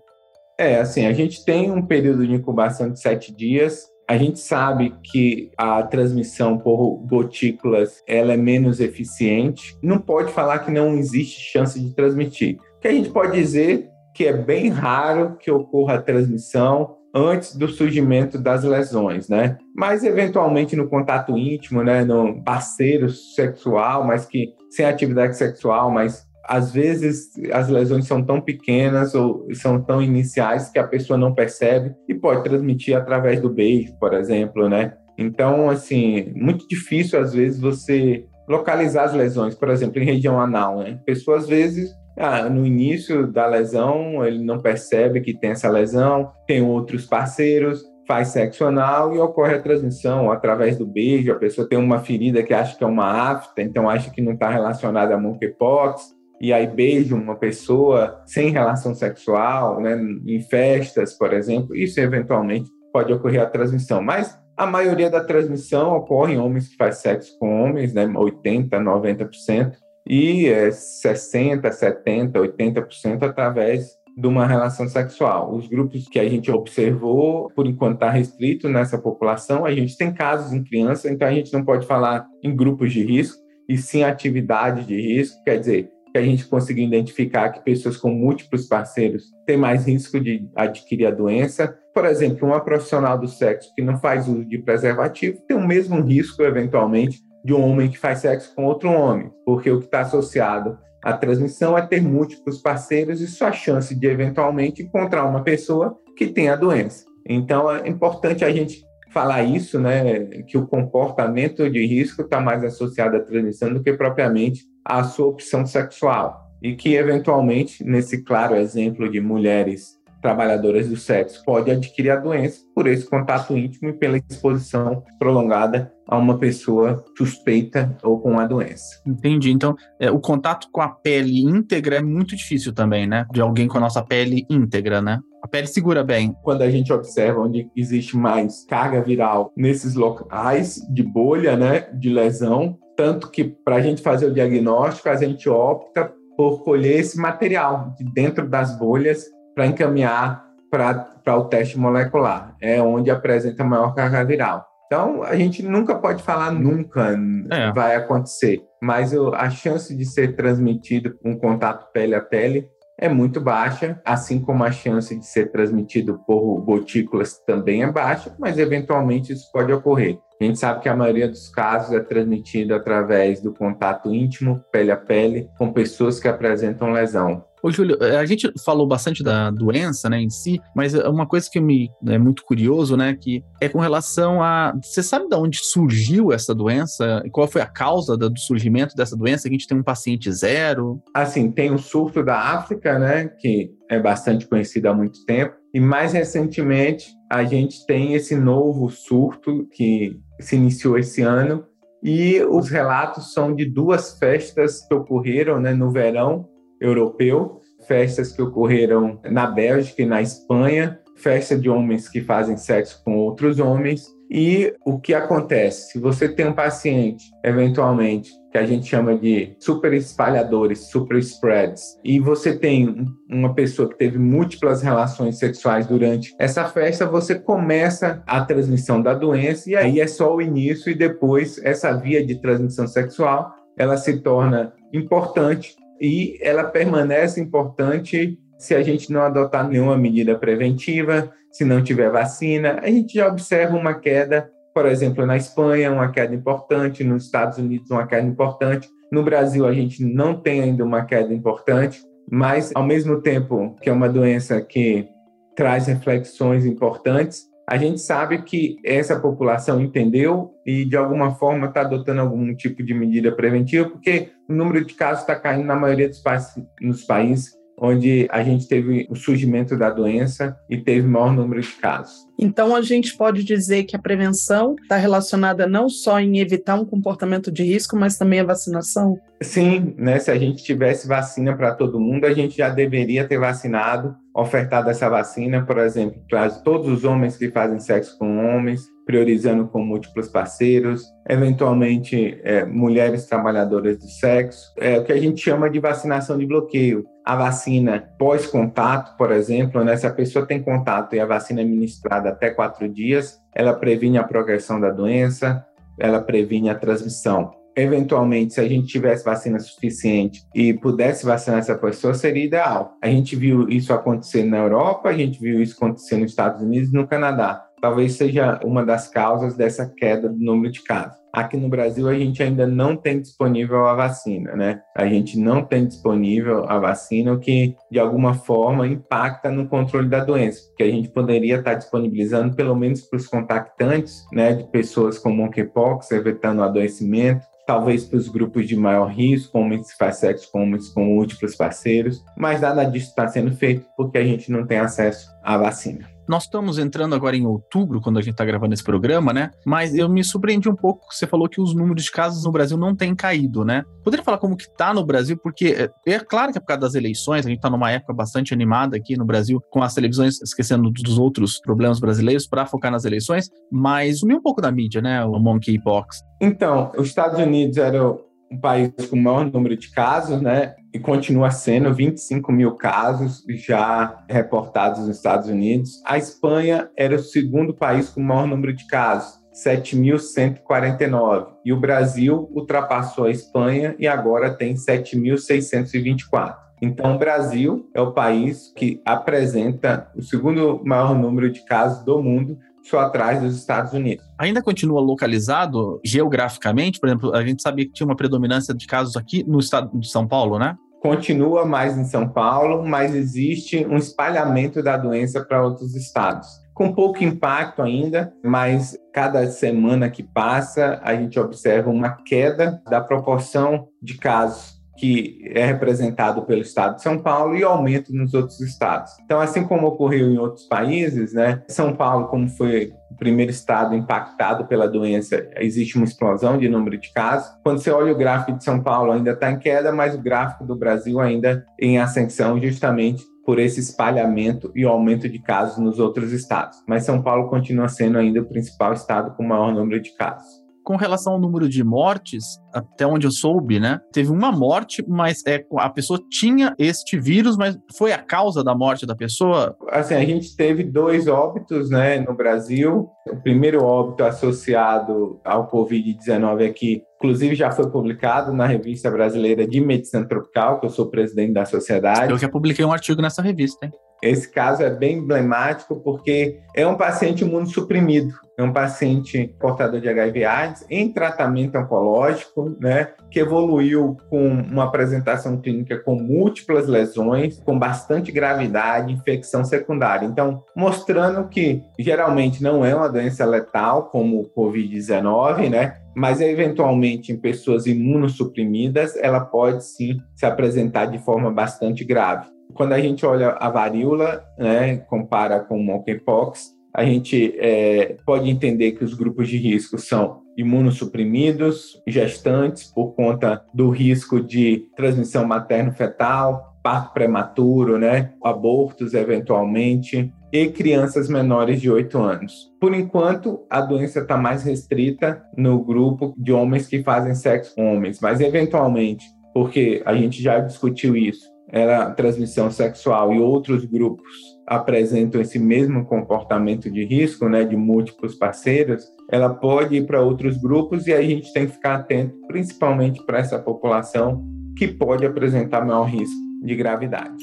É, 0.59 0.81
assim, 0.81 1.07
a 1.07 1.13
gente 1.13 1.45
tem 1.45 1.71
um 1.71 1.85
período 1.85 2.27
de 2.27 2.35
incubação 2.35 2.91
de 2.91 3.01
sete 3.01 3.35
dias, 3.35 3.91
a 4.09 4.19
gente 4.19 4.39
sabe 4.39 4.95
que 5.03 5.51
a 5.57 5.83
transmissão 5.83 6.59
por 6.59 6.99
gotículas 7.07 8.03
ela 8.07 8.35
é 8.35 8.37
menos 8.37 8.81
eficiente. 8.81 9.77
Não 9.83 9.99
pode 9.99 10.33
falar 10.33 10.59
que 10.59 10.71
não 10.71 10.95
existe 10.95 11.41
chance 11.41 11.81
de 11.81 11.95
transmitir. 11.95 12.59
O 12.77 12.81
que 12.81 12.89
a 12.89 12.93
gente 12.93 13.11
pode 13.11 13.33
dizer 13.33 13.89
que 14.15 14.27
é 14.27 14.33
bem 14.33 14.69
raro 14.69 15.37
que 15.39 15.51
ocorra 15.51 15.95
a 15.95 16.03
transmissão 16.03 16.97
antes 17.15 17.55
do 17.55 17.69
surgimento 17.69 18.39
das 18.39 18.65
lesões, 18.65 19.29
né? 19.29 19.59
Mas 19.75 20.03
eventualmente 20.03 20.75
no 20.75 20.89
contato 20.89 21.37
íntimo, 21.37 21.83
né, 21.83 22.05
no 22.05 22.43
parceiro 22.43 23.09
sexual, 23.11 24.05
mas 24.05 24.25
que 24.25 24.55
sem 24.71 24.87
atividade 24.87 25.37
sexual, 25.37 25.91
mas 25.91 26.27
às 26.45 26.73
vezes 26.73 27.31
as 27.53 27.69
lesões 27.69 28.07
são 28.07 28.23
tão 28.23 28.41
pequenas 28.41 29.15
ou 29.15 29.47
são 29.55 29.81
tão 29.81 30.03
iniciais 30.03 30.71
que 30.71 30.79
a 30.79 30.87
pessoa 30.87 31.19
não 31.19 31.35
percebe 31.35 31.95
e 32.09 32.15
pode 32.15 32.43
transmitir 32.43 32.97
através 32.97 33.41
do 33.41 33.51
beijo, 33.51 33.95
por 33.99 34.13
exemplo, 34.15 34.69
né? 34.69 34.95
Então, 35.17 35.71
assim, 35.71 36.33
muito 36.35 36.67
difícil 36.67 37.21
às 37.21 37.33
vezes 37.33 37.61
você 37.61 38.25
localizar 38.49 39.05
as 39.05 39.15
lesões, 39.15 39.55
por 39.55 39.69
exemplo, 39.71 40.03
em 40.03 40.05
região 40.05 40.41
anal, 40.41 40.79
né? 40.79 40.99
Pessoas 41.07 41.45
às 41.45 41.49
vezes 41.49 41.91
ah, 42.17 42.49
no 42.49 42.67
início 42.67 43.27
da 43.27 43.47
lesão 43.47 44.25
ele 44.25 44.45
não 44.45 44.61
percebe 44.61 45.21
que 45.21 45.33
tem 45.33 45.51
essa 45.51 45.69
lesão, 45.69 46.31
tem 46.47 46.63
outros 46.63 47.07
parceiros, 47.07 47.85
faz 48.07 48.29
sexo 48.29 48.65
anal 48.65 49.15
e 49.15 49.19
ocorre 49.19 49.55
a 49.55 49.63
transmissão 49.63 50.31
através 50.31 50.77
do 50.77 50.87
beijo. 50.87 51.33
A 51.33 51.37
pessoa 51.37 51.69
tem 51.69 51.79
uma 51.79 52.01
ferida 52.01 52.43
que 52.43 52.53
acha 52.53 52.77
que 52.77 52.85
é 52.85 52.87
uma 52.87 53.31
afta, 53.31 53.63
então 53.63 53.89
acha 53.89 54.11
que 54.11 54.21
não 54.21 54.33
está 54.33 54.51
relacionada 54.51 55.15
a 55.15 55.19
monkeypox, 55.19 56.15
e 56.41 56.53
aí 56.53 56.67
beija 56.67 57.15
uma 57.15 57.37
pessoa 57.37 58.21
sem 58.27 58.51
relação 58.51 58.95
sexual, 58.95 59.81
né, 59.81 59.97
em 60.27 60.41
festas, 60.41 61.17
por 61.17 61.33
exemplo. 61.33 61.77
Isso 61.77 62.01
eventualmente 62.01 62.69
pode 62.93 63.13
ocorrer 63.13 63.41
a 63.41 63.47
transmissão, 63.47 64.03
mas 64.03 64.37
a 64.57 64.67
maioria 64.67 65.09
da 65.09 65.23
transmissão 65.23 65.97
ocorre 65.97 66.35
em 66.35 66.39
homens 66.39 66.69
que 66.69 66.77
fazem 66.77 67.01
sexo 67.01 67.39
com 67.39 67.63
homens, 67.63 67.95
né, 67.95 68.07
80, 68.07 68.79
90%, 68.79 69.77
e 70.07 70.47
é 70.47 70.71
60, 70.71 71.71
70, 71.71 72.39
80% 72.39 73.23
através 73.23 73.97
de 74.17 74.27
uma 74.27 74.47
relação 74.47 74.89
sexual. 74.89 75.55
Os 75.55 75.67
grupos 75.67 76.07
que 76.09 76.19
a 76.19 76.29
gente 76.29 76.51
observou, 76.51 77.51
por 77.55 77.67
enquanto 77.67 77.95
está 77.95 78.11
restrito 78.11 78.69
nessa 78.69 78.99
população, 78.99 79.65
a 79.65 79.73
gente 79.73 79.97
tem 79.97 80.13
casos 80.13 80.53
em 80.53 80.63
criança, 80.63 81.11
então 81.11 81.27
a 81.27 81.33
gente 81.33 81.53
não 81.53 81.65
pode 81.65 81.87
falar 81.87 82.27
em 82.43 82.55
grupos 82.55 82.93
de 82.93 83.03
risco, 83.05 83.41
e 83.69 83.79
sim 83.79 84.03
atividade 84.03 84.85
de 84.85 85.01
risco, 85.01 85.43
quer 85.45 85.59
dizer, 85.59 85.91
que 86.13 86.19
a 86.19 86.23
gente 86.23 86.47
conseguiu 86.47 86.85
identificar 86.85 87.49
que 87.49 87.65
pessoas 87.65 87.97
com 87.97 88.11
múltiplos 88.11 88.67
parceiros 88.67 89.33
têm 89.47 89.57
mais 89.57 89.87
risco 89.87 90.21
de 90.21 90.47
adquirir 90.55 91.07
a 91.07 91.11
doença. 91.11 91.75
Por 91.95 92.05
exemplo, 92.05 92.47
uma 92.47 92.61
profissional 92.61 93.19
do 93.19 93.27
sexo 93.27 93.73
que 93.75 93.83
não 93.83 93.99
faz 93.99 94.29
uso 94.29 94.45
de 94.45 94.59
preservativo 94.59 95.41
tem 95.49 95.57
o 95.57 95.67
mesmo 95.67 96.03
risco, 96.03 96.43
eventualmente, 96.43 97.23
de 97.45 97.53
um 97.53 97.63
homem 97.63 97.91
que 97.91 97.99
faz 97.99 98.21
sexo 98.21 98.55
com 98.55 98.65
outro 98.65 98.91
homem, 98.91 99.31
porque 99.45 99.71
o 99.71 99.79
que 99.79 99.87
está 99.87 100.01
associado 100.01 100.79
à 101.03 101.13
transmissão 101.13 101.77
é 101.77 101.87
ter 101.87 102.03
múltiplos 102.03 102.61
parceiros 102.61 103.21
e 103.21 103.27
sua 103.27 103.53
chance 103.53 103.95
de 103.95 104.07
eventualmente 104.07 104.83
encontrar 104.83 105.25
uma 105.25 105.43
pessoa 105.43 105.97
que 106.17 106.27
tem 106.27 106.49
a 106.49 106.57
doença. 106.57 107.05
Então 107.27 107.71
é 107.71 107.89
importante 107.89 108.45
a 108.45 108.51
gente 108.51 108.85
falar 109.13 109.43
isso, 109.43 109.79
né, 109.79 110.25
que 110.47 110.57
o 110.57 110.67
comportamento 110.67 111.69
de 111.69 111.85
risco 111.87 112.23
está 112.23 112.41
mais 112.41 112.65
associado 112.65 113.17
à 113.17 113.21
transmissão 113.21 113.73
do 113.73 113.83
que 113.83 113.93
propriamente 113.93 114.63
à 114.85 115.05
sua 115.05 115.27
opção 115.27 115.67
sexual 115.67 116.41
e 116.63 116.75
que 116.75 116.95
eventualmente 116.95 117.85
nesse 117.85 118.23
claro 118.23 118.55
exemplo 118.57 119.11
de 119.11 119.21
mulheres 119.21 120.01
trabalhadoras 120.23 120.89
do 120.89 120.97
sexo 120.97 121.43
pode 121.45 121.71
adquirir 121.71 122.11
a 122.11 122.17
doença 122.17 122.63
por 122.75 122.87
esse 122.87 123.05
contato 123.09 123.57
íntimo 123.57 123.91
e 123.91 123.93
pela 123.93 124.17
exposição 124.17 125.03
prolongada 125.19 125.93
a 126.07 126.17
uma 126.17 126.39
pessoa 126.39 127.05
suspeita 127.17 127.97
ou 128.03 128.21
com 128.21 128.39
a 128.39 128.47
doença. 128.47 129.03
Entendi. 129.07 129.51
Então, 129.51 129.75
é, 130.01 130.11
o 130.11 130.21
contato 130.21 130.69
com 130.73 130.81
a 130.81 130.89
pele 130.89 131.43
íntegra 131.43 131.97
é 131.97 132.03
muito 132.03 132.37
difícil 132.37 132.73
também, 132.73 133.07
né? 133.07 133.27
De 133.33 133.41
alguém 133.41 133.67
com 133.67 133.79
a 133.79 133.81
nossa 133.81 134.03
pele 134.03 134.47
íntegra, 134.49 135.03
né? 135.03 135.21
A 135.43 135.49
pele 135.49 135.67
segura 135.67 136.05
bem. 136.05 136.37
Quando 136.43 136.63
a 136.63 136.71
gente 136.71 136.93
observa 136.93 137.41
onde 137.41 137.69
existe 137.77 138.17
mais 138.17 138.65
carga 138.67 139.03
viral 139.03 139.53
nesses 139.57 139.95
locais 139.95 140.77
de 140.93 141.03
bolha, 141.03 141.57
né, 141.57 141.89
de 141.95 142.11
lesão, 142.11 142.79
tanto 142.97 143.29
que 143.29 143.43
para 143.43 143.77
a 143.77 143.81
gente 143.81 144.03
fazer 144.03 144.27
o 144.27 144.35
diagnóstico, 144.35 145.09
a 145.09 145.17
gente 145.17 145.49
opta 145.49 146.13
por 146.37 146.63
colher 146.63 147.01
esse 147.01 147.19
material 147.19 147.93
de 147.99 148.05
dentro 148.05 148.49
das 148.49 148.79
bolhas 148.79 149.25
para 149.55 149.67
encaminhar 149.67 150.45
para 150.71 151.37
o 151.37 151.45
teste 151.45 151.79
molecular. 151.79 152.55
É 152.61 152.81
onde 152.81 153.11
apresenta 153.11 153.63
maior 153.63 153.95
carga 153.95 154.25
viral. 154.25 154.67
Então, 154.87 155.23
a 155.23 155.35
gente 155.35 155.63
nunca 155.63 155.95
pode 155.95 156.23
falar 156.23 156.51
nunca 156.51 157.19
é. 157.51 157.73
vai 157.73 157.97
acontecer, 157.97 158.63
mas 158.81 159.15
a 159.15 159.49
chance 159.49 159.97
de 159.97 160.05
ser 160.05 160.37
transmitido 160.37 161.17
com 161.23 161.39
contato 161.39 161.91
pele 161.93 162.15
a 162.15 162.21
pele 162.21 162.69
é 162.99 163.09
muito 163.09 163.41
baixa, 163.41 164.01
assim 164.05 164.39
como 164.39 164.63
a 164.63 164.71
chance 164.71 165.19
de 165.19 165.25
ser 165.25 165.51
transmitido 165.51 166.21
por 166.27 166.61
gotículas 166.61 167.39
também 167.47 167.83
é 167.83 167.91
baixa, 167.91 168.35
mas 168.39 168.59
eventualmente 168.59 169.33
isso 169.33 169.51
pode 169.51 169.73
ocorrer. 169.73 170.19
A 170.41 170.45
gente 170.45 170.59
sabe 170.59 170.81
que 170.81 170.89
a 170.89 170.97
maioria 170.97 171.29
dos 171.29 171.49
casos 171.49 171.95
é 171.95 172.01
transmitido 172.01 172.75
através 172.75 173.41
do 173.41 173.55
contato 173.55 174.13
íntimo, 174.13 174.63
pele 174.71 174.91
a 174.91 174.97
pele, 174.97 175.49
com 175.57 175.73
pessoas 175.73 176.21
que 176.21 176.29
apresentam 176.29 176.93
lesão. 176.93 177.45
Ô, 177.63 177.71
Júlio, 177.71 177.97
é, 178.03 178.17
a 178.17 178.27
gente 178.27 178.53
falou 178.65 178.89
bastante 178.89 179.23
da 179.23 179.49
doença, 179.51 180.11
né, 180.11 180.21
em 180.21 180.29
si, 180.29 180.61
mas 180.75 180.95
uma 180.95 181.27
coisa 181.27 181.49
que 181.49 181.61
me 181.61 181.89
é 182.09 182.19
muito 182.19 182.43
curioso, 182.45 182.97
né, 182.97 183.15
que 183.15 183.45
é 183.61 183.69
com 183.69 183.79
relação 183.79 184.43
a... 184.43 184.75
Você 184.83 185.01
sabe 185.01 185.29
de 185.29 185.37
onde 185.37 185.59
surgiu 185.63 186.33
essa 186.33 186.53
doença? 186.53 187.23
Qual 187.31 187.47
foi 187.47 187.63
a 187.63 187.67
causa 187.67 188.17
do 188.17 188.37
surgimento 188.37 188.97
dessa 188.97 189.17
doença? 189.17 189.47
A 189.47 189.51
gente 189.51 189.69
tem 189.69 189.79
um 189.79 189.83
paciente 189.83 190.33
zero? 190.33 191.01
Assim, 191.15 191.53
tem 191.53 191.73
o 191.73 191.79
surto 191.79 192.25
da 192.25 192.37
África, 192.37 192.99
né, 192.99 193.29
que 193.39 193.71
é 193.89 194.01
bastante 194.01 194.49
conhecido 194.49 194.89
há 194.89 194.95
muito 194.95 195.25
tempo, 195.25 195.55
e 195.73 195.79
mais 195.79 196.13
recentemente 196.13 197.13
a 197.31 197.45
gente 197.45 197.87
tem 197.87 198.15
esse 198.15 198.35
novo 198.35 198.91
surto 198.91 199.69
que 199.73 200.19
se 200.41 200.57
iniciou 200.57 200.99
esse 200.99 201.23
ano, 201.23 201.65
e 202.03 202.43
os 202.43 202.69
relatos 202.69 203.33
são 203.33 203.55
de 203.55 203.65
duas 203.65 204.19
festas 204.19 204.85
que 204.85 204.93
ocorreram 204.93 205.61
né, 205.61 205.73
no 205.73 205.93
verão 205.93 206.49
europeu, 206.83 207.61
festas 207.87 208.33
que 208.33 208.43
ocorreram 208.43 209.21
na 209.25 209.47
Bélgica 209.47 210.03
e 210.03 210.07
na 210.07 210.21
Espanha, 210.21 210.99
festa 211.17 211.57
de 211.57 211.71
homens 211.71 212.09
que 212.09 212.21
fazem 212.21 212.57
sexo 212.57 213.03
com 213.05 213.17
outros 213.17 213.61
homens. 213.61 214.07
E 214.31 214.75
o 214.85 214.99
que 214.99 215.13
acontece? 215.13 215.93
Se 215.93 215.99
você 215.99 216.27
tem 216.27 216.47
um 216.47 216.55
paciente, 216.55 217.25
eventualmente, 217.45 218.31
que 218.51 218.57
a 218.57 218.65
gente 218.65 218.87
chama 218.87 219.15
de 219.15 219.55
super 219.61 219.93
espalhadores, 219.93 220.91
super 220.91 221.19
spreads, 221.19 221.99
e 222.03 222.19
você 222.19 222.57
tem 222.57 223.07
uma 223.29 223.55
pessoa 223.55 223.89
que 223.89 223.97
teve 223.97 224.19
múltiplas 224.19 224.83
relações 224.83 225.39
sexuais 225.39 225.87
durante 225.87 226.35
essa 226.39 226.65
festa, 226.65 227.07
você 227.07 227.35
começa 227.35 228.23
a 228.27 228.43
transmissão 228.43 229.03
da 229.03 229.13
doença 229.13 229.69
e 229.69 229.77
aí 229.77 230.01
é 230.01 230.07
só 230.07 230.35
o 230.35 230.41
início 230.41 230.91
e 230.91 230.95
depois 230.95 231.59
essa 231.63 231.93
via 231.93 232.25
de 232.25 232.41
transmissão 232.41 232.87
sexual, 232.87 233.55
ela 233.77 233.97
se 233.99 234.21
torna 234.21 234.73
importante 234.93 235.77
e 236.03 236.37
ela 236.43 236.65
permanece 236.65 237.41
importante 237.41 238.37
se 238.59 238.75
a 238.75 238.83
gente 238.83 239.13
não 239.13 239.23
adotar 239.23 239.69
nenhuma 239.69 239.97
medida 239.97 240.37
preventiva, 240.37 241.33
se 241.53 241.65
não 241.65 241.81
tiver 241.81 242.11
vacina. 242.11 242.81
A 242.83 242.89
gente 242.89 243.15
já 243.15 243.29
observa 243.29 243.77
uma 243.77 243.95
queda, 243.95 244.51
por 244.75 244.85
exemplo, 244.87 245.25
na 245.25 245.37
Espanha, 245.37 245.93
uma 245.93 246.11
queda 246.11 246.35
importante, 246.35 247.05
nos 247.05 247.27
Estados 247.27 247.59
Unidos, 247.59 247.89
uma 247.89 248.05
queda 248.05 248.27
importante. 248.27 248.89
No 249.13 249.23
Brasil, 249.23 249.65
a 249.65 249.73
gente 249.73 250.05
não 250.05 250.35
tem 250.35 250.61
ainda 250.61 250.85
uma 250.85 251.05
queda 251.05 251.33
importante, 251.33 252.03
mas, 252.29 252.73
ao 252.75 252.83
mesmo 252.83 253.21
tempo 253.21 253.77
que 253.81 253.89
é 253.89 253.93
uma 253.93 254.09
doença 254.09 254.61
que 254.61 255.07
traz 255.55 255.87
reflexões 255.87 256.67
importantes, 256.67 257.45
a 257.73 257.79
gente 257.79 258.03
sabe 258.03 258.43
que 258.43 258.77
essa 258.85 259.19
população 259.19 259.81
entendeu 259.81 260.53
e, 260.67 260.85
de 260.85 260.95
alguma 260.95 261.37
forma, 261.37 261.69
está 261.69 261.81
adotando 261.81 262.21
algum 262.21 262.55
tipo 262.55 262.83
de 262.83 262.93
medida 262.93 263.35
preventiva, 263.35 263.89
porque 263.89 264.29
o 264.47 264.53
número 264.53 264.85
de 264.85 264.93
casos 264.93 265.23
está 265.23 265.35
caindo 265.35 265.65
na 265.65 265.75
maioria 265.75 266.07
dos 266.07 266.19
países, 266.19 266.53
nos 266.83 267.03
países 267.03 267.55
onde 267.83 268.29
a 268.31 268.45
gente 268.45 268.69
teve 268.69 269.09
o 269.11 269.17
surgimento 269.17 269.77
da 269.77 269.91
doença 269.91 270.57
e 270.71 270.77
teve 270.77 271.05
maior 271.05 271.35
número 271.35 271.61
de 271.61 271.73
casos. 271.73 272.15
Então, 272.39 272.77
a 272.77 272.81
gente 272.81 273.17
pode 273.17 273.43
dizer 273.43 273.83
que 273.85 273.97
a 273.97 273.99
prevenção 273.99 274.77
está 274.81 274.97
relacionada 274.97 275.67
não 275.67 275.89
só 275.89 276.21
em 276.21 276.39
evitar 276.39 276.77
um 276.77 276.85
comportamento 276.85 277.51
de 277.51 277.65
risco, 277.65 277.97
mas 277.97 278.17
também 278.17 278.39
a 278.39 278.45
vacinação? 278.45 279.19
Sim, 279.43 279.95
né? 279.99 280.21
Se 280.21 280.31
a 280.31 280.39
gente 280.39 280.63
tivesse 280.63 281.09
vacina 281.09 281.57
para 281.57 281.75
todo 281.75 281.99
mundo, 281.99 282.25
a 282.25 282.33
gente 282.33 282.57
já 282.57 282.69
deveria 282.69 283.27
ter 283.27 283.39
vacinado, 283.39 284.15
ofertado 284.33 284.89
essa 284.89 285.09
vacina, 285.09 285.67
por 285.67 285.79
exemplo, 285.79 286.23
para 286.31 286.49
todos 286.51 286.89
os 286.89 287.05
homens 287.05 287.37
que 287.37 287.51
fazem 287.51 287.81
sexo 287.81 288.17
com 288.17 288.47
homens, 288.47 288.92
priorizando 289.05 289.67
com 289.67 289.85
múltiplos 289.85 290.29
parceiros, 290.29 291.05
eventualmente 291.29 292.41
é, 292.43 292.65
mulheres 292.65 293.27
trabalhadoras 293.27 293.99
do 293.99 294.09
sexo, 294.09 294.73
é 294.79 294.99
o 294.99 295.05
que 295.05 295.13
a 295.13 295.21
gente 295.21 295.41
chama 295.41 295.69
de 295.69 295.79
vacinação 295.79 296.39
de 296.39 296.47
bloqueio. 296.47 297.05
A 297.25 297.37
vacina 297.37 298.09
pós-contato, 298.19 299.17
por 299.17 299.31
exemplo, 299.31 299.85
né, 299.85 299.97
se 299.97 300.07
a 300.07 300.13
pessoa 300.13 300.47
tem 300.47 300.63
contato 300.63 301.15
e 301.15 301.21
a 301.21 301.27
vacina 301.27 301.61
é 301.61 301.65
ministrada 301.65 302.31
até 302.31 302.51
quatro 302.51 302.89
dias, 302.89 303.41
ela 303.55 303.75
previne 303.75 304.19
a 304.19 304.25
progressão 304.25 304.81
da 304.81 304.91
doença, 304.91 305.65
ela 305.99 306.21
previne 306.21 306.71
a 306.71 306.75
transmissão. 306.75 307.53
Eventualmente, 307.75 308.55
se 308.55 308.61
a 308.61 308.69
gente 308.69 308.87
tivesse 308.89 309.25
vacina 309.25 309.59
suficiente 309.59 310.43
e 310.55 310.75
pudesse 310.75 311.25
vacinar 311.25 311.59
essa 311.59 311.75
pessoa, 311.75 312.13
seria 312.13 312.45
ideal. 312.45 312.99
A 313.03 313.09
gente 313.09 313.35
viu 313.35 313.67
isso 313.67 313.95
acontecer 313.95 314.45
na 314.45 314.59
Europa, 314.59 315.09
a 315.09 315.13
gente 315.15 315.41
viu 315.41 315.63
isso 315.63 315.77
acontecer 315.77 316.19
nos 316.19 316.31
Estados 316.31 316.61
Unidos 316.61 316.91
e 316.91 316.95
no 316.95 317.07
Canadá 317.07 317.65
talvez 317.83 318.13
seja 318.13 318.61
uma 318.65 318.87
das 318.87 319.09
causas 319.09 319.57
dessa 319.57 319.93
queda 319.99 320.29
do 320.29 320.39
número 320.39 320.73
de 320.73 320.83
casos. 320.85 321.21
Aqui 321.33 321.57
no 321.57 321.69
Brasil, 321.69 322.09
a 322.09 322.15
gente 322.15 322.41
ainda 322.43 322.65
não 322.65 322.95
tem 322.95 323.21
disponível 323.21 323.87
a 323.87 323.95
vacina, 323.95 324.55
né? 324.55 324.83
A 324.97 325.07
gente 325.07 325.37
não 325.37 325.65
tem 325.65 325.87
disponível 325.87 326.65
a 326.69 326.79
vacina, 326.79 327.33
o 327.33 327.41
que 327.41 327.75
de 327.91 327.99
alguma 327.99 328.35
forma 328.35 328.87
impacta 328.87 329.51
no 329.51 329.67
controle 329.67 330.09
da 330.09 330.23
doença, 330.23 330.69
porque 330.69 330.85
a 330.85 330.91
gente 330.91 331.09
poderia 331.09 331.57
estar 331.57 331.75
disponibilizando, 331.75 332.55
pelo 332.55 332.77
menos 332.77 333.01
para 333.01 333.17
os 333.17 333.27
contactantes, 333.27 334.25
né, 334.31 334.53
de 334.53 334.65
pessoas 334.71 335.19
com 335.19 335.31
monkeypox, 335.31 336.11
evitando 336.13 336.61
o 336.61 336.65
adoecimento, 336.65 337.45
talvez 337.67 338.05
para 338.05 338.19
os 338.19 338.29
grupos 338.29 338.69
de 338.69 338.77
maior 338.77 339.07
risco, 339.07 339.59
homens 339.59 339.91
que 339.91 339.97
fazem 339.97 340.21
sexo 340.21 340.51
com 340.53 340.63
homens 340.63 340.91
com 340.91 341.05
múltiplos 341.05 341.57
parceiros, 341.57 342.23
mas 342.37 342.61
nada 342.61 342.85
disso 342.85 343.09
está 343.09 343.27
sendo 343.27 343.53
feito 343.57 343.87
porque 343.97 344.19
a 344.19 344.25
gente 344.25 344.53
não 344.53 344.67
tem 344.67 344.79
acesso 344.79 345.31
à 345.43 345.57
vacina. 345.57 346.13
Nós 346.29 346.45
estamos 346.45 346.79
entrando 346.79 347.15
agora 347.15 347.37
em 347.37 347.45
outubro, 347.45 348.01
quando 348.01 348.19
a 348.19 348.23
gente 348.23 348.33
está 348.33 348.45
gravando 348.45 348.73
esse 348.73 348.83
programa, 348.83 349.33
né? 349.33 349.51
Mas 349.67 349.95
eu 349.95 350.09
me 350.09 350.23
surpreendi 350.23 350.69
um 350.69 350.75
pouco, 350.75 351.13
você 351.13 351.27
falou 351.27 351.49
que 351.49 351.61
os 351.61 351.75
números 351.75 352.05
de 352.05 352.11
casos 352.11 352.45
no 352.45 352.53
Brasil 352.53 352.77
não 352.77 352.95
têm 352.95 353.15
caído, 353.15 353.65
né? 353.65 353.83
Poderia 354.05 354.25
falar 354.25 354.39
como 354.39 354.57
que 354.57 354.71
tá 354.77 354.95
no 354.95 355.05
Brasil, 355.05 355.37
porque 355.37 355.91
é, 356.07 356.13
é 356.13 356.21
claro 356.21 356.53
que 356.53 356.59
é 356.59 356.61
por 356.61 356.69
causa 356.69 356.83
das 356.83 356.95
eleições, 356.95 357.45
a 357.45 357.49
gente 357.49 357.59
está 357.59 357.69
numa 357.69 357.91
época 357.91 358.15
bastante 358.15 358.55
animada 358.55 358.97
aqui 358.97 359.17
no 359.17 359.25
Brasil, 359.25 359.61
com 359.71 359.83
as 359.83 359.95
televisões 359.95 360.41
esquecendo 360.41 360.91
dos 360.91 361.19
outros 361.19 361.61
problemas 361.61 361.99
brasileiros 361.99 362.47
para 362.47 362.67
focar 362.67 362.93
nas 362.93 363.05
eleições, 363.05 363.51
mas 363.71 364.21
sumiu 364.21 364.39
um 364.39 364.43
pouco 364.43 364.63
da 364.63 364.71
mídia, 364.71 365.03
né? 365.03 365.25
O 365.25 365.39
monkeypox. 365.41 366.21
Então, 366.41 366.93
os 366.97 367.09
Estados 367.09 367.39
Unidos 367.39 367.77
eram 367.77 368.21
um 368.53 368.61
país 368.61 368.93
com 369.09 369.17
o 369.17 369.23
maior 369.23 369.51
número 369.51 369.77
de 369.77 369.91
casos, 369.91 370.41
né? 370.41 370.75
E 370.93 370.99
continua 370.99 371.51
sendo 371.51 371.93
25 371.93 372.53
mil 372.53 372.77
casos 372.77 373.43
já 373.49 374.25
reportados 374.29 375.01
nos 375.01 375.17
Estados 375.17 375.49
Unidos. 375.49 376.03
A 376.07 376.19
Espanha 376.19 376.91
era 376.97 377.17
o 377.17 377.19
segundo 377.19 377.73
país 377.73 378.11
com 378.11 378.21
o 378.21 378.25
maior 378.25 378.47
número 378.47 378.75
de 378.75 378.87
casos, 378.87 379.41
7.149. 379.65 381.47
E 381.65 381.73
o 381.73 381.81
Brasil 381.81 382.49
ultrapassou 382.53 383.25
a 383.25 383.31
Espanha 383.31 383.97
e 383.99 384.07
agora 384.07 384.53
tem 384.55 384.75
7.624. 384.75 386.57
Então, 386.83 387.15
o 387.15 387.19
Brasil 387.19 387.89
é 387.95 388.01
o 388.01 388.13
país 388.13 388.73
que 388.75 389.01
apresenta 389.05 390.11
o 390.17 390.23
segundo 390.23 390.83
maior 390.85 391.17
número 391.17 391.49
de 391.49 391.65
casos 391.65 392.05
do 392.05 392.21
mundo, 392.21 392.59
só 392.83 393.01
atrás 393.01 393.41
dos 393.41 393.57
Estados 393.57 393.93
Unidos. 393.93 394.25
Ainda 394.39 394.63
continua 394.63 395.01
localizado 395.01 396.01
geograficamente? 396.05 396.99
Por 396.99 397.09
exemplo, 397.09 397.35
a 397.35 397.45
gente 397.45 397.63
sabia 397.63 397.87
que 397.87 397.93
tinha 397.93 398.07
uma 398.07 398.17
predominância 398.17 398.75
de 398.75 398.87
casos 398.87 399.17
aqui 399.17 399.45
no 399.45 399.59
estado 399.59 399.99
de 399.99 400.09
São 400.09 400.27
Paulo, 400.27 400.59
né? 400.59 400.77
Continua 401.01 401.65
mais 401.65 401.99
em 401.99 402.05
São 402.05 402.29
Paulo, 402.29 402.87
mas 402.87 403.15
existe 403.15 403.85
um 403.87 403.97
espalhamento 403.97 404.83
da 404.83 404.97
doença 404.97 405.45
para 405.45 405.65
outros 405.65 405.97
estados. 405.97 406.49
Com 406.73 406.95
pouco 406.95 407.23
impacto 407.23 407.83
ainda, 407.83 408.33
mas 408.43 408.97
cada 409.13 409.47
semana 409.49 410.09
que 410.09 410.23
passa, 410.23 411.01
a 411.03 411.15
gente 411.15 411.39
observa 411.39 411.91
uma 411.91 412.11
queda 412.25 412.81
da 412.89 413.01
proporção 413.01 413.89
de 414.01 414.17
casos 414.17 414.82
que 414.97 415.41
é 415.55 415.65
representado 415.65 416.43
pelo 416.43 416.61
estado 416.61 416.97
de 416.97 417.03
São 417.03 417.19
Paulo 417.19 417.57
e 417.57 417.65
aumento 417.65 418.15
nos 418.15 418.35
outros 418.35 418.61
estados. 418.61 419.13
Então, 419.25 419.41
assim 419.41 419.65
como 419.65 419.87
ocorreu 419.87 420.31
em 420.31 420.39
outros 420.39 420.67
países, 420.67 421.33
né, 421.33 421.63
São 421.69 421.95
Paulo, 421.95 422.29
como 422.29 422.49
foi 422.49 422.93
o 423.11 423.17
primeiro 423.17 423.51
estado 423.51 423.95
impactado 423.95 424.67
pela 424.67 424.89
doença, 424.89 425.49
existe 425.57 425.97
uma 425.97 426.05
explosão 426.05 426.59
de 426.59 426.69
número 426.69 426.99
de 426.99 427.13
casos. 427.13 427.51
Quando 427.63 427.79
você 427.79 427.91
olha 427.91 428.13
o 428.13 428.17
gráfico 428.17 428.57
de 428.57 428.65
São 428.65 428.83
Paulo, 428.83 429.13
ainda 429.13 429.33
está 429.33 429.51
em 429.51 429.59
queda, 429.59 429.93
mas 429.93 430.15
o 430.15 430.23
gráfico 430.23 430.65
do 430.65 430.77
Brasil 430.77 431.21
ainda 431.21 431.65
em 431.79 431.99
ascensão, 431.99 432.61
justamente 432.61 433.23
por 433.45 433.59
esse 433.59 433.81
espalhamento 433.81 434.71
e 434.75 434.85
aumento 434.85 435.29
de 435.29 435.41
casos 435.41 435.79
nos 435.79 435.99
outros 435.99 436.33
estados. 436.33 436.79
Mas 436.87 437.05
São 437.05 437.21
Paulo 437.21 437.49
continua 437.49 437.89
sendo 437.89 438.19
ainda 438.19 438.41
o 438.41 438.49
principal 438.49 438.93
estado 438.93 439.35
com 439.37 439.43
maior 439.43 439.75
número 439.75 440.01
de 440.01 440.15
casos 440.17 440.62
com 440.85 440.97
relação 440.97 441.35
ao 441.35 441.41
número 441.41 441.69
de 441.69 441.83
mortes, 441.85 442.45
até 442.73 443.07
onde 443.07 443.27
eu 443.27 443.31
soube, 443.31 443.79
né? 443.79 444.01
Teve 444.13 444.31
uma 444.31 444.51
morte, 444.51 445.05
mas 445.07 445.43
é, 445.47 445.65
a 445.79 445.91
pessoa 445.91 446.21
tinha 446.31 446.75
este 446.79 447.19
vírus, 447.19 447.57
mas 447.57 447.79
foi 447.97 448.13
a 448.13 448.19
causa 448.19 448.65
da 448.65 448.75
morte 448.75 449.07
da 449.07 449.15
pessoa? 449.15 449.77
Assim, 449.91 450.15
a 450.15 450.25
gente 450.25 450.57
teve 450.57 450.85
dois 450.85 451.29
óbitos, 451.29 451.91
né, 451.91 452.21
no 452.21 452.35
Brasil. 452.35 453.09
O 453.29 453.37
primeiro 453.37 453.83
óbito 453.85 454.25
associado 454.25 455.41
ao 455.45 455.71
Covid-19 455.71 456.69
aqui, 456.69 457.03
inclusive 457.17 457.55
já 457.55 457.71
foi 457.71 457.91
publicado 457.91 458.53
na 458.53 458.67
Revista 458.67 459.11
Brasileira 459.11 459.67
de 459.67 459.81
Medicina 459.81 460.27
Tropical, 460.27 460.81
que 460.81 460.87
eu 460.87 460.91
sou 460.91 461.11
presidente 461.11 461.53
da 461.53 461.65
sociedade. 461.65 462.31
Eu 462.33 462.39
já 462.39 462.49
publiquei 462.49 462.85
um 462.85 462.93
artigo 462.93 463.23
nessa 463.23 463.43
revista, 463.43 463.87
hein? 463.87 463.93
Esse 464.23 464.49
caso 464.49 464.85
é 464.85 464.91
bem 464.91 465.19
emblemático 465.19 465.97
porque 465.97 466.61
é 466.77 466.87
um 466.87 466.95
paciente 466.95 467.43
imunossuprimido, 467.43 468.33
é 468.57 468.63
um 468.63 468.73
paciente 468.73 469.53
portador 469.59 470.01
de 470.01 470.09
HIV 470.09 470.45
AIDS 470.45 470.87
em 470.89 471.13
tratamento 471.13 471.77
oncológico, 471.77 472.77
né, 472.81 473.09
que 473.31 473.41
evoluiu 473.41 474.17
com 474.31 474.49
uma 474.49 474.85
apresentação 474.85 475.61
clínica 475.61 475.99
com 475.99 476.15
múltiplas 476.15 476.87
lesões, 476.87 477.59
com 477.65 477.77
bastante 477.77 478.31
gravidade, 478.31 479.13
infecção 479.13 479.65
secundária. 479.65 480.25
Então, 480.25 480.63
mostrando 480.77 481.49
que 481.49 481.83
geralmente 481.99 482.63
não 482.63 482.85
é 482.85 482.95
uma 482.95 483.09
doença 483.09 483.45
letal 483.45 484.05
como 484.05 484.41
o 484.41 484.51
COVID-19, 484.51 485.69
né, 485.69 485.97
mas 486.15 486.41
eventualmente 486.41 487.33
em 487.33 487.37
pessoas 487.37 487.87
imunossuprimidas, 487.87 489.17
ela 489.17 489.41
pode 489.41 489.85
sim 489.85 490.19
se 490.35 490.47
apresentar 490.47 491.07
de 491.07 491.19
forma 491.19 491.51
bastante 491.51 492.05
grave. 492.05 492.47
Quando 492.75 492.93
a 492.93 493.01
gente 493.01 493.25
olha 493.25 493.51
a 493.51 493.69
varíola, 493.71 494.45
né, 494.59 494.97
compara 494.97 495.61
com 495.61 495.79
o 495.79 495.83
monkeypox, 495.83 496.73
a 496.95 497.05
gente 497.05 497.55
é, 497.59 498.17
pode 498.27 498.51
entender 498.51 498.93
que 498.93 499.05
os 499.05 499.15
grupos 499.15 499.49
de 499.49 499.57
risco 499.57 499.99
são 499.99 500.43
imunossuprimidos, 500.57 502.03
gestantes 502.07 502.85
por 502.93 503.15
conta 503.15 503.65
do 503.73 503.89
risco 503.89 504.41
de 504.41 504.87
transmissão 504.95 505.47
materno-fetal, 505.47 506.77
parto 506.83 507.15
prematuro, 507.15 507.97
né, 507.97 508.33
abortos 508.45 509.15
eventualmente, 509.15 510.33
e 510.53 510.69
crianças 510.69 511.31
menores 511.31 511.81
de 511.81 511.91
8 511.91 512.19
anos. 512.19 512.71
Por 512.79 512.95
enquanto, 512.95 513.65
a 513.71 513.81
doença 513.81 514.21
está 514.21 514.37
mais 514.37 514.63
restrita 514.63 515.43
no 515.57 515.83
grupo 515.83 516.35
de 516.37 516.53
homens 516.53 516.87
que 516.87 517.03
fazem 517.03 517.35
sexo 517.35 517.75
com 517.75 517.95
homens, 517.95 518.21
mas 518.21 518.41
eventualmente, 518.41 519.25
porque 519.55 520.03
a 520.05 520.15
gente 520.15 520.43
já 520.43 520.59
discutiu 520.59 521.17
isso, 521.17 521.52
era 521.73 522.11
transmissão 522.11 522.71
sexual 522.71 523.33
e 523.33 523.41
outros 523.41 523.87
grupos 523.87 524.31
apresentam 524.67 525.41
esse 525.41 525.59
mesmo 525.59 526.05
comportamento 526.05 526.91
de 526.91 527.05
risco, 527.05 527.49
né, 527.49 527.65
de 527.65 527.77
múltiplos 527.77 528.35
parceiros, 528.35 529.05
ela 529.31 529.53
pode 529.53 529.97
ir 529.97 530.07
para 530.07 530.21
outros 530.21 530.57
grupos 530.59 531.07
e 531.07 531.13
a 531.13 531.23
gente 531.23 531.53
tem 531.53 531.67
que 531.67 531.73
ficar 531.73 531.97
atento, 531.97 532.37
principalmente 532.47 533.25
para 533.25 533.39
essa 533.39 533.59
população 533.59 534.45
que 534.77 534.87
pode 534.87 535.25
apresentar 535.25 535.85
maior 535.85 536.05
risco 536.05 536.41
de 536.63 536.77
gravidade. 536.77 537.43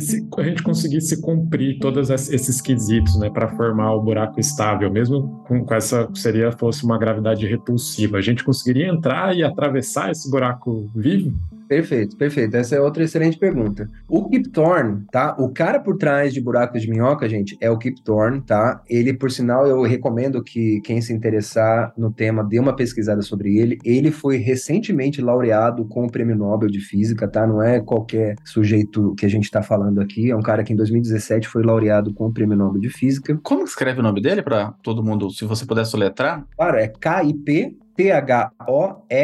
Se 0.00 0.28
a 0.36 0.42
gente 0.42 0.62
conseguisse 0.62 1.20
cumprir 1.20 1.78
todos 1.78 2.10
esses 2.10 2.60
quesitos, 2.60 3.18
né, 3.18 3.30
para 3.30 3.48
formar 3.56 3.94
o 3.94 4.02
buraco 4.02 4.40
estável, 4.40 4.90
mesmo 4.90 5.42
com, 5.46 5.64
com, 5.64 5.74
essa 5.74 6.08
seria 6.14 6.52
fosse 6.52 6.84
uma 6.84 6.98
gravidade 6.98 7.46
repulsiva, 7.46 8.18
a 8.18 8.20
gente 8.20 8.44
conseguiria 8.44 8.88
entrar 8.88 9.36
e 9.36 9.42
atravessar 9.42 10.10
esse 10.10 10.30
buraco 10.30 10.90
vivo? 10.94 11.34
Perfeito, 11.70 12.16
perfeito. 12.16 12.56
Essa 12.56 12.74
é 12.74 12.80
outra 12.80 13.04
excelente 13.04 13.38
pergunta. 13.38 13.88
O 14.08 14.28
Kip 14.28 14.48
Thorne, 14.48 15.04
tá? 15.12 15.36
O 15.38 15.50
cara 15.50 15.78
por 15.78 15.96
trás 15.96 16.34
de 16.34 16.40
Buracos 16.40 16.82
de 16.82 16.90
Minhoca, 16.90 17.28
gente, 17.28 17.56
é 17.60 17.70
o 17.70 17.78
Kip 17.78 18.02
Thorne, 18.02 18.40
tá? 18.40 18.82
Ele, 18.90 19.14
por 19.14 19.30
sinal, 19.30 19.68
eu 19.68 19.80
recomendo 19.82 20.42
que 20.42 20.80
quem 20.80 21.00
se 21.00 21.12
interessar 21.12 21.92
no 21.96 22.12
tema 22.12 22.42
dê 22.42 22.58
uma 22.58 22.74
pesquisada 22.74 23.22
sobre 23.22 23.56
ele. 23.56 23.78
Ele 23.84 24.10
foi 24.10 24.38
recentemente 24.38 25.22
laureado 25.22 25.84
com 25.84 26.06
o 26.06 26.10
Prêmio 26.10 26.34
Nobel 26.34 26.68
de 26.68 26.80
Física, 26.80 27.28
tá? 27.28 27.46
Não 27.46 27.62
é 27.62 27.78
qualquer 27.78 28.34
sujeito 28.44 29.14
que 29.14 29.24
a 29.24 29.30
gente 29.30 29.44
está 29.44 29.62
falando 29.62 30.00
aqui. 30.00 30.28
É 30.28 30.34
um 30.34 30.42
cara 30.42 30.64
que 30.64 30.72
em 30.72 30.76
2017 30.76 31.46
foi 31.46 31.62
laureado 31.62 32.12
com 32.12 32.26
o 32.26 32.32
Prêmio 32.32 32.56
Nobel 32.56 32.80
de 32.80 32.90
Física. 32.90 33.38
Como 33.44 33.62
escreve 33.62 34.00
o 34.00 34.02
nome 34.02 34.20
dele 34.20 34.42
para 34.42 34.72
todo 34.82 35.04
mundo, 35.04 35.30
se 35.30 35.44
você 35.44 35.64
pudesse 35.64 35.92
soletrar? 35.92 36.44
Claro, 36.56 36.78
é 36.78 36.88
K-I-P 36.88 37.76
T-H-O-R-N-E. 38.00 39.20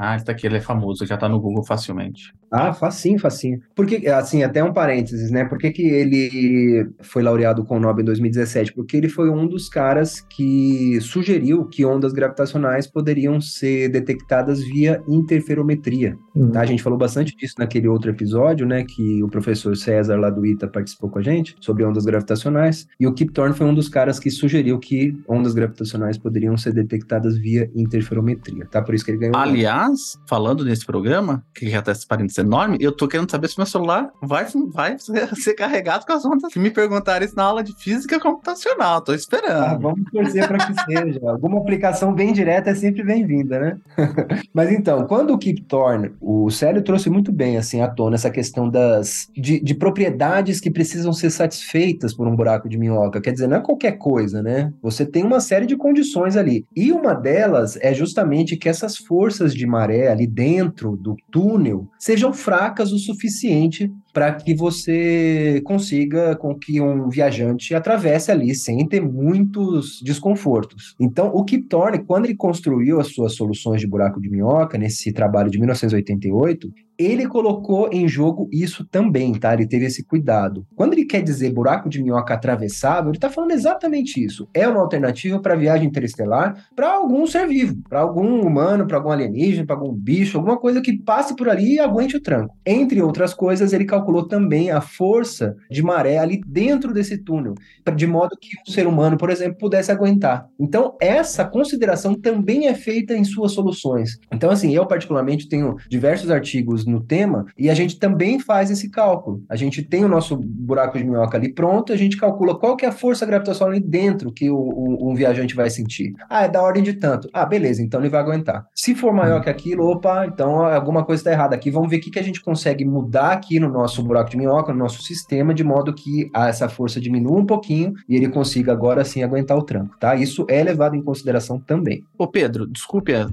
Ah, 0.00 0.14
esse 0.14 0.24
daqui 0.24 0.46
ele 0.46 0.58
é 0.58 0.60
famoso, 0.60 1.04
já 1.04 1.16
tá 1.16 1.28
no 1.28 1.40
Google 1.40 1.64
facilmente. 1.66 2.32
Ah, 2.52 2.72
facinho, 2.72 3.18
facinho. 3.18 3.60
Porque, 3.74 4.06
assim, 4.08 4.44
até 4.44 4.62
um 4.62 4.72
parênteses, 4.72 5.30
né? 5.30 5.44
Por 5.44 5.58
que, 5.58 5.72
que 5.72 5.82
ele 5.82 6.88
foi 7.00 7.20
laureado 7.22 7.64
com 7.64 7.76
o 7.76 7.80
Nobel 7.80 8.02
em 8.02 8.06
2017? 8.06 8.72
Porque 8.74 8.96
ele 8.96 9.08
foi 9.08 9.28
um 9.28 9.46
dos 9.46 9.68
caras 9.68 10.20
que 10.20 11.00
sugeriu 11.00 11.66
que 11.66 11.84
ondas 11.84 12.12
gravitacionais 12.12 12.86
poderiam 12.86 13.40
ser 13.40 13.88
detectadas 13.88 14.62
via 14.62 15.02
interferometria. 15.08 16.16
Uhum. 16.34 16.52
Tá? 16.52 16.60
A 16.60 16.66
gente 16.66 16.82
falou 16.82 16.98
bastante 16.98 17.36
disso 17.36 17.54
naquele 17.58 17.88
outro 17.88 18.10
episódio, 18.10 18.66
né? 18.66 18.84
Que 18.84 19.22
o 19.22 19.28
professor 19.28 19.76
César 19.76 20.16
lá 20.16 20.30
do 20.30 20.46
ITA 20.46 20.68
participou 20.68 21.10
com 21.10 21.18
a 21.18 21.22
gente, 21.22 21.56
sobre 21.60 21.84
ondas 21.84 22.04
gravitacionais. 22.04 22.86
E 23.00 23.06
o 23.06 23.12
Kip 23.12 23.32
Thorne 23.32 23.54
foi 23.54 23.66
um 23.66 23.74
dos 23.74 23.88
caras 23.88 24.20
que 24.20 24.30
sugeriu 24.30 24.78
que 24.78 25.18
ondas 25.28 25.54
gravitacionais 25.54 26.16
poderiam 26.16 26.56
ser 26.56 26.72
detectadas 26.72 27.36
via 27.36 27.68
interferometria, 27.74 28.64
tá? 28.70 28.80
Por 28.80 28.94
isso 28.94 29.04
que 29.04 29.10
ele 29.10 29.18
ganhou. 29.18 29.36
Aliás, 29.36 29.87
Mas, 29.88 30.18
falando 30.28 30.64
nesse 30.64 30.84
programa, 30.84 31.42
que 31.54 31.68
já 31.68 31.80
tá 31.80 31.92
esse 31.92 32.06
parênteses 32.06 32.38
enorme, 32.38 32.76
eu 32.80 32.92
tô 32.92 33.08
querendo 33.08 33.30
saber 33.30 33.48
se 33.48 33.58
meu 33.58 33.66
celular 33.66 34.10
vai, 34.22 34.46
vai 34.72 34.96
ser, 35.00 35.54
carregado 35.54 36.04
com 36.04 36.12
as 36.12 36.24
ondas 36.24 36.52
que 36.52 36.58
me 36.58 36.70
perguntaram 36.70 37.24
isso 37.24 37.34
na 37.34 37.44
aula 37.44 37.62
de 37.62 37.74
física 37.76 38.20
computacional. 38.20 39.00
Tô 39.00 39.14
esperando. 39.14 39.64
Ah, 39.64 39.78
vamos 39.80 40.10
torcer 40.12 40.46
para 40.46 40.58
que 40.58 40.74
seja. 40.84 41.20
Alguma 41.24 41.58
aplicação 41.58 42.12
bem 42.12 42.32
direta 42.32 42.70
é 42.70 42.74
sempre 42.74 43.02
bem-vinda, 43.02 43.58
né? 43.58 43.78
Mas 44.52 44.70
então, 44.70 45.06
quando 45.06 45.32
o 45.32 45.38
Kip 45.38 45.62
Thorne, 45.62 46.12
o 46.20 46.50
Célio 46.50 46.82
trouxe 46.82 47.08
muito 47.08 47.32
bem 47.32 47.56
assim 47.56 47.80
à 47.80 47.88
tona 47.88 48.16
essa 48.16 48.30
questão 48.30 48.68
das 48.68 49.28
de, 49.34 49.60
de 49.60 49.74
propriedades 49.74 50.60
que 50.60 50.70
precisam 50.70 51.12
ser 51.12 51.30
satisfeitas 51.30 52.14
por 52.14 52.28
um 52.28 52.36
buraco 52.36 52.68
de 52.68 52.78
minhoca. 52.78 53.20
Quer 53.20 53.32
dizer, 53.32 53.48
não 53.48 53.56
é 53.56 53.60
qualquer 53.60 53.92
coisa, 53.92 54.42
né? 54.42 54.72
Você 54.82 55.06
tem 55.06 55.24
uma 55.24 55.40
série 55.40 55.66
de 55.66 55.76
condições 55.76 56.36
ali. 56.36 56.66
E 56.76 56.92
uma 56.92 57.14
delas 57.14 57.78
é 57.80 57.94
justamente 57.94 58.56
que 58.56 58.68
essas 58.68 58.96
forças 58.96 59.54
de 59.54 59.66
maré 59.78 60.08
ali 60.08 60.26
dentro 60.26 60.96
do 60.96 61.14
túnel 61.30 61.88
sejam 61.98 62.32
fracas 62.32 62.90
o 62.90 62.98
suficiente 62.98 63.92
para 64.18 64.32
que 64.32 64.52
você 64.52 65.62
consiga 65.64 66.34
com 66.34 66.52
que 66.52 66.80
um 66.80 67.08
viajante 67.08 67.72
atravesse 67.72 68.32
ali 68.32 68.52
sem 68.52 68.84
ter 68.84 69.00
muitos 69.00 70.02
desconfortos. 70.02 70.96
Então, 70.98 71.28
o 71.32 71.44
Kip 71.44 71.68
Thorne, 71.68 72.00
quando 72.04 72.24
ele 72.24 72.34
construiu 72.34 72.98
as 72.98 73.14
suas 73.14 73.36
soluções 73.36 73.80
de 73.80 73.86
buraco 73.86 74.20
de 74.20 74.28
minhoca, 74.28 74.76
nesse 74.76 75.12
trabalho 75.12 75.52
de 75.52 75.58
1988, 75.58 76.68
ele 76.98 77.28
colocou 77.28 77.88
em 77.92 78.08
jogo 78.08 78.48
isso 78.52 78.84
também, 78.84 79.32
tá? 79.32 79.54
Ele 79.54 79.68
teve 79.68 79.86
esse 79.86 80.02
cuidado. 80.04 80.66
Quando 80.74 80.94
ele 80.94 81.04
quer 81.04 81.22
dizer 81.22 81.52
buraco 81.52 81.88
de 81.88 82.02
minhoca 82.02 82.34
atravessável, 82.34 83.10
ele 83.10 83.18
está 83.18 83.30
falando 83.30 83.52
exatamente 83.52 84.22
isso. 84.22 84.48
É 84.52 84.66
uma 84.66 84.80
alternativa 84.80 85.38
para 85.38 85.54
viagem 85.54 85.86
interestelar 85.86 86.66
para 86.74 86.90
algum 86.90 87.24
ser 87.24 87.46
vivo, 87.46 87.76
para 87.88 88.00
algum 88.00 88.40
humano, 88.40 88.84
para 88.84 88.96
algum 88.96 89.10
alienígena, 89.10 89.64
para 89.64 89.76
algum 89.76 89.92
bicho, 89.92 90.36
alguma 90.36 90.58
coisa 90.58 90.80
que 90.80 90.98
passe 90.98 91.36
por 91.36 91.48
ali 91.48 91.74
e 91.74 91.80
aguente 91.80 92.16
o 92.16 92.20
tranco. 92.20 92.56
Entre 92.66 93.00
outras 93.00 93.32
coisas, 93.32 93.72
ele 93.72 93.84
calculou 93.84 94.07
também 94.26 94.70
a 94.70 94.80
força 94.80 95.56
de 95.70 95.82
maré 95.82 96.18
ali 96.18 96.40
dentro 96.46 96.92
desse 96.92 97.18
túnel, 97.18 97.54
de 97.94 98.06
modo 98.06 98.36
que 98.40 98.48
um 98.68 98.72
ser 98.72 98.86
humano, 98.86 99.16
por 99.16 99.30
exemplo, 99.30 99.58
pudesse 99.58 99.90
aguentar. 99.90 100.46
Então, 100.58 100.96
essa 101.00 101.44
consideração 101.44 102.14
também 102.14 102.68
é 102.68 102.74
feita 102.74 103.14
em 103.14 103.24
suas 103.24 103.52
soluções. 103.52 104.18
Então, 104.32 104.50
assim, 104.50 104.74
eu 104.74 104.86
particularmente 104.86 105.48
tenho 105.48 105.76
diversos 105.88 106.30
artigos 106.30 106.86
no 106.86 107.00
tema, 107.00 107.46
e 107.56 107.70
a 107.70 107.74
gente 107.74 107.98
também 107.98 108.38
faz 108.38 108.70
esse 108.70 108.90
cálculo. 108.90 109.42
A 109.48 109.56
gente 109.56 109.82
tem 109.82 110.04
o 110.04 110.08
nosso 110.08 110.36
buraco 110.36 110.98
de 110.98 111.04
minhoca 111.04 111.36
ali 111.36 111.52
pronto, 111.52 111.92
a 111.92 111.96
gente 111.96 112.16
calcula 112.16 112.58
qual 112.58 112.76
que 112.76 112.84
é 112.84 112.88
a 112.88 112.92
força 112.92 113.26
gravitacional 113.26 113.72
ali 113.72 113.80
dentro 113.80 114.32
que 114.32 114.50
o, 114.50 114.56
o, 114.56 115.10
um 115.10 115.14
viajante 115.14 115.54
vai 115.54 115.70
sentir. 115.70 116.12
Ah, 116.28 116.44
é 116.44 116.48
da 116.48 116.62
ordem 116.62 116.82
de 116.82 116.94
tanto. 116.94 117.28
Ah, 117.32 117.46
beleza, 117.46 117.82
então 117.82 118.00
ele 118.00 118.08
vai 118.08 118.20
aguentar. 118.20 118.66
Se 118.74 118.94
for 118.94 119.12
maior 119.12 119.40
que 119.40 119.50
aquilo, 119.50 119.86
opa, 119.86 120.26
então 120.26 120.62
alguma 120.62 121.04
coisa 121.04 121.20
está 121.20 121.32
errada 121.32 121.54
aqui. 121.54 121.70
Vamos 121.70 121.90
ver 121.90 121.96
o 121.96 122.00
que, 122.00 122.10
que 122.10 122.18
a 122.18 122.22
gente 122.22 122.42
consegue 122.42 122.84
mudar 122.84 123.32
aqui 123.32 123.58
no 123.58 123.68
nosso 123.68 123.87
buraco 124.02 124.30
de 124.30 124.36
minhoca, 124.36 124.72
no 124.72 124.78
nosso 124.78 125.02
sistema, 125.02 125.54
de 125.54 125.64
modo 125.64 125.92
que 125.92 126.30
essa 126.34 126.68
força 126.68 127.00
diminua 127.00 127.38
um 127.38 127.46
pouquinho 127.46 127.94
e 128.08 128.16
ele 128.16 128.28
consiga 128.28 128.72
agora 128.72 129.04
sim 129.04 129.22
aguentar 129.22 129.56
o 129.56 129.62
tranco, 129.62 129.96
tá? 129.98 130.16
Isso 130.16 130.46
é 130.48 130.62
levado 130.62 130.94
em 130.96 131.02
consideração 131.02 131.58
também. 131.58 132.04
Ô 132.16 132.26
Pedro, 132.26 132.66
desculpe 132.66 133.12
é, 133.12 133.26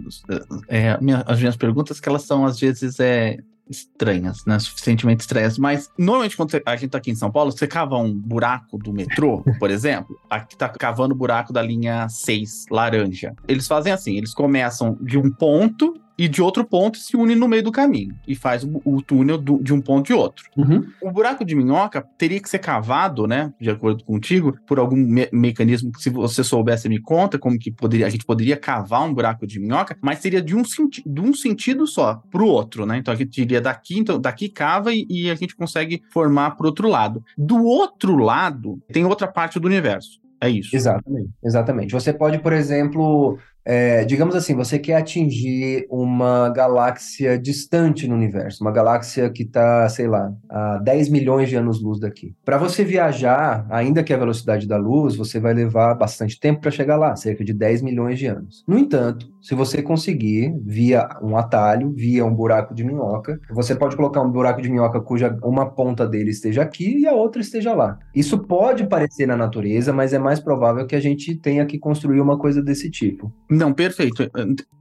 é, 0.67 0.97
minha, 1.01 1.23
as 1.25 1.39
minhas 1.39 1.55
perguntas, 1.55 1.99
que 1.99 2.09
elas 2.09 2.23
são 2.23 2.45
às 2.45 2.59
vezes 2.59 2.99
é, 2.99 3.37
estranhas, 3.69 4.45
né? 4.45 4.59
Suficientemente 4.59 5.21
estranhas. 5.21 5.57
Mas 5.57 5.89
normalmente 5.97 6.37
quando 6.37 6.61
a 6.65 6.75
gente 6.75 6.91
tá 6.91 6.97
aqui 6.97 7.11
em 7.11 7.15
São 7.15 7.31
Paulo, 7.31 7.51
você 7.51 7.67
cava 7.67 7.97
um 7.97 8.13
buraco 8.13 8.77
do 8.77 8.93
metrô, 8.93 9.43
por 9.59 9.69
exemplo, 9.69 10.15
aqui 10.29 10.57
tá 10.57 10.69
cavando 10.69 11.13
o 11.13 11.17
buraco 11.17 11.51
da 11.51 11.61
linha 11.61 12.07
6, 12.07 12.65
laranja. 12.69 13.33
Eles 13.47 13.67
fazem 13.67 13.91
assim, 13.91 14.17
eles 14.17 14.33
começam 14.33 14.97
de 15.01 15.17
um 15.17 15.31
ponto 15.31 15.93
e 16.17 16.27
de 16.27 16.41
outro 16.41 16.65
ponto 16.65 16.97
se 16.97 17.15
une 17.15 17.35
no 17.35 17.47
meio 17.47 17.63
do 17.63 17.71
caminho 17.71 18.15
e 18.27 18.35
faz 18.35 18.63
o, 18.63 18.81
o 18.85 19.01
túnel 19.01 19.37
do, 19.37 19.61
de 19.61 19.73
um 19.73 19.81
ponto 19.81 20.07
de 20.07 20.13
outro. 20.13 20.45
Uhum. 20.55 20.85
O 21.01 21.11
buraco 21.11 21.43
de 21.43 21.55
minhoca 21.55 22.05
teria 22.17 22.39
que 22.39 22.49
ser 22.49 22.59
cavado, 22.59 23.27
né, 23.27 23.53
de 23.59 23.69
acordo 23.69 24.03
contigo, 24.03 24.57
por 24.65 24.79
algum 24.79 24.95
me 24.95 25.27
mecanismo 25.31 25.91
que 25.91 26.01
se 26.01 26.09
você 26.09 26.43
soubesse 26.43 26.87
me 26.87 26.99
conta 26.99 27.37
como 27.37 27.57
que 27.57 27.71
poderia, 27.71 28.07
a 28.07 28.09
gente 28.09 28.25
poderia 28.25 28.57
cavar 28.57 29.03
um 29.03 29.13
buraco 29.13 29.45
de 29.45 29.59
minhoca, 29.59 29.97
mas 30.01 30.19
seria 30.19 30.41
de 30.41 30.55
um, 30.55 30.63
de 31.05 31.21
um 31.21 31.33
sentido 31.33 31.85
só 31.87 32.21
para 32.31 32.41
o 32.41 32.47
outro, 32.47 32.85
né? 32.85 32.97
Então 32.97 33.13
a 33.13 33.17
gente 33.17 33.41
iria 33.41 33.61
daqui, 33.61 33.99
então 33.99 34.19
daqui 34.19 34.49
cava 34.49 34.93
e, 34.93 35.05
e 35.09 35.29
a 35.29 35.35
gente 35.35 35.55
consegue 35.55 36.01
formar 36.11 36.51
para 36.51 36.67
outro 36.67 36.87
lado. 36.87 37.23
Do 37.37 37.63
outro 37.63 38.15
lado 38.17 38.79
tem 38.91 39.05
outra 39.05 39.27
parte 39.27 39.59
do 39.59 39.67
universo. 39.67 40.19
É 40.41 40.49
isso. 40.49 40.75
Exatamente, 40.75 41.29
exatamente. 41.43 41.91
Você 41.93 42.13
pode, 42.13 42.39
por 42.39 42.53
exemplo, 42.53 43.39
é, 43.65 44.05
digamos 44.05 44.35
assim, 44.35 44.53
você 44.53 44.77
quer 44.77 44.95
atingir 44.95 45.87
uma 45.89 46.49
galáxia 46.49 47.37
distante 47.37 48.07
no 48.07 48.13
universo, 48.13 48.63
uma 48.63 48.71
galáxia 48.71 49.29
que 49.29 49.43
está, 49.43 49.89
sei 49.89 50.07
lá, 50.07 50.31
a 50.47 50.77
10 50.77 51.09
milhões 51.09 51.49
de 51.49 51.55
anos-luz 51.55 51.99
daqui. 51.99 52.35
Para 52.45 52.57
você 52.57 52.83
viajar, 52.83 53.65
ainda 53.69 54.03
que 54.03 54.13
a 54.13 54.17
velocidade 54.17 54.67
da 54.67 54.77
luz, 54.77 55.15
você 55.15 55.39
vai 55.39 55.53
levar 55.53 55.95
bastante 55.95 56.39
tempo 56.39 56.61
para 56.61 56.69
chegar 56.69 56.95
lá, 56.95 57.15
cerca 57.15 57.43
de 57.43 57.53
10 57.53 57.81
milhões 57.81 58.19
de 58.19 58.27
anos. 58.27 58.63
No 58.67 58.77
entanto, 58.77 59.27
se 59.41 59.55
você 59.55 59.81
conseguir, 59.81 60.53
via 60.63 61.07
um 61.21 61.37
atalho, 61.37 61.91
via 61.95 62.25
um 62.25 62.33
buraco 62.33 62.73
de 62.73 62.83
minhoca, 62.83 63.39
você 63.51 63.75
pode 63.75 63.95
colocar 63.95 64.21
um 64.21 64.31
buraco 64.31 64.61
de 64.61 64.69
minhoca 64.69 65.01
cuja 65.01 65.37
uma 65.43 65.65
ponta 65.65 66.07
dele 66.07 66.29
esteja 66.29 66.61
aqui 66.61 66.99
e 66.99 67.07
a 67.07 67.13
outra 67.13 67.41
esteja 67.41 67.73
lá. 67.73 67.97
Isso 68.13 68.39
pode 68.39 68.87
parecer 68.87 69.27
na 69.27 69.37
natureza, 69.37 69.93
mas 69.93 70.13
é 70.13 70.19
mais 70.19 70.39
provável 70.39 70.85
que 70.85 70.95
a 70.95 70.99
gente 70.99 71.35
tenha 71.35 71.65
que 71.65 71.79
construir 71.79 72.21
uma 72.21 72.37
coisa 72.37 72.61
desse 72.61 72.89
tipo. 72.89 73.31
Não, 73.55 73.73
perfeito. 73.73 74.29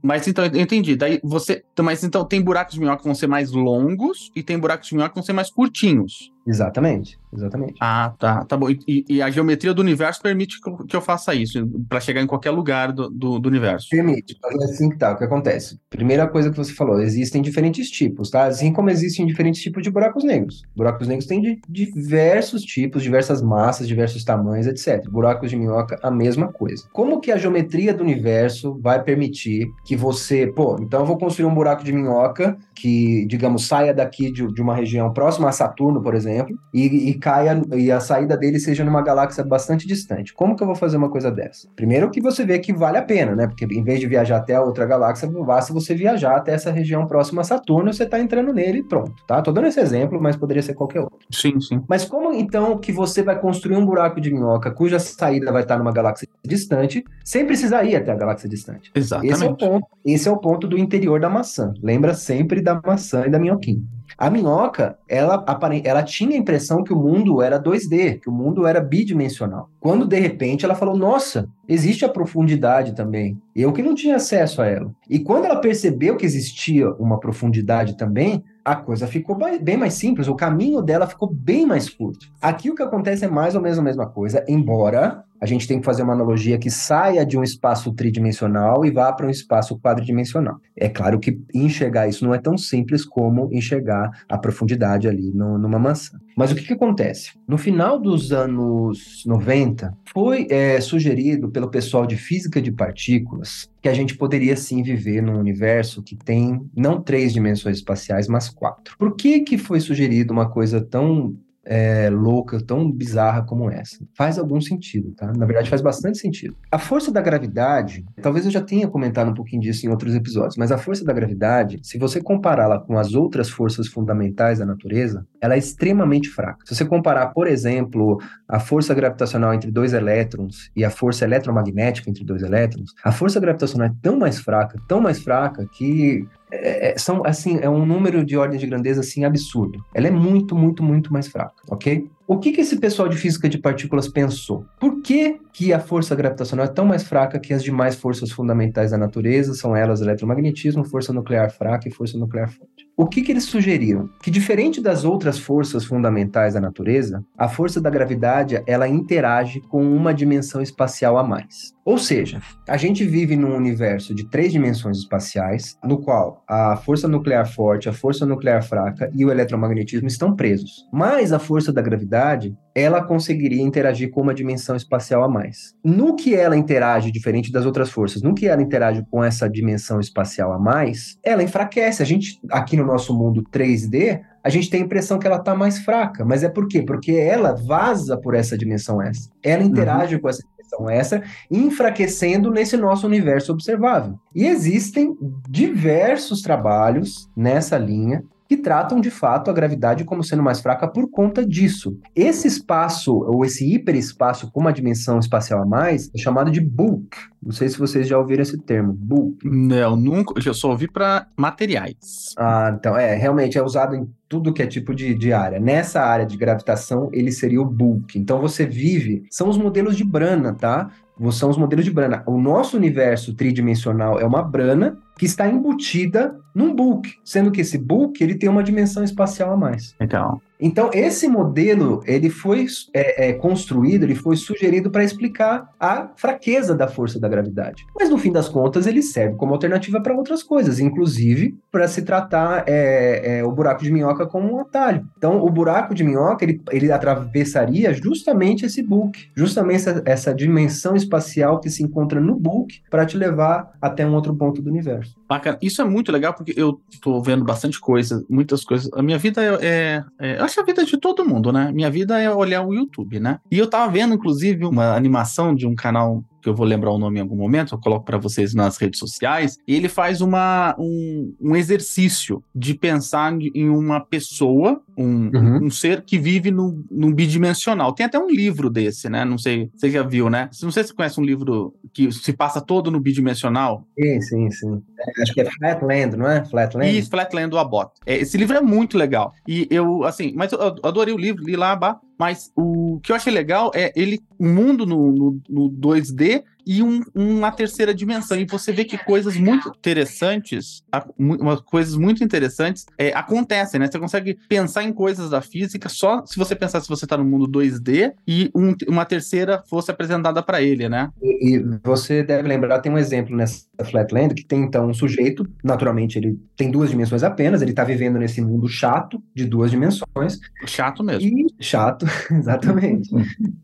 Mas 0.01 0.27
então, 0.27 0.45
eu 0.45 0.61
entendi. 0.61 0.95
Daí 0.95 1.19
você. 1.23 1.63
Mas 1.81 2.03
então 2.03 2.25
tem 2.25 2.41
buracos 2.41 2.73
de 2.73 2.79
minhoca 2.79 2.97
que 2.97 3.05
vão 3.05 3.15
ser 3.15 3.27
mais 3.27 3.51
longos 3.51 4.29
e 4.35 4.43
tem 4.43 4.59
buracos 4.59 4.89
de 4.89 4.95
minhoca 4.95 5.09
que 5.09 5.15
vão 5.15 5.23
ser 5.23 5.33
mais 5.33 5.49
curtinhos. 5.49 6.31
Exatamente, 6.47 7.17
exatamente. 7.33 7.73
Ah, 7.81 8.13
tá, 8.19 8.45
tá 8.45 8.55
bom. 8.55 8.69
E, 8.69 9.03
e 9.09 9.21
a 9.21 9.31
geometria 9.31 9.73
do 9.73 9.81
universo 9.81 10.21
permite 10.21 10.61
que 10.61 10.69
eu, 10.69 10.77
que 10.77 10.95
eu 10.95 11.01
faça 11.01 11.33
isso, 11.33 11.67
para 11.89 11.99
chegar 11.99 12.21
em 12.21 12.27
qualquer 12.27 12.51
lugar 12.51 12.91
do, 12.91 13.09
do, 13.09 13.39
do, 13.39 13.49
universo. 13.49 13.87
Permite, 13.89 14.37
é 14.43 14.63
assim 14.63 14.89
que 14.89 14.97
tá, 14.97 15.13
o 15.13 15.17
que 15.17 15.23
acontece? 15.23 15.79
Primeira 15.89 16.27
coisa 16.27 16.51
que 16.51 16.57
você 16.57 16.71
falou, 16.73 17.01
existem 17.01 17.41
diferentes 17.41 17.89
tipos, 17.89 18.29
tá? 18.29 18.45
Assim 18.45 18.71
como 18.71 18.91
existem 18.91 19.25
diferentes 19.25 19.59
tipos 19.59 19.81
de 19.81 19.89
buracos 19.89 20.23
negros. 20.23 20.61
Buracos 20.75 21.07
negros 21.07 21.25
têm 21.25 21.41
de 21.41 21.59
diversos 21.67 22.61
tipos, 22.61 23.01
diversas 23.01 23.41
massas, 23.41 23.87
diversos 23.87 24.23
tamanhos, 24.23 24.67
etc. 24.67 25.09
Buracos 25.09 25.49
de 25.49 25.57
minhoca, 25.57 25.99
a 26.03 26.11
mesma 26.11 26.53
coisa. 26.53 26.87
Como 26.93 27.19
que 27.19 27.31
a 27.31 27.37
geometria 27.37 27.91
do 27.91 28.03
universo 28.03 28.77
vai 28.79 29.01
permitir 29.01 29.67
que 29.83 29.95
você, 29.95 30.45
pô, 30.45 30.77
então 30.79 30.99
eu 30.99 31.05
vou 31.07 31.17
construir 31.17 31.47
um 31.47 31.55
buraco 31.55 31.83
de 31.83 31.91
minhoca 31.91 32.55
que, 32.75 33.25
digamos, 33.27 33.67
saia 33.67 33.93
daqui 33.93 34.31
de, 34.31 34.45
de 34.53 34.61
uma 34.61 34.75
região 34.75 35.11
próxima 35.13 35.49
a 35.49 35.51
Saturno, 35.51 36.01
por 36.01 36.13
exemplo, 36.13 36.55
e, 36.73 37.09
e 37.09 37.13
caia 37.15 37.61
e 37.73 37.91
a 37.91 37.99
saída 37.99 38.35
dele 38.35 38.59
seja 38.59 38.83
numa 38.83 39.01
galáxia 39.01 39.43
bastante 39.43 39.87
distante. 39.87 40.33
Como 40.33 40.55
que 40.55 40.61
eu 40.61 40.67
vou 40.67 40.75
fazer 40.75 40.97
uma 40.97 41.09
coisa 41.09 41.31
dessa? 41.31 41.67
Primeiro 41.75 42.11
que 42.11 42.21
você 42.21 42.45
vê 42.45 42.59
que 42.59 42.73
vale 42.73 42.97
a 42.97 43.01
pena, 43.01 43.35
né? 43.35 43.47
Porque 43.47 43.65
em 43.65 43.83
vez 43.83 43.99
de 43.99 44.07
viajar 44.07 44.37
até 44.37 44.55
a 44.55 44.61
outra 44.61 44.85
galáxia, 44.85 45.27
basta 45.27 45.73
você 45.73 45.95
viajar 45.95 46.35
até 46.35 46.53
essa 46.53 46.71
região 46.71 47.07
próxima 47.07 47.41
a 47.41 47.45
Saturno, 47.45 47.93
você 47.93 48.03
está 48.03 48.19
entrando 48.19 48.53
nele 48.53 48.79
e 48.79 48.83
pronto, 48.83 49.13
tá? 49.25 49.41
Tô 49.41 49.51
dando 49.51 49.67
esse 49.67 49.79
exemplo, 49.79 50.21
mas 50.21 50.35
poderia 50.35 50.61
ser 50.61 50.73
qualquer 50.73 51.01
outro. 51.01 51.19
Sim, 51.31 51.59
sim. 51.61 51.81
Mas 51.87 52.03
como 52.05 52.33
então 52.33 52.77
que 52.77 52.91
você 52.91 53.23
vai 53.23 53.39
construir 53.39 53.77
um 53.77 53.85
buraco 53.85 54.19
de 54.19 54.31
minhoca 54.31 54.71
cuja 54.71 54.99
saída 54.99 55.51
vai 55.51 55.61
estar 55.61 55.77
numa 55.77 55.91
galáxia 55.91 56.27
distante, 56.43 57.03
sem 57.23 57.45
precisar 57.45 57.83
ir 57.83 57.95
até 57.95 58.11
a 58.11 58.15
galáxia 58.15 58.49
distante? 58.49 58.91
Exatamente. 58.93 59.33
Esse 59.33 59.45
é 59.45 59.49
o 59.49 59.55
ponto, 59.55 59.87
esse 60.05 60.27
é 60.27 60.31
o 60.31 60.37
ponto 60.37 60.67
do 60.67 60.77
interior 60.77 61.19
da 61.19 61.29
maçã. 61.29 61.73
Lembra 61.81 62.13
sempre 62.13 62.61
da 62.65 62.81
maçã 62.85 63.25
e 63.25 63.29
da 63.29 63.39
minhoquinha. 63.39 63.81
A 64.17 64.29
minhoca, 64.29 64.97
ela, 65.09 65.43
ela 65.83 66.03
tinha 66.03 66.35
a 66.35 66.39
impressão 66.39 66.83
que 66.83 66.93
o 66.93 66.95
mundo 66.95 67.41
era 67.41 67.61
2D, 67.61 68.19
que 68.21 68.29
o 68.29 68.31
mundo 68.31 68.65
era 68.65 68.79
bidimensional. 68.79 69.69
Quando, 69.79 70.07
de 70.07 70.17
repente, 70.19 70.63
ela 70.63 70.75
falou, 70.75 70.97
nossa, 70.97 71.49
existe 71.67 72.05
a 72.05 72.09
profundidade 72.09 72.95
também. 72.95 73.37
Eu 73.55 73.73
que 73.73 73.83
não 73.83 73.93
tinha 73.93 74.15
acesso 74.15 74.61
a 74.61 74.67
ela. 74.67 74.91
E 75.09 75.19
quando 75.19 75.45
ela 75.45 75.59
percebeu 75.59 76.15
que 76.15 76.25
existia 76.25 76.89
uma 76.93 77.19
profundidade 77.19 77.97
também, 77.97 78.43
a 78.65 78.75
coisa 78.75 79.05
ficou 79.05 79.37
bem 79.61 79.77
mais 79.77 79.93
simples, 79.93 80.27
o 80.27 80.33
caminho 80.33 80.81
dela 80.81 81.05
ficou 81.05 81.31
bem 81.31 81.67
mais 81.67 81.87
curto. 81.87 82.27
Aqui 82.41 82.71
o 82.71 82.75
que 82.75 82.81
acontece 82.81 83.23
é 83.23 83.27
mais 83.27 83.53
ou 83.53 83.61
menos 83.61 83.77
a 83.77 83.81
mesma 83.83 84.09
coisa, 84.09 84.43
embora 84.47 85.23
a 85.39 85.45
gente 85.45 85.67
tem 85.67 85.79
que 85.79 85.85
fazer 85.85 86.01
uma 86.01 86.13
analogia 86.13 86.57
que 86.57 86.71
saia 86.71 87.23
de 87.23 87.37
um 87.37 87.43
espaço 87.43 87.93
tridimensional 87.93 88.83
e 88.83 88.89
vá 88.89 89.13
para 89.13 89.27
um 89.27 89.29
espaço 89.29 89.79
quadridimensional. 89.79 90.55
É 90.75 90.89
claro 90.89 91.19
que 91.19 91.39
enxergar 91.53 92.07
isso 92.07 92.25
não 92.25 92.33
é 92.33 92.39
tão 92.39 92.57
simples 92.57 93.05
como 93.05 93.49
enxergar 93.53 94.09
a 94.27 94.37
profundidade 94.37 95.07
ali 95.07 95.31
no, 95.31 95.59
numa 95.59 95.77
maçã. 95.77 96.17
Mas 96.35 96.51
o 96.51 96.55
que, 96.55 96.63
que 96.63 96.73
acontece? 96.73 97.31
No 97.47 97.57
final 97.57 97.99
dos 97.99 98.31
anos 98.31 99.23
90, 99.25 99.97
foi 100.11 100.47
é, 100.49 100.81
sugerido 100.81 101.49
pelo 101.49 101.69
pessoal 101.69 102.05
de 102.05 102.17
física 102.17 102.61
de 102.61 102.71
partículas 102.71 103.69
que 103.81 103.87
a 103.87 103.93
gente 103.93 104.17
poderia 104.17 104.55
sim 104.55 104.81
viver 104.81 105.21
num 105.21 105.39
universo 105.39 106.01
que 106.01 106.15
tem 106.15 106.59
não 106.75 107.01
três 107.01 107.31
dimensões 107.31 107.77
espaciais, 107.77 108.27
mas 108.27 108.49
quatro. 108.49 108.95
Por 108.97 109.15
que, 109.15 109.41
que 109.41 109.57
foi 109.57 109.79
sugerido 109.79 110.33
uma 110.33 110.49
coisa 110.49 110.81
tão 110.81 111.37
é, 111.65 112.09
louca, 112.09 112.61
tão 112.61 112.89
bizarra 112.91 113.43
como 113.43 113.69
essa. 113.69 113.97
Faz 114.15 114.37
algum 114.37 114.61
sentido, 114.61 115.11
tá? 115.15 115.33
Na 115.33 115.45
verdade, 115.45 115.69
faz 115.69 115.81
bastante 115.81 116.17
sentido. 116.17 116.55
A 116.71 116.77
força 116.77 117.11
da 117.11 117.21
gravidade, 117.21 118.05
talvez 118.21 118.45
eu 118.45 118.51
já 118.51 118.61
tenha 118.61 118.87
comentado 118.87 119.29
um 119.29 119.33
pouquinho 119.33 119.61
disso 119.61 119.85
em 119.85 119.89
outros 119.89 120.13
episódios, 120.13 120.57
mas 120.57 120.71
a 120.71 120.77
força 120.77 121.03
da 121.03 121.13
gravidade, 121.13 121.79
se 121.81 121.97
você 121.97 122.21
compará-la 122.21 122.79
com 122.79 122.97
as 122.97 123.13
outras 123.13 123.49
forças 123.49 123.87
fundamentais 123.87 124.59
da 124.59 124.65
natureza, 124.65 125.25
ela 125.41 125.55
é 125.55 125.57
extremamente 125.57 126.29
fraca. 126.29 126.59
Se 126.65 126.75
você 126.75 126.85
comparar, 126.85 127.27
por 127.27 127.47
exemplo, 127.47 128.19
a 128.47 128.59
força 128.59 128.93
gravitacional 128.93 129.53
entre 129.53 129.71
dois 129.71 129.93
elétrons 129.93 130.69
e 130.75 130.85
a 130.85 130.89
força 130.89 131.25
eletromagnética 131.25 132.09
entre 132.09 132.23
dois 132.23 132.43
elétrons, 132.43 132.93
a 133.03 133.11
força 133.11 133.39
gravitacional 133.39 133.87
é 133.87 133.93
tão 134.01 134.17
mais 134.17 134.39
fraca, 134.39 134.79
tão 134.87 135.01
mais 135.01 135.19
fraca 135.19 135.65
que 135.71 136.27
é, 136.55 136.91
é, 136.91 136.97
são 136.97 137.25
assim 137.25 137.59
é 137.61 137.69
um 137.69 137.85
número 137.85 138.23
de 138.25 138.37
ordem 138.37 138.59
de 138.59 138.67
grandeza 138.67 139.01
assim 139.01 139.23
absurdo. 139.23 139.83
Ela 139.93 140.07
é 140.07 140.11
muito, 140.11 140.55
muito, 140.55 140.83
muito 140.83 141.11
mais 141.11 141.27
fraca, 141.27 141.61
ok? 141.69 142.09
O 142.27 142.39
que, 142.39 142.51
que 142.51 142.61
esse 142.61 142.77
pessoal 142.79 143.07
de 143.07 143.17
física 143.17 143.47
de 143.47 143.57
partículas 143.57 144.07
pensou? 144.07 144.65
Por 144.79 145.01
que, 145.01 145.39
que 145.53 145.71
a 145.71 145.79
força 145.79 146.15
gravitacional 146.15 146.65
é 146.65 146.69
tão 146.69 146.85
mais 146.85 147.03
fraca 147.03 147.39
que 147.39 147.53
as 147.53 147.63
demais 147.63 147.95
forças 147.95 148.31
fundamentais 148.31 148.91
da 148.91 148.97
natureza? 148.97 149.53
São 149.53 149.75
elas 149.75 150.01
eletromagnetismo, 150.01 150.83
força 150.83 151.13
nuclear 151.13 151.51
fraca 151.51 151.87
e 151.87 151.91
força 151.91 152.17
nuclear 152.17 152.49
forte. 152.49 152.84
O 152.97 153.05
que, 153.05 153.21
que 153.21 153.31
eles 153.33 153.43
sugeriram? 153.43 154.09
Que 154.23 154.31
diferente 154.31 154.79
das 154.79 155.03
outras 155.03 155.37
forças 155.37 155.83
fundamentais 155.83 156.53
da 156.53 156.61
natureza, 156.61 157.21
a 157.37 157.49
força 157.49 157.81
da 157.81 157.89
gravidade 157.89 158.63
ela 158.65 158.87
interage 158.87 159.59
com 159.59 159.83
uma 159.83 160.13
dimensão 160.13 160.61
espacial 160.61 161.17
a 161.17 161.23
mais. 161.23 161.73
Ou 161.83 161.97
seja, 161.97 162.41
a 162.65 162.77
gente 162.77 163.03
vive 163.03 163.35
num 163.35 163.53
universo 163.53 164.15
de 164.15 164.29
três 164.29 164.53
dimensões 164.53 164.99
espaciais, 164.99 165.77
no 165.83 165.97
qual 165.97 166.41
a 166.47 166.77
força 166.77 167.05
nuclear 167.05 167.45
forte, 167.45 167.89
a 167.89 167.93
força 167.93 168.25
nuclear 168.25 168.63
fraca 168.63 169.11
e 169.13 169.25
o 169.25 169.29
eletromagnetismo 169.29 170.07
estão 170.07 170.33
presos. 170.33 170.87
Mas 170.89 171.33
a 171.33 171.39
força 171.39 171.73
da 171.73 171.81
gravidade, 171.81 172.55
ela 172.75 173.01
conseguiria 173.01 173.61
interagir 173.61 174.11
com 174.11 174.21
uma 174.21 174.33
dimensão 174.33 174.75
espacial 174.75 175.23
a 175.23 175.29
mais. 175.29 175.73
No 175.81 176.13
que 176.13 176.35
ela 176.35 176.57
interage, 176.57 177.09
diferente 177.09 177.49
das 177.49 177.65
outras 177.65 177.89
forças, 177.89 178.21
no 178.21 178.35
que 178.35 178.47
ela 178.47 178.61
interage 178.61 179.01
com 179.09 179.23
essa 179.23 179.49
dimensão 179.49 180.01
espacial 180.01 180.51
a 180.51 180.59
mais, 180.59 181.17
ela 181.23 181.41
enfraquece. 181.41 182.03
A 182.03 182.05
gente, 182.05 182.37
aqui 182.51 182.75
no 182.75 182.85
nosso 182.85 183.17
mundo 183.17 183.41
3D, 183.49 184.21
a 184.43 184.49
gente 184.49 184.69
tem 184.69 184.81
a 184.81 184.85
impressão 184.85 185.17
que 185.17 185.25
ela 185.25 185.37
está 185.37 185.55
mais 185.55 185.79
fraca. 185.79 186.25
Mas 186.25 186.43
é 186.43 186.49
por 186.49 186.67
quê? 186.67 186.81
Porque 186.81 187.13
ela 187.13 187.55
vaza 187.55 188.17
por 188.17 188.35
essa 188.35 188.57
dimensão 188.57 189.01
extra. 189.01 189.33
Ela 189.41 189.63
interage 189.63 190.15
uhum. 190.15 190.21
com 190.21 190.27
essa 190.27 190.43
dimensão 190.43 190.89
extra, 190.89 191.23
enfraquecendo 191.49 192.51
nesse 192.51 192.75
nosso 192.75 193.07
universo 193.07 193.53
observável. 193.53 194.19
E 194.35 194.45
existem 194.45 195.15
diversos 195.49 196.41
trabalhos 196.41 197.29
nessa 197.37 197.77
linha 197.77 198.21
que 198.47 198.57
tratam 198.57 199.01
de 199.01 199.09
fato 199.09 199.49
a 199.49 199.53
gravidade 199.53 200.03
como 200.03 200.23
sendo 200.23 200.43
mais 200.43 200.59
fraca 200.59 200.87
por 200.87 201.09
conta 201.09 201.45
disso. 201.45 201.97
Esse 202.15 202.47
espaço, 202.47 203.13
ou 203.13 203.43
esse 203.43 203.73
hiperespaço 203.73 204.51
com 204.51 204.59
uma 204.59 204.73
dimensão 204.73 205.19
espacial 205.19 205.61
a 205.61 205.65
mais, 205.65 206.09
é 206.13 206.17
chamado 206.17 206.51
de 206.51 206.61
bulk. 206.61 207.17
Não 207.45 207.51
sei 207.51 207.69
se 207.69 207.77
vocês 207.77 208.07
já 208.07 208.17
ouviram 208.17 208.41
esse 208.41 208.57
termo, 208.57 208.91
bulk. 208.91 209.47
Não, 209.47 209.95
nunca, 209.95 210.33
eu 210.43 210.53
só 210.53 210.71
ouvi 210.71 210.87
para 210.87 211.27
materiais. 211.37 212.33
Ah, 212.35 212.75
então, 212.75 212.97
é, 212.97 213.13
realmente 213.13 213.55
é 213.55 213.61
usado 213.61 213.95
em 213.95 214.09
tudo 214.27 214.51
que 214.51 214.63
é 214.63 214.67
tipo 214.67 214.95
de, 214.95 215.13
de 215.13 215.31
área. 215.31 215.59
Nessa 215.59 216.01
área 216.01 216.25
de 216.25 216.35
gravitação, 216.35 217.09
ele 217.13 217.31
seria 217.31 217.61
o 217.61 217.65
bulk. 217.65 218.17
Então 218.17 218.41
você 218.41 218.65
vive, 218.65 219.23
são 219.29 219.47
os 219.47 219.59
modelos 219.59 219.95
de 219.95 220.03
Brana, 220.03 220.53
tá? 220.53 220.89
São 221.31 221.49
os 221.49 221.57
modelos 221.57 221.85
de 221.85 221.91
Brana. 221.91 222.23
O 222.25 222.39
nosso 222.39 222.75
universo 222.75 223.35
tridimensional 223.35 224.19
é 224.19 224.25
uma 224.25 224.41
Brana 224.41 224.97
que 225.17 225.25
está 225.25 225.47
embutida 225.47 226.37
num 226.53 226.75
bulk, 226.75 227.13
sendo 227.23 227.51
que 227.51 227.61
esse 227.61 227.77
bulk 227.77 228.21
ele 228.21 228.35
tem 228.35 228.49
uma 228.49 228.63
dimensão 228.63 229.03
espacial 229.03 229.53
a 229.53 229.57
mais. 229.57 229.95
Então, 230.01 230.41
então, 230.59 230.89
esse 230.93 231.27
modelo 231.27 232.01
ele 232.05 232.29
foi 232.29 232.65
é, 232.93 233.29
é, 233.29 233.33
construído, 233.33 234.03
ele 234.03 234.15
foi 234.15 234.35
sugerido 234.35 234.89
para 234.89 235.03
explicar 235.03 235.69
a 235.79 236.09
fraqueza 236.15 236.73
da 236.73 236.87
força 236.87 237.19
da 237.19 237.27
gravidade. 237.27 237.85
Mas 237.95 238.09
no 238.09 238.17
fim 238.17 238.31
das 238.31 238.47
contas, 238.47 238.87
ele 238.87 239.01
serve 239.01 239.35
como 239.35 239.53
alternativa 239.53 240.01
para 240.01 240.15
outras 240.15 240.41
coisas, 240.41 240.79
inclusive 240.79 241.57
para 241.71 241.87
se 241.87 242.01
tratar 242.03 242.63
é, 242.67 243.39
é, 243.39 243.43
o 243.43 243.51
buraco 243.51 243.83
de 243.83 243.91
minhoca 243.91 244.25
como 244.25 244.53
um 244.53 244.59
atalho. 244.59 245.05
Então, 245.17 245.43
o 245.43 245.49
buraco 245.49 245.93
de 245.93 246.03
minhoca 246.03 246.45
ele, 246.45 246.61
ele 246.71 246.91
atravessaria 246.91 247.93
justamente 247.93 248.65
esse 248.65 248.81
bulk, 248.81 249.29
justamente 249.35 249.75
essa, 249.75 250.03
essa 250.05 250.33
dimensão 250.33 250.95
espacial 250.95 251.59
que 251.59 251.69
se 251.69 251.83
encontra 251.83 252.19
no 252.19 252.35
bulk 252.35 252.81
para 252.89 253.05
te 253.05 253.17
levar 253.17 253.73
até 253.81 254.05
um 254.05 254.13
outro 254.13 254.33
ponto 254.35 254.61
do 254.61 254.69
universo. 254.69 255.15
Bacana. 255.27 255.57
Isso 255.61 255.81
é 255.81 255.85
muito 255.85 256.11
legal 256.11 256.33
porque 256.33 256.53
eu 256.55 256.79
estou 256.89 257.21
vendo 257.21 257.43
bastante 257.43 257.79
coisa, 257.79 258.23
muitas 258.29 258.63
coisas. 258.63 258.91
A 258.93 259.01
minha 259.01 259.17
vida 259.17 259.41
é, 259.43 259.57
é, 259.61 260.03
é 260.19 260.39
acho 260.39 260.59
a 260.59 260.63
vida 260.63 260.85
de 260.85 260.97
todo 260.97 261.25
mundo, 261.25 261.51
né? 261.51 261.71
Minha 261.71 261.89
vida 261.89 262.19
é 262.21 262.31
olhar 262.31 262.61
o 262.61 262.73
YouTube, 262.73 263.19
né? 263.19 263.39
E 263.49 263.57
eu 263.57 263.67
tava 263.67 263.91
vendo, 263.91 264.13
inclusive, 264.13 264.65
uma 264.65 264.95
animação 264.95 265.55
de 265.55 265.65
um 265.65 265.75
canal 265.75 266.23
que 266.45 266.49
eu 266.49 266.53
vou 266.53 266.65
lembrar 266.65 266.91
o 266.91 266.99
nome 266.99 267.17
em 267.17 267.21
algum 267.23 267.35
momento, 267.35 267.73
eu 267.73 267.79
coloco 267.79 268.05
para 268.05 268.19
vocês 268.19 268.53
nas 268.53 268.77
redes 268.77 268.99
sociais, 268.99 269.57
e 269.67 269.73
ele 269.73 269.89
faz 269.89 270.21
uma, 270.21 270.75
um, 270.77 271.33
um 271.41 271.55
exercício 271.55 272.43
de 272.53 272.75
pensar 272.75 273.35
em 273.55 273.67
uma 273.67 273.99
pessoa, 273.99 274.79
um, 274.95 275.31
uhum. 275.35 275.65
um 275.65 275.69
ser 275.71 276.03
que 276.03 276.19
vive 276.19 276.51
no, 276.51 276.85
num 276.91 277.11
bidimensional. 277.11 277.93
Tem 277.93 278.05
até 278.05 278.19
um 278.19 278.29
livro 278.29 278.69
desse, 278.69 279.09
né? 279.09 279.25
Não 279.25 279.39
sei, 279.39 279.71
você 279.75 279.89
já 279.89 280.03
viu, 280.03 280.29
né? 280.29 280.47
Não 280.61 280.69
sei 280.69 280.83
se 280.83 280.89
você 280.89 280.93
conhece 280.93 281.19
um 281.19 281.23
livro 281.23 281.73
que 281.91 282.11
se 282.11 282.31
passa 282.31 282.61
todo 282.61 282.91
no 282.91 282.99
bidimensional. 282.99 283.83
Sim, 283.99 284.21
sim, 284.21 284.51
sim. 284.51 284.83
É, 284.99 285.23
acho 285.23 285.33
que 285.33 285.41
é 285.41 285.45
Flatland, 285.49 286.15
não 286.15 286.29
é? 286.29 286.45
Flatland? 286.45 286.95
Isso, 286.95 287.09
Flatland 287.09 287.49
do 287.49 287.57
Abbott. 287.57 287.91
É, 288.05 288.17
esse 288.17 288.37
livro 288.37 288.55
é 288.55 288.61
muito 288.61 288.99
legal. 288.99 289.33
E 289.47 289.67
eu, 289.71 290.03
assim, 290.03 290.31
mas 290.35 290.51
eu 290.51 290.61
adorei 290.83 291.13
o 291.13 291.17
livro, 291.17 291.43
li 291.43 291.55
lá, 291.55 291.75
mas 292.17 292.51
o 292.55 292.99
que 293.01 293.11
eu 293.11 293.15
achei 293.15 293.31
legal 293.31 293.71
é 293.73 293.91
ele, 293.95 294.23
o 294.39 294.45
mundo 294.45 294.85
no, 294.85 295.11
no, 295.11 295.41
no 295.49 295.69
2D 295.69 296.43
e 296.65 296.81
um, 296.81 297.01
uma 297.13 297.51
terceira 297.51 297.93
dimensão. 297.93 298.37
E 298.37 298.45
você 298.45 298.71
vê 298.71 298.83
que 298.83 298.97
coisas 298.97 299.37
muito 299.37 299.69
interessantes, 299.69 300.83
uma, 301.17 301.61
coisas 301.61 301.95
muito 301.95 302.23
interessantes 302.23 302.85
é, 302.97 303.13
acontecem, 303.13 303.79
né? 303.79 303.87
Você 303.87 303.99
consegue 303.99 304.37
pensar 304.49 304.83
em 304.83 304.91
coisas 304.91 305.29
da 305.29 305.41
física 305.41 305.89
só 305.89 306.25
se 306.25 306.37
você 306.37 306.55
pensar 306.55 306.81
se 306.81 306.89
você 306.89 307.05
está 307.05 307.17
no 307.17 307.25
mundo 307.25 307.47
2D 307.47 308.13
e 308.27 308.49
um, 308.55 308.75
uma 308.87 309.05
terceira 309.05 309.63
fosse 309.67 309.91
apresentada 309.91 310.41
para 310.41 310.61
ele, 310.61 310.89
né? 310.89 311.09
E, 311.21 311.55
e, 311.55 311.79
você 311.83 312.23
deve 312.23 312.47
lembrar, 312.47 312.79
tem 312.79 312.91
um 312.91 312.97
exemplo 312.97 313.35
nessa 313.35 313.65
Flatland 313.83 314.33
que 314.33 314.45
tem 314.45 314.61
então 314.61 314.89
um 314.89 314.93
sujeito, 314.93 315.47
naturalmente 315.63 316.17
ele 316.17 316.39
tem 316.55 316.71
duas 316.71 316.89
dimensões 316.89 317.23
apenas, 317.23 317.61
ele 317.61 317.71
está 317.71 317.83
vivendo 317.83 318.17
nesse 318.17 318.41
mundo 318.41 318.67
chato 318.67 319.21
de 319.33 319.45
duas 319.45 319.71
dimensões. 319.71 320.39
Chato 320.65 321.03
mesmo. 321.03 321.27
E, 321.27 321.47
chato, 321.59 322.05
exatamente. 322.31 323.09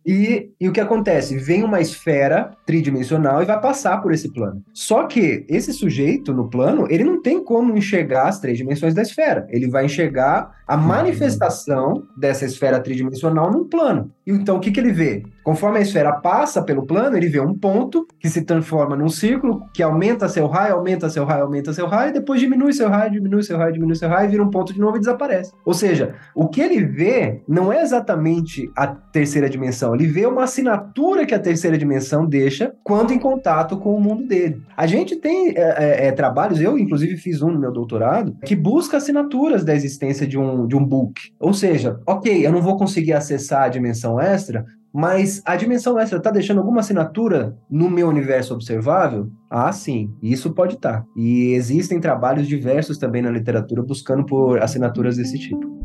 e, 0.05 0.51
e 0.59 0.69
o 0.69 0.71
que 0.71 0.79
acontece? 0.79 1.37
Vem 1.37 1.63
uma 1.63 1.81
esfera 1.81 2.51
tridimensional 2.65 2.90
tridimensional 2.91 3.41
e 3.41 3.45
vai 3.45 3.59
passar 3.59 4.01
por 4.01 4.11
esse 4.11 4.31
plano. 4.31 4.61
Só 4.73 5.05
que 5.05 5.45
esse 5.47 5.73
sujeito 5.73 6.33
no 6.33 6.49
plano, 6.49 6.85
ele 6.89 7.03
não 7.03 7.21
tem 7.21 7.43
como 7.43 7.75
enxergar 7.75 8.27
as 8.27 8.39
três 8.39 8.57
dimensões 8.57 8.93
da 8.93 9.01
esfera. 9.01 9.47
Ele 9.49 9.69
vai 9.69 9.85
enxergar 9.85 10.51
a 10.67 10.75
uhum. 10.75 10.83
manifestação 10.83 12.03
dessa 12.17 12.45
esfera 12.45 12.79
tridimensional 12.79 13.51
num 13.51 13.67
plano. 13.67 14.11
E 14.25 14.31
então 14.31 14.57
o 14.57 14.59
que, 14.59 14.71
que 14.71 14.79
ele 14.79 14.91
vê? 14.91 15.23
Conforme 15.43 15.79
a 15.79 15.81
esfera 15.81 16.13
passa 16.13 16.61
pelo 16.61 16.85
plano, 16.85 17.17
ele 17.17 17.27
vê 17.27 17.39
um 17.39 17.53
ponto 17.53 18.07
que 18.19 18.29
se 18.29 18.43
transforma 18.43 18.95
num 18.95 19.09
círculo, 19.09 19.65
que 19.73 19.81
aumenta 19.81 20.29
seu 20.29 20.47
raio, 20.47 20.75
aumenta 20.75 21.09
seu 21.09 21.25
raio, 21.25 21.43
aumenta 21.43 21.73
seu 21.73 21.87
raio, 21.87 22.11
e 22.11 22.13
depois 22.13 22.39
diminui 22.39 22.73
seu 22.73 22.89
raio, 22.89 23.11
diminui 23.11 23.43
seu 23.43 23.57
raio, 23.57 23.73
diminui 23.73 23.95
seu 23.95 24.07
raio, 24.07 24.29
vira 24.29 24.43
um 24.43 24.49
ponto 24.49 24.73
de 24.73 24.79
novo 24.79 24.97
e 24.97 24.99
desaparece. 24.99 25.51
Ou 25.65 25.73
seja, 25.73 26.15
o 26.35 26.47
que 26.47 26.61
ele 26.61 26.85
vê 26.85 27.41
não 27.47 27.73
é 27.73 27.81
exatamente 27.81 28.71
a 28.75 28.87
terceira 28.87 29.49
dimensão, 29.49 29.95
ele 29.95 30.07
vê 30.07 30.25
uma 30.25 30.43
assinatura 30.43 31.25
que 31.25 31.33
a 31.33 31.39
terceira 31.39 31.77
dimensão 31.77 32.25
deixa 32.25 32.73
quando 32.83 33.13
em 33.13 33.19
contato 33.19 33.77
com 33.77 33.95
o 33.95 34.01
mundo 34.01 34.25
dele. 34.25 34.61
A 34.75 34.87
gente 34.87 35.15
tem 35.15 35.49
é, 35.55 36.05
é, 36.05 36.07
é 36.07 36.11
trabalhos, 36.11 36.59
eu 36.59 36.77
inclusive 36.77 37.17
fiz 37.17 37.41
um 37.41 37.51
no 37.51 37.59
meu 37.59 37.71
doutorado, 37.71 38.35
que 38.45 38.55
busca 38.55 38.97
assinaturas 38.97 39.63
da 39.63 39.73
existência 39.73 40.27
de 40.27 40.37
um, 40.37 40.67
de 40.67 40.75
um 40.75 40.83
book. 40.83 41.31
Ou 41.39 41.53
seja, 41.53 41.99
ok, 42.07 42.45
eu 42.45 42.51
não 42.51 42.61
vou 42.61 42.77
conseguir 42.77 43.13
acessar 43.13 43.63
a 43.63 43.69
dimensão 43.69 44.19
extra, 44.19 44.65
mas 44.93 45.41
a 45.45 45.55
dimensão 45.55 45.97
extra 45.97 46.17
está 46.17 46.29
deixando 46.29 46.59
alguma 46.59 46.81
assinatura 46.81 47.55
no 47.69 47.89
meu 47.89 48.09
universo 48.09 48.53
observável? 48.53 49.29
Ah, 49.49 49.71
sim, 49.71 50.13
isso 50.21 50.53
pode 50.53 50.75
estar. 50.75 51.01
Tá. 51.01 51.05
E 51.15 51.53
existem 51.53 51.99
trabalhos 51.99 52.47
diversos 52.47 52.97
também 52.97 53.21
na 53.21 53.29
literatura 53.29 53.81
buscando 53.81 54.25
por 54.25 54.61
assinaturas 54.61 55.15
desse 55.15 55.39
tipo. 55.39 55.80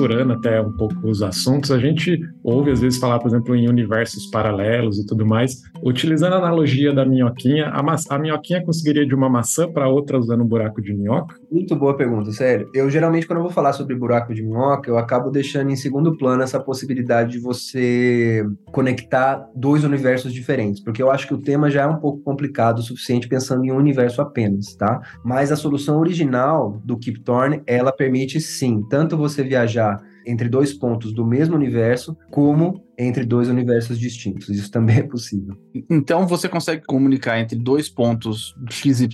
Misturando 0.00 0.32
até 0.32 0.60
um 0.60 0.72
pouco 0.72 0.94
os 1.06 1.22
assuntos, 1.22 1.70
a 1.70 1.78
gente 1.78 2.18
ouve 2.42 2.70
às 2.70 2.80
vezes 2.80 2.98
falar, 2.98 3.18
por 3.18 3.28
exemplo, 3.28 3.54
em 3.54 3.68
universos 3.68 4.26
paralelos 4.26 4.98
e 4.98 5.06
tudo 5.06 5.26
mais. 5.26 5.60
Utilizando 5.82 6.34
a 6.34 6.38
analogia 6.38 6.92
da 6.92 7.04
minhoquinha, 7.04 7.66
a, 7.66 7.82
ma 7.82 7.96
a 8.08 8.18
minhoquinha 8.18 8.64
conseguiria 8.64 9.06
de 9.06 9.14
uma 9.14 9.28
maçã 9.28 9.70
para 9.70 9.88
outra 9.88 10.18
usando 10.18 10.42
um 10.42 10.46
buraco 10.46 10.80
de 10.80 10.94
minhoca? 10.94 11.36
Muito 11.50 11.76
boa 11.76 11.96
pergunta, 11.96 12.32
sério. 12.32 12.68
Eu 12.74 12.88
geralmente, 12.88 13.26
quando 13.26 13.38
eu 13.38 13.42
vou 13.42 13.52
falar 13.52 13.72
sobre 13.72 13.94
buraco 13.94 14.34
de 14.34 14.42
minhoca, 14.42 14.90
eu 14.90 14.96
acabo 14.96 15.30
deixando 15.30 15.70
em 15.70 15.76
segundo 15.76 16.16
plano 16.16 16.42
essa 16.42 16.58
possibilidade 16.58 17.32
de 17.32 17.38
você 17.38 18.44
conectar 18.72 19.46
dois 19.54 19.84
universos 19.84 20.32
diferentes, 20.32 20.82
porque 20.82 21.02
eu 21.02 21.10
acho 21.10 21.26
que 21.26 21.34
o 21.34 21.38
tema 21.38 21.70
já 21.70 21.82
é 21.82 21.86
um 21.86 21.96
pouco 21.96 22.22
complicado 22.22 22.78
o 22.78 22.82
suficiente 22.82 23.28
pensando 23.28 23.64
em 23.64 23.72
um 23.72 23.76
universo 23.76 24.22
apenas, 24.22 24.74
tá? 24.74 25.00
Mas 25.24 25.52
a 25.52 25.56
solução 25.56 25.98
original 25.98 26.80
do 26.84 26.96
Kip 26.96 27.20
Thorne, 27.20 27.62
ela 27.66 27.92
permite 27.92 28.40
sim, 28.40 28.82
tanto 28.88 29.16
você 29.16 29.42
viajar 29.42 29.89
entre 30.26 30.48
dois 30.48 30.72
pontos 30.72 31.12
do 31.12 31.24
mesmo 31.24 31.54
universo, 31.54 32.16
como 32.30 32.84
entre 33.00 33.24
dois 33.24 33.48
universos 33.48 33.98
distintos. 33.98 34.48
Isso 34.48 34.70
também 34.70 34.98
é 34.98 35.02
possível. 35.02 35.56
Então 35.88 36.26
você 36.26 36.48
consegue 36.48 36.84
comunicar 36.86 37.40
entre 37.40 37.58
dois 37.58 37.88
pontos 37.88 38.54
XYZ 38.70 39.10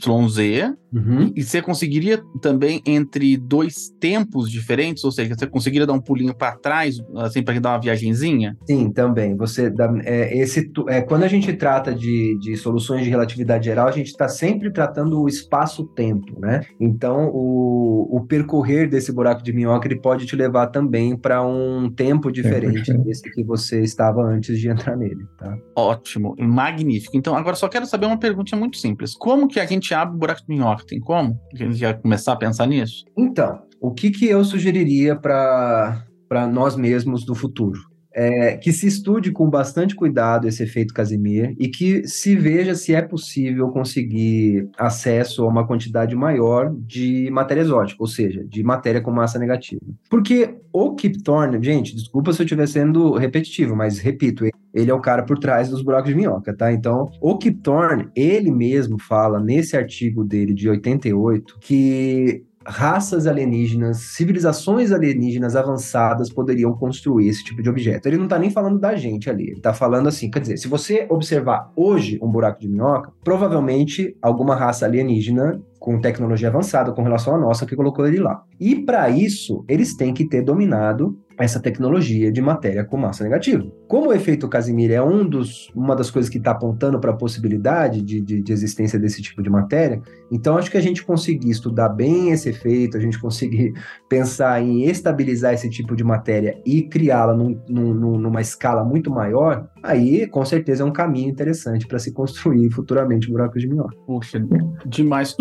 uhum. 0.92 1.32
e 1.34 1.42
você 1.42 1.62
conseguiria 1.62 2.22
também 2.40 2.82
entre 2.86 3.36
dois 3.36 3.90
tempos 4.00 4.50
diferentes, 4.50 5.04
ou 5.04 5.12
seja, 5.12 5.34
você 5.34 5.46
conseguiria 5.46 5.86
dar 5.86 5.92
um 5.92 6.00
pulinho 6.00 6.34
para 6.34 6.56
trás, 6.56 6.96
assim, 7.16 7.42
para 7.42 7.58
dar 7.60 7.70
uma 7.70 7.80
viagenzinha? 7.80 8.56
Sim, 8.66 8.90
também. 8.90 9.36
Você 9.36 9.70
dá, 9.70 9.92
é, 10.04 10.36
esse, 10.36 10.70
é, 10.88 11.00
quando 11.00 11.22
a 11.22 11.28
gente 11.28 11.52
trata 11.52 11.94
de, 11.94 12.36
de 12.40 12.56
soluções 12.56 13.04
de 13.04 13.10
relatividade 13.10 13.66
geral, 13.66 13.88
a 13.88 13.92
gente 13.92 14.08
está 14.08 14.28
sempre 14.28 14.72
tratando 14.72 15.20
o 15.20 15.28
espaço-tempo, 15.28 16.40
né? 16.40 16.62
Então, 16.80 17.30
o, 17.32 18.16
o 18.16 18.26
percorrer 18.26 18.88
desse 18.88 19.12
buraco 19.12 19.42
de 19.42 19.52
minhoca 19.52 19.86
ele 19.86 20.00
pode 20.00 20.26
te 20.26 20.34
levar 20.34 20.68
também 20.68 21.16
para 21.16 21.44
um 21.46 21.90
tempo 21.90 22.30
diferente 22.30 22.90
é 22.90 22.98
desse 22.98 23.30
que 23.30 23.44
você 23.44 23.75
você 23.76 23.82
estava 23.82 24.22
antes 24.22 24.58
de 24.58 24.68
entrar 24.68 24.96
nele, 24.96 25.26
tá? 25.38 25.56
Ótimo, 25.76 26.34
magnífico. 26.38 27.16
Então, 27.16 27.36
agora 27.36 27.56
só 27.56 27.68
quero 27.68 27.86
saber 27.86 28.06
uma 28.06 28.18
pergunta 28.18 28.56
muito 28.56 28.76
simples. 28.76 29.14
Como 29.14 29.48
que 29.48 29.60
a 29.60 29.66
gente 29.66 29.92
abre 29.92 30.16
o 30.16 30.18
buraco 30.18 30.40
de 30.40 30.48
minhoca? 30.48 30.84
Tem 30.86 31.00
como? 31.00 31.38
A 31.52 31.56
gente 31.56 31.76
já 31.76 31.94
começar 31.94 32.32
a 32.32 32.36
pensar 32.36 32.66
nisso? 32.66 33.04
Então, 33.16 33.60
o 33.80 33.92
que, 33.92 34.10
que 34.10 34.26
eu 34.26 34.44
sugeriria 34.44 35.16
para 35.16 36.06
nós 36.50 36.76
mesmos 36.76 37.24
do 37.24 37.34
futuro? 37.34 37.80
É, 38.16 38.56
que 38.56 38.72
se 38.72 38.86
estude 38.86 39.30
com 39.30 39.50
bastante 39.50 39.94
cuidado 39.94 40.48
esse 40.48 40.62
efeito 40.62 40.94
Casimir 40.94 41.54
e 41.58 41.68
que 41.68 42.08
se 42.08 42.34
veja 42.34 42.74
se 42.74 42.94
é 42.94 43.02
possível 43.02 43.68
conseguir 43.68 44.70
acesso 44.78 45.44
a 45.44 45.48
uma 45.48 45.66
quantidade 45.66 46.16
maior 46.16 46.74
de 46.74 47.28
matéria 47.30 47.60
exótica, 47.60 48.02
ou 48.02 48.06
seja, 48.06 48.42
de 48.42 48.62
matéria 48.62 49.02
com 49.02 49.10
massa 49.10 49.38
negativa. 49.38 49.82
Porque 50.08 50.54
o 50.72 50.94
Kip 50.94 51.22
Thorne, 51.22 51.62
gente, 51.62 51.94
desculpa 51.94 52.32
se 52.32 52.40
eu 52.40 52.44
estiver 52.44 52.66
sendo 52.66 53.12
repetitivo, 53.12 53.76
mas 53.76 53.98
repito, 53.98 54.44
ele 54.72 54.90
é 54.90 54.94
o 54.94 55.00
cara 55.00 55.22
por 55.22 55.38
trás 55.38 55.68
dos 55.68 55.82
buracos 55.82 56.08
de 56.08 56.16
minhoca, 56.16 56.56
tá? 56.56 56.72
Então, 56.72 57.10
o 57.20 57.36
Kip 57.36 57.60
Thorne, 57.60 58.08
ele 58.16 58.50
mesmo 58.50 58.98
fala 58.98 59.38
nesse 59.38 59.76
artigo 59.76 60.24
dele 60.24 60.54
de 60.54 60.70
88 60.70 61.58
que 61.60 62.46
raças 62.66 63.26
alienígenas, 63.26 63.98
civilizações 63.98 64.92
alienígenas 64.92 65.54
avançadas 65.54 66.30
poderiam 66.30 66.72
construir 66.74 67.28
esse 67.28 67.44
tipo 67.44 67.62
de 67.62 67.70
objeto. 67.70 68.06
Ele 68.06 68.16
não 68.16 68.24
está 68.24 68.38
nem 68.38 68.50
falando 68.50 68.78
da 68.78 68.96
gente 68.96 69.30
ali, 69.30 69.44
ele 69.44 69.52
está 69.56 69.72
falando 69.72 70.08
assim, 70.08 70.30
quer 70.30 70.40
dizer, 70.40 70.56
se 70.56 70.68
você 70.68 71.06
observar 71.08 71.70
hoje 71.76 72.18
um 72.22 72.28
buraco 72.28 72.60
de 72.60 72.68
minhoca, 72.68 73.12
provavelmente 73.22 74.16
alguma 74.20 74.56
raça 74.56 74.84
alienígena 74.84 75.60
com 75.78 76.00
tecnologia 76.00 76.48
avançada 76.48 76.92
com 76.92 77.02
relação 77.02 77.34
à 77.34 77.38
nossa 77.38 77.64
que 77.64 77.76
colocou 77.76 78.06
ele 78.06 78.18
lá. 78.18 78.42
E 78.58 78.74
para 78.74 79.08
isso, 79.08 79.64
eles 79.68 79.94
têm 79.94 80.12
que 80.12 80.28
ter 80.28 80.42
dominado 80.42 81.16
essa 81.38 81.60
tecnologia 81.60 82.32
de 82.32 82.40
matéria 82.40 82.84
com 82.84 82.96
massa 82.96 83.22
negativa. 83.22 83.64
Como 83.88 84.08
o 84.08 84.12
efeito 84.12 84.48
Casimir 84.48 84.90
é 84.90 85.02
um 85.02 85.28
dos, 85.28 85.70
uma 85.74 85.94
das 85.94 86.10
coisas 86.10 86.28
que 86.28 86.38
está 86.38 86.50
apontando 86.50 86.98
para 86.98 87.12
a 87.12 87.16
possibilidade 87.16 88.02
de, 88.02 88.20
de, 88.20 88.42
de, 88.42 88.52
existência 88.52 88.98
desse 88.98 89.22
tipo 89.22 89.42
de 89.42 89.48
matéria, 89.48 90.02
então 90.30 90.58
acho 90.58 90.70
que 90.70 90.76
a 90.76 90.80
gente 90.80 91.04
conseguir 91.04 91.50
estudar 91.50 91.88
bem 91.90 92.30
esse 92.30 92.48
efeito, 92.48 92.96
a 92.96 93.00
gente 93.00 93.18
conseguir 93.18 93.72
pensar 94.08 94.60
em 94.60 94.84
estabilizar 94.84 95.54
esse 95.54 95.70
tipo 95.70 95.94
de 95.94 96.02
matéria 96.02 96.60
e 96.66 96.82
criá-la 96.82 97.34
num, 97.34 97.60
num, 97.68 98.18
numa 98.18 98.40
escala 98.40 98.84
muito 98.84 99.10
maior, 99.10 99.68
aí 99.82 100.26
com 100.26 100.44
certeza 100.44 100.82
é 100.82 100.86
um 100.86 100.92
caminho 100.92 101.30
interessante 101.30 101.86
para 101.86 101.98
se 101.98 102.12
construir 102.12 102.70
futuramente 102.70 103.30
buracos 103.30 103.62
de 103.62 103.68
minhoca. 103.68 103.96
Puxa, 104.06 104.44
demais. 104.84 105.36